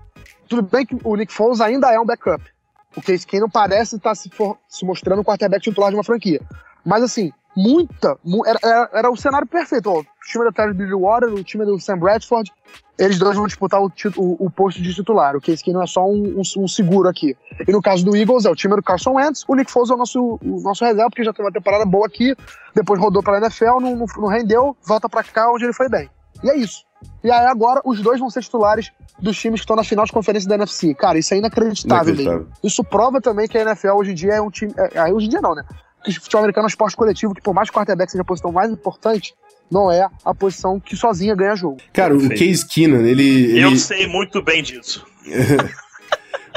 [0.48, 2.44] Tudo bem que o Nick Foles ainda é um backup.
[2.96, 6.04] O Case Keenum parece estar tá se, for, se mostrando um quarterback titular de uma
[6.04, 6.40] franquia.
[6.84, 8.18] Mas assim, muita.
[8.46, 9.90] Era, era, era o cenário perfeito.
[9.90, 12.52] Ó, time da Terry Bridgewater, o time do Sam Bradford,
[12.98, 15.36] eles dois vão disputar o, o, o posto de titular.
[15.36, 17.36] O Case Keenum é só um, um, um, seguro aqui.
[17.66, 19.44] E no caso do Eagles, é o time do Carson Wentz.
[19.48, 22.06] O Nick Foles é o nosso, o nosso reserva, porque já teve uma temporada boa
[22.06, 22.36] aqui.
[22.74, 25.88] Depois rodou para a NFL, não, não, não rendeu, volta para cá onde ele foi
[25.88, 26.08] bem.
[26.42, 26.84] E é isso.
[27.22, 30.12] E aí agora os dois vão ser titulares dos times que estão na final de
[30.12, 30.94] conferência da NFC.
[30.94, 32.48] Cara, isso é inacreditável, inacreditável.
[32.62, 34.72] Isso prova também que a NFL hoje em dia é um time.
[34.76, 35.64] É, é hoje em dia não, né?
[36.04, 38.22] Que o futebol americano é um esporte coletivo, que por mais que o quarterback seja
[38.22, 39.34] a posição mais importante,
[39.70, 41.78] não é a posição que sozinha ganha jogo.
[41.92, 43.62] Cara, o Case Keenan, ele, ele...
[43.62, 45.04] Eu sei muito bem disso.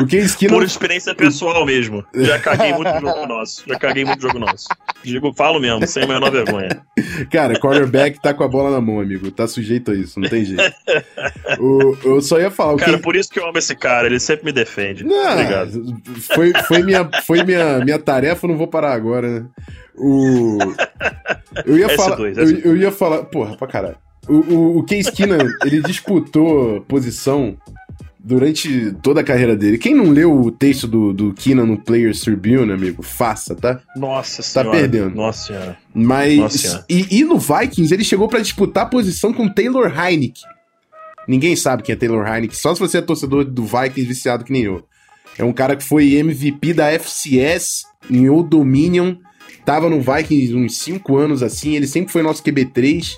[0.05, 0.55] Keenum...
[0.55, 2.05] Por experiência pessoal mesmo.
[2.13, 3.63] Já caguei muito jogo nosso.
[3.67, 4.67] Já caguei muito jogo nosso.
[5.03, 6.83] Digo, falo mesmo, sem a menor vergonha.
[7.31, 9.31] Cara, quarterback tá com a bola na mão, amigo.
[9.31, 10.63] Tá sujeito a isso, não tem jeito.
[11.59, 12.77] o, eu só ia falar.
[12.77, 15.03] Cara, por isso que eu amo esse cara, ele sempre me defende.
[15.03, 16.01] Não, Obrigado.
[16.35, 19.45] Foi, foi, minha, foi minha, minha tarefa, não vou parar agora, né?
[19.95, 20.59] O.
[21.65, 22.17] Eu ia S2, falar.
[22.17, 22.37] S2.
[22.37, 23.23] Eu, eu, ia falar.
[23.25, 23.97] Porra, pra caralho.
[24.27, 27.57] O, o, o Case Keenan, ele disputou posição
[28.19, 29.77] durante toda a carreira dele.
[29.77, 33.79] Quem não leu o texto do, do Keenan no Players Tribune, amigo, faça, tá?
[33.95, 34.69] Nossa tá senhora.
[34.69, 35.15] Tá perdendo.
[35.15, 35.77] Nossa senhora.
[35.93, 36.37] Mas.
[36.37, 36.85] Nossa senhora.
[36.89, 40.41] E, e, no Vikings ele chegou para disputar a posição com Taylor Heinicke.
[41.27, 44.51] Ninguém sabe quem é Taylor Heinicke, só se você é torcedor do Vikings viciado que
[44.51, 44.83] nem eu.
[45.37, 49.15] É um cara que foi MVP da FCS em Old Dominion.
[49.63, 51.75] Tava no Vikings uns 5 anos assim.
[51.75, 53.13] Ele sempre foi nosso QB3.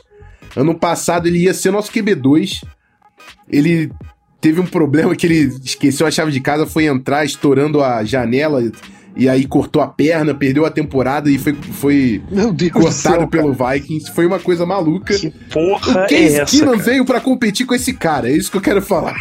[0.56, 2.64] Ano passado ele ia ser nosso QB2.
[3.48, 3.92] Ele
[4.42, 8.62] teve um problema que ele esqueceu a chave de casa, foi entrar estourando a janela
[9.16, 12.22] e aí cortou a perna, perdeu a temporada e foi, foi
[12.72, 14.12] cortado céu, pelo Vikings.
[14.14, 15.14] Foi uma coisa maluca.
[15.18, 18.58] Que porra o Case é essa, veio para competir com esse cara, é isso que
[18.58, 19.20] eu quero falar.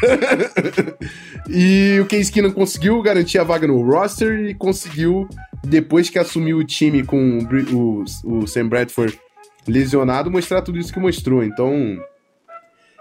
[1.50, 5.28] e o Case Keenum conseguiu garantir a vaga no roster e conseguiu,
[5.66, 9.18] depois que assumiu o time com o, o, o Sam Bradford
[9.66, 11.42] lesionado, mostrar tudo isso que mostrou.
[11.42, 11.98] Então,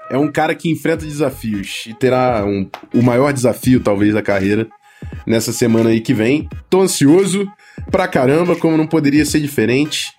[0.09, 4.67] é um cara que enfrenta desafios e terá um, o maior desafio, talvez, da carreira
[5.25, 6.49] nessa semana aí que vem.
[6.69, 7.47] Tô ansioso
[7.91, 10.13] pra caramba, como não poderia ser diferente.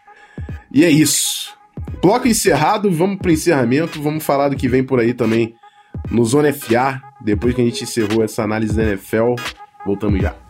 [0.72, 1.56] E é isso.
[2.02, 5.54] Bloco encerrado, vamos pro encerramento, vamos falar do que vem por aí também
[6.10, 7.00] no Zona FA.
[7.20, 9.34] Depois que a gente encerrou essa análise da NFL,
[9.84, 10.47] voltamos já.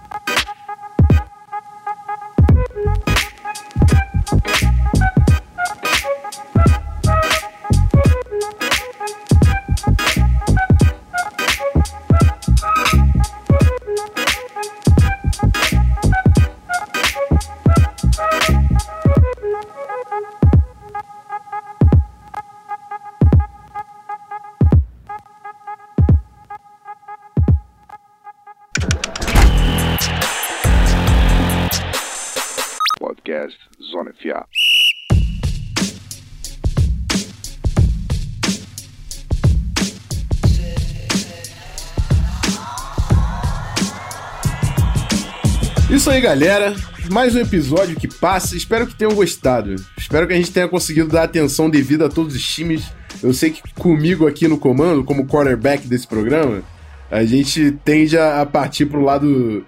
[46.18, 46.74] Aí, galera.
[47.12, 48.56] Mais um episódio que passa.
[48.56, 49.76] Espero que tenham gostado.
[49.96, 52.92] Espero que a gente tenha conseguido dar atenção devida a todos os times.
[53.22, 56.62] Eu sei que comigo aqui no comando, como quarterback desse programa,
[57.08, 59.64] a gente tende a partir pro lado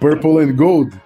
[0.00, 0.96] Purple and Gold.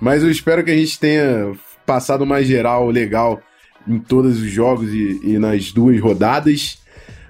[0.00, 1.52] Mas eu espero que a gente tenha
[1.86, 3.40] passado mais geral legal
[3.86, 6.78] em todos os jogos e, e nas duas rodadas.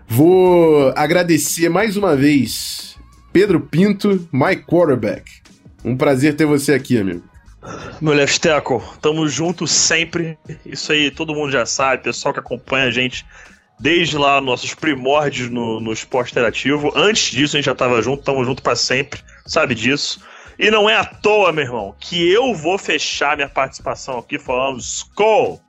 [0.09, 2.97] Vou agradecer mais uma vez
[3.31, 5.40] Pedro Pinto, my quarterback.
[5.85, 7.23] Um prazer ter você aqui, amigo.
[8.01, 10.39] Meu left tackle, tamo junto sempre.
[10.65, 13.27] Isso aí todo mundo já sabe, pessoal que acompanha a gente
[13.79, 16.93] desde lá nossos primórdios no, no esporte interativo.
[16.95, 20.23] Antes disso a gente já tava junto, tamo junto para sempre, sabe disso.
[20.59, 24.79] E não é à toa, meu irmão, que eu vou fechar minha participação aqui falando
[24.79, 25.61] Skull.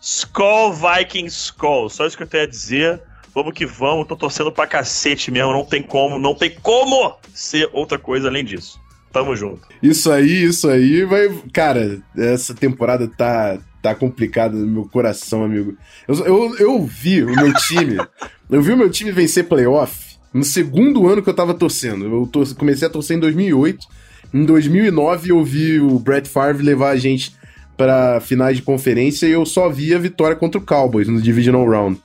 [0.00, 1.88] Skull Viking Skull.
[1.88, 3.02] Só isso que eu tenho a dizer.
[3.34, 7.68] Vamos que vamos, tô torcendo pra cacete mesmo, não tem como, não tem como ser
[7.72, 8.80] outra coisa além disso.
[9.12, 9.62] Tamo junto.
[9.82, 11.04] Isso aí, isso aí.
[11.04, 11.28] Vai...
[11.52, 15.76] Cara, essa temporada tá, tá complicada no meu coração, amigo.
[16.06, 17.96] Eu, eu, eu vi o meu time.
[18.50, 22.04] eu vi o meu time vencer playoff no segundo ano que eu tava torcendo.
[22.04, 23.86] Eu tor comecei a torcer em 2008.
[24.32, 27.36] Em 2009 eu vi o Brett Favre levar a gente
[27.76, 31.64] para finais de conferência e eu só vi a vitória contra o Cowboys no Divisional
[31.66, 32.00] Round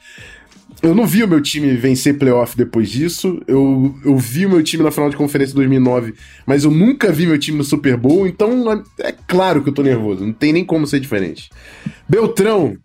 [0.83, 3.41] eu não vi o meu time vencer playoff depois disso.
[3.47, 6.13] Eu, eu vi o meu time na final de conferência 2009,
[6.45, 9.81] mas eu nunca vi meu time no Super Bowl, então é, claro que eu tô
[9.81, 10.25] nervoso.
[10.25, 11.49] Não tem nem como ser diferente.
[12.07, 12.75] Beltrão,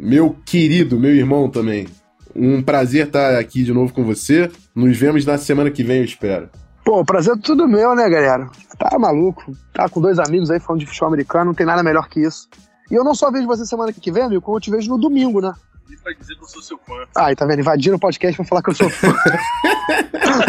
[0.00, 1.86] meu querido, meu irmão também.
[2.34, 4.50] Um prazer estar aqui de novo com você.
[4.74, 6.48] Nos vemos na semana que vem, eu espero.
[6.82, 8.48] Pô, o prazer é tudo meu, né, galera?
[8.78, 9.54] Tá maluco.
[9.74, 12.48] Tá com dois amigos aí falando de futebol americano, não tem nada melhor que isso.
[12.90, 14.96] E eu não só vejo você semana que vem, amigo, como eu te vejo no
[14.96, 15.52] domingo, né?
[15.96, 17.04] Pra dizer que eu sou seu fã.
[17.16, 17.60] Ai, tá vendo?
[17.60, 19.14] Invadiram o podcast pra falar que eu sou fã.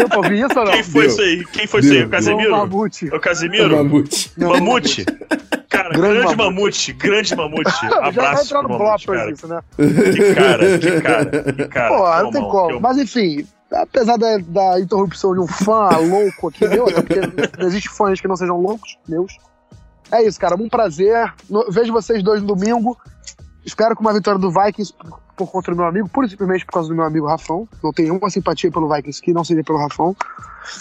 [0.00, 0.72] eu ouvi isso ou não?
[0.72, 1.44] Quem foi isso aí?
[1.46, 2.04] Quem foi isso aí?
[2.04, 2.54] O Casemiro?
[2.54, 3.06] O Mamute.
[3.06, 3.74] O Casemiro?
[3.74, 4.32] O Mamute.
[4.36, 5.06] Mamute.
[5.74, 6.92] Cara, grande, grande mamute.
[6.92, 7.86] grande mamute.
[7.86, 8.12] Abraço.
[8.12, 9.60] Já vai entrar no bloco pra isso, né?
[9.76, 11.88] Que cara, que cara, que cara.
[11.88, 12.70] Pô, não tem como.
[12.70, 12.80] Eu...
[12.80, 17.20] Mas enfim, apesar da, da, interrupção de um fã louco aqui meu, até porque
[17.58, 19.36] não existe fãs que não sejam loucos, meus.
[20.12, 20.54] É isso, cara.
[20.54, 21.32] Um prazer.
[21.70, 22.96] Vejo vocês dois no domingo.
[23.64, 24.94] Espero que uma vitória do Vikings
[25.36, 27.68] por conta do meu amigo, pura e simplesmente por causa do meu amigo Rafão.
[27.82, 30.16] Não tenho nenhuma simpatia pelo Vikings que não seja pelo Rafão.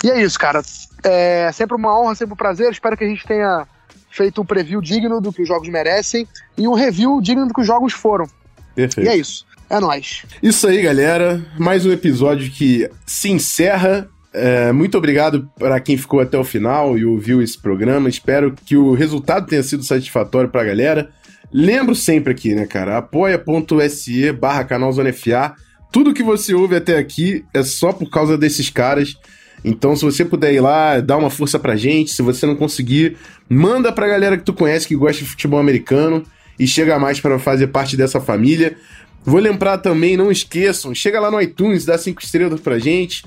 [0.03, 0.61] E é isso, cara.
[1.03, 2.71] É sempre uma honra, sempre um prazer.
[2.71, 3.67] Espero que a gente tenha
[4.09, 6.27] feito um preview digno do que os jogos merecem
[6.57, 8.27] e um review digno do que os jogos foram.
[8.75, 9.07] Perfeito.
[9.07, 9.45] E é isso.
[9.69, 10.23] É nóis.
[10.41, 11.43] Isso aí, galera.
[11.57, 14.07] Mais um episódio que se encerra.
[14.31, 18.09] É, muito obrigado para quem ficou até o final e ouviu esse programa.
[18.09, 21.11] Espero que o resultado tenha sido satisfatório para a galera.
[21.53, 22.97] Lembro sempre aqui, né, cara?
[22.97, 25.53] apoia.se barra canal Zona FA.
[25.91, 29.15] Tudo que você ouve até aqui é só por causa desses caras.
[29.63, 32.11] Então, se você puder ir lá, dá uma força pra gente.
[32.11, 33.17] Se você não conseguir,
[33.47, 36.23] manda pra galera que tu conhece que gosta de futebol americano
[36.59, 38.75] e chega mais para fazer parte dessa família.
[39.23, 43.23] Vou lembrar também, não esqueçam, chega lá no iTunes, dá cinco estrelas pra gente.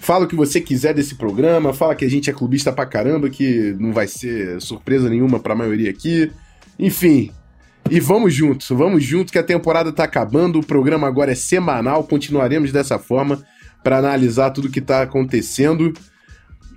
[0.00, 3.28] Fala o que você quiser desse programa, fala que a gente é clubista pra caramba,
[3.28, 6.30] que não vai ser surpresa nenhuma pra maioria aqui.
[6.78, 7.30] Enfim,
[7.90, 12.04] e vamos juntos, vamos juntos que a temporada tá acabando, o programa agora é semanal,
[12.04, 13.42] continuaremos dessa forma
[13.82, 15.92] para analisar tudo que tá acontecendo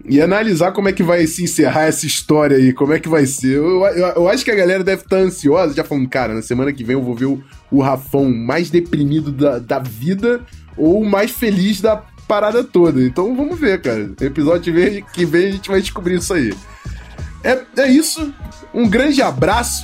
[0.05, 3.25] e analisar como é que vai se encerrar essa história aí, como é que vai
[3.25, 3.57] ser.
[3.57, 6.41] Eu, eu, eu acho que a galera deve estar tá ansiosa, já falando, cara, na
[6.41, 10.41] semana que vem eu vou ver o, o Rafão mais deprimido da, da vida
[10.77, 11.97] ou mais feliz da
[12.27, 13.01] parada toda.
[13.01, 14.09] Então vamos ver, cara.
[14.19, 14.73] No episódio
[15.13, 16.53] que vem a gente vai descobrir isso aí.
[17.43, 18.33] É, é isso.
[18.73, 19.83] Um grande abraço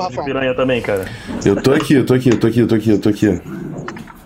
[0.00, 0.24] Tá Rafael?
[0.24, 1.04] piranha também, cara.
[1.44, 3.40] Eu tô aqui, eu tô aqui, eu tô aqui, eu tô aqui, eu tô aqui.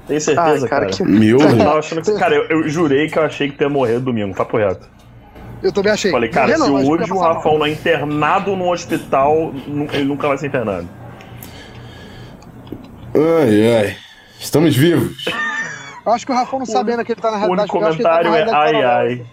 [0.07, 0.87] Tem certeza, Ai, cara?
[0.87, 0.87] cara?
[0.87, 1.03] Que...
[1.05, 2.19] Meu que...
[2.19, 4.89] Cara, eu, eu, jurei que eu achei que tu ia morrer domingo, papo reto.
[5.63, 6.11] Eu também achei.
[6.11, 9.53] Falei, cara, se hoje o Rafael não é internado no hospital,
[9.93, 10.89] ele nunca vai ser internado.
[13.15, 13.97] Ai, ai.
[14.41, 15.25] Estamos vivos.
[16.05, 17.71] Eu acho que o Rafael não sabe ainda que ele tá na realidade.
[17.71, 19.27] O único comentário tá é ai, ai.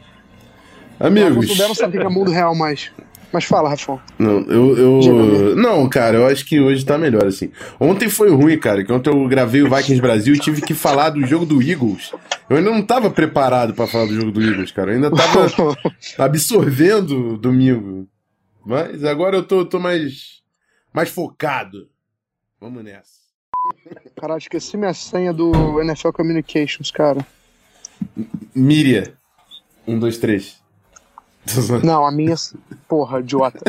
[0.99, 1.57] Amigos.
[1.57, 2.91] Não saber que é mundo real mais.
[3.31, 4.01] Mas fala, Rafael.
[4.17, 4.77] Não, eu.
[4.77, 5.55] eu...
[5.55, 7.51] Não, cara, eu acho que hoje tá melhor, assim.
[7.79, 11.11] Ontem foi ruim, cara, que ontem eu gravei o Vikings Brasil e tive que falar
[11.11, 12.11] do jogo do Eagles.
[12.49, 14.91] Eu ainda não tava preparado para falar do jogo do Eagles, cara.
[14.91, 15.47] Eu ainda tava
[16.17, 18.07] absorvendo domingo.
[18.65, 20.41] Mas agora eu tô, tô mais.
[20.91, 21.87] mais focado.
[22.59, 23.19] Vamos nessa.
[24.15, 27.25] Caralho, esqueci minha senha do NFL Communications, cara.
[28.55, 29.13] Miria.
[29.87, 30.58] Um, dois, três.
[31.83, 32.35] Não, a minha.
[32.87, 33.59] Porra, idiota.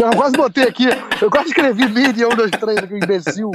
[0.00, 0.84] Eu quase botei aqui.
[1.20, 3.50] Eu quase escrevi mídia 1, 2, 3, aqui, imbecil.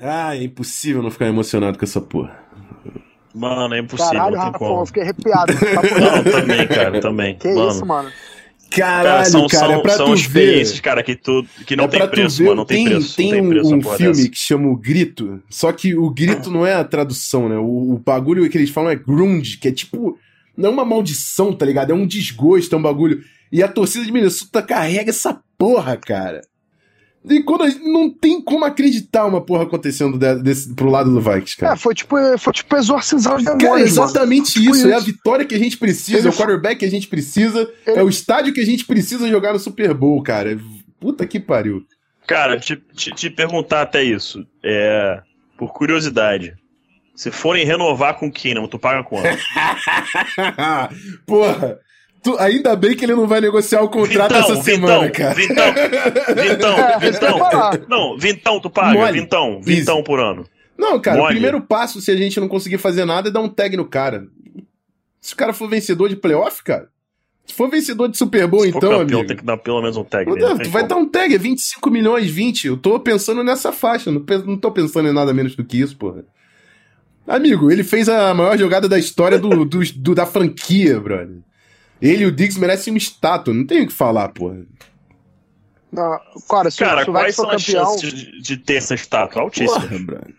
[0.00, 2.38] Ah, é impossível não ficar emocionado com essa porra.
[3.34, 4.12] Mano, é impossível.
[4.12, 5.52] Caralho, Rafa, eu fiquei arrepiado.
[6.00, 7.34] Não, também, cara, também.
[7.36, 7.70] Que mano.
[7.70, 8.10] isso, mano.
[8.70, 10.82] Caralho, cara, são, cara, é pra são tu experiências, ver.
[10.82, 13.16] cara, que, tu, que não é tem preço, mano, não tem, tem preço.
[13.16, 14.28] Tem, tem preço, um, filme dessa.
[14.28, 17.56] que chama O Grito, só que o grito não é a tradução, né?
[17.56, 20.18] O, o bagulho que eles falam é grunge, que é tipo
[20.56, 21.90] não é uma maldição, tá ligado?
[21.90, 23.22] É um desgosto, é um bagulho.
[23.50, 26.42] E a torcida de Minnesota carrega essa porra, cara.
[27.28, 31.20] E quando a, não tem como acreditar uma porra acontecendo de, desse, pro lado do
[31.20, 31.74] Vikings, cara.
[31.74, 33.68] É, foi tipo, foi tipo exorcizar os demônios.
[33.68, 34.86] Cara, exatamente tipo isso.
[34.86, 34.88] isso.
[34.88, 36.28] É a vitória que a gente precisa, Ele...
[36.28, 37.98] é o quarterback que a gente precisa, Ele...
[37.98, 40.58] é o estádio que a gente precisa jogar no Super Bowl, cara.
[41.00, 41.84] Puta que pariu.
[42.28, 45.20] Cara, te, te, te perguntar até isso, é,
[45.58, 46.54] por curiosidade.
[47.16, 49.26] Se forem renovar com o Keenum, tu paga quanto?
[51.26, 51.80] Porra!
[52.22, 55.32] Tu, ainda bem que ele não vai negociar o contrato vintão, essa semana, cara.
[55.34, 55.64] Vintão,
[56.34, 57.38] vintão, vintão.
[57.88, 59.20] Não, vintão tu paga, Mole.
[59.20, 60.44] vintão, vintão por ano.
[60.76, 61.28] Não, cara, Mole.
[61.28, 63.86] o primeiro passo, se a gente não conseguir fazer nada, é dar um tag no
[63.86, 64.26] cara.
[65.20, 66.88] Se o cara for vencedor de playoff, cara,
[67.46, 69.26] se for vencedor de Super Bowl, então, campeão, amigo.
[69.26, 70.28] tem que dar pelo menos um tag.
[70.28, 70.88] Não, tu vai como.
[70.88, 72.66] dar um tag, é 25 milhões, 20.
[72.66, 75.96] Eu tô pensando nessa faixa, não, não tô pensando em nada menos do que isso,
[75.96, 76.24] porra.
[77.26, 81.38] Amigo, ele fez a maior jogada da história do, do, do da franquia, brother.
[82.00, 84.58] Ele e o Diggs merecem uma estátua, não tem o que falar, porra.
[85.90, 87.96] Não, cara, se, cara, se o for campeão.
[87.96, 89.42] De, de, ter essa estátua?
[89.42, 89.88] Altíssima.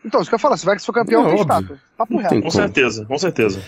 [0.06, 1.56] então, isso que eu falo, se o Vex for campeão, não, tem óbvio.
[1.56, 1.80] estátua.
[1.98, 2.36] Papo reto.
[2.36, 2.52] Com como.
[2.52, 3.62] certeza, com certeza.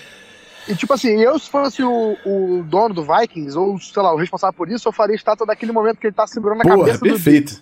[0.67, 4.17] E tipo assim, eu se fosse o, o, dono do Vikings, ou sei lá, o
[4.17, 6.99] responsável por isso, eu faria estátua daquele momento que ele tá segurando a Porra, cabeça
[6.99, 7.55] perfeito.
[7.55, 7.61] do.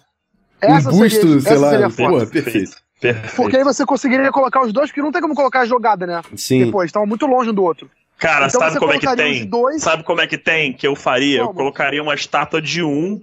[0.60, 1.90] Essa um busto, seria, sei lá.
[1.90, 2.87] Porra, perfeito.
[3.00, 3.36] Perfeito.
[3.36, 6.22] Porque aí você conseguiria colocar os dois, porque não tem como colocar a jogada, né?
[6.36, 6.66] Sim.
[6.66, 7.90] Depois, estão muito longe um do outro.
[8.18, 9.46] Cara, então sabe como é que tem?
[9.46, 9.84] Dois...
[9.84, 11.40] Sabe como é que tem que eu faria?
[11.40, 11.52] Como?
[11.52, 13.22] Eu colocaria uma estátua de um,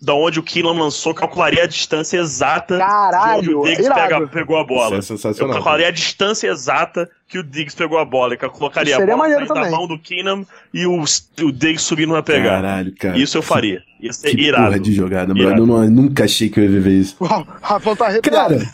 [0.00, 4.26] da onde o Killam lançou, calcularia a distância exata Caralho, de onde o Diggs pega,
[4.28, 4.98] pegou a bola.
[4.98, 5.50] Isso é sensacional.
[5.50, 8.36] Eu calcularia a distância exata que o Diggs pegou a bola.
[8.40, 12.62] Eu colocaria a bola na mão do Keenum e o, o Diggs subindo na pegada.
[12.62, 13.18] Caralho, cara.
[13.18, 13.82] Isso eu faria.
[14.00, 14.66] Ia ser que irado.
[14.66, 15.74] porra de jogada, mano.
[15.74, 17.16] Eu, nunca achei que eu ia viver isso.
[17.20, 18.54] Uau, Rafael tá arrepiado.
[18.56, 18.70] Cara,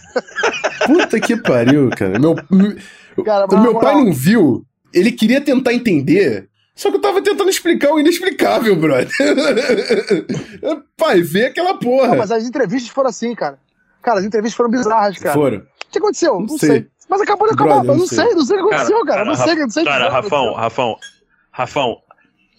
[0.86, 2.18] puta que pariu, cara.
[2.18, 2.76] Meu,
[3.24, 4.64] cara, o meu pai não viu.
[4.92, 6.48] Ele queria tentar entender.
[6.74, 9.08] Só que eu tava tentando explicar o inexplicável, brother.
[10.96, 12.08] pai, vê aquela porra.
[12.08, 13.58] Não, mas as entrevistas foram assim, cara.
[14.02, 15.34] Cara, as entrevistas foram bizarras, cara.
[15.34, 15.58] Foram.
[15.58, 16.34] O que aconteceu?
[16.34, 16.68] Não, não sei.
[16.68, 16.86] sei.
[17.08, 18.18] Mas acabou de acabar, brother, não, sei.
[18.18, 18.34] sei.
[18.34, 19.18] não sei o que aconteceu, cara.
[19.18, 19.24] cara.
[19.24, 20.96] Não sei, não sei Cara, Rafão, Rafão,
[21.52, 21.98] Rafão,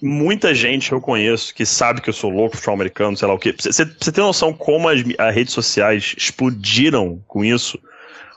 [0.02, 3.40] muita gente eu conheço que sabe que eu sou louco futebol americano, sei lá o
[3.40, 3.54] quê.
[3.58, 7.78] Você tem noção como as, as redes sociais explodiram com isso?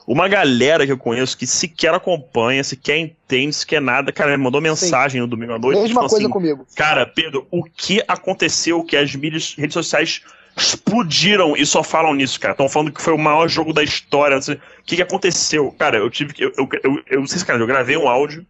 [0.08, 4.58] Uma galera que eu conheço que sequer acompanha, sequer entende, sequer nada, cara, me mandou
[4.58, 5.20] mensagem Sim.
[5.20, 5.82] no domingo à noite.
[5.82, 6.66] Mesma coisa assim, comigo.
[6.74, 10.22] Cara, Pedro, o que aconteceu que as mídias, redes sociais
[10.56, 12.52] explodiram e só falam nisso, cara.
[12.52, 14.38] Estão falando que foi o maior jogo da história.
[14.38, 14.40] O
[14.86, 15.70] que, que aconteceu?
[15.72, 16.42] Cara, eu tive que.
[16.42, 18.46] Eu, eu, eu, eu, não sei se, cara, eu gravei um áudio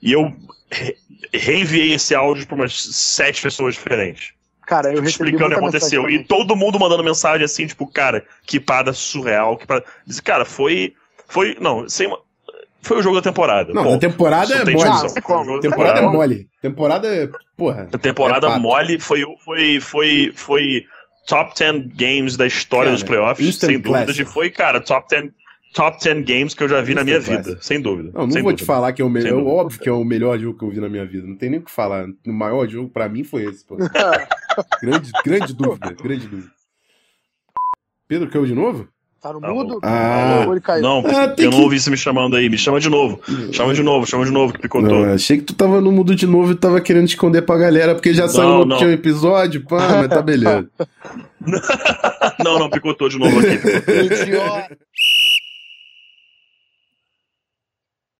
[0.00, 0.34] e eu
[1.30, 4.32] reenviei esse áudio para umas sete pessoas diferentes.
[4.66, 6.08] Cara, eu explicando o que aconteceu.
[6.08, 9.58] E todo mundo mandando mensagem assim, tipo, cara, que parada surreal.
[9.58, 9.84] Que parada...
[10.24, 10.94] Cara, foi.
[11.32, 11.56] Foi.
[11.58, 12.18] Não, sem uma...
[12.82, 13.72] Foi o jogo da temporada.
[13.72, 14.88] Não, a temporada é mole.
[14.88, 16.48] Ah, temporada é mole.
[16.60, 17.28] Temporada é.
[17.56, 17.88] Porra.
[17.92, 20.84] A temporada é mole foi, foi, foi, foi
[21.26, 24.12] top 10 games da história cara, dos playoffs, sem dúvida.
[24.12, 25.30] E foi, cara, top 10
[25.72, 28.10] top 10 games que eu já vi na minha vida, sem dúvida.
[28.12, 28.58] Não, não vou dúvida.
[28.58, 29.40] te falar que é o melhor.
[29.40, 31.26] É óbvio que é o melhor jogo que eu vi na minha vida.
[31.26, 32.06] Não tem nem o que falar.
[32.26, 33.64] O maior jogo para mim foi esse.
[33.64, 33.76] Pô.
[34.82, 36.50] grande, grande dúvida, grande dúvida.
[38.06, 38.88] Pedro caiu de novo?
[39.22, 39.78] Tá no tá mudo?
[39.84, 40.44] Ah,
[40.80, 42.48] não, ah, eu não ouvi você me chamando aí.
[42.48, 43.20] Me chama de novo.
[43.52, 44.90] Chama de novo, chama de novo que picotou.
[44.90, 47.94] Não, achei que tu tava no mudo de novo e tava querendo esconder pra galera,
[47.94, 50.68] porque já não, saiu no último episódio, pá, mas tá beleza.
[52.44, 53.60] não, não, picotou de novo aqui.
[54.22, 54.76] Idiota.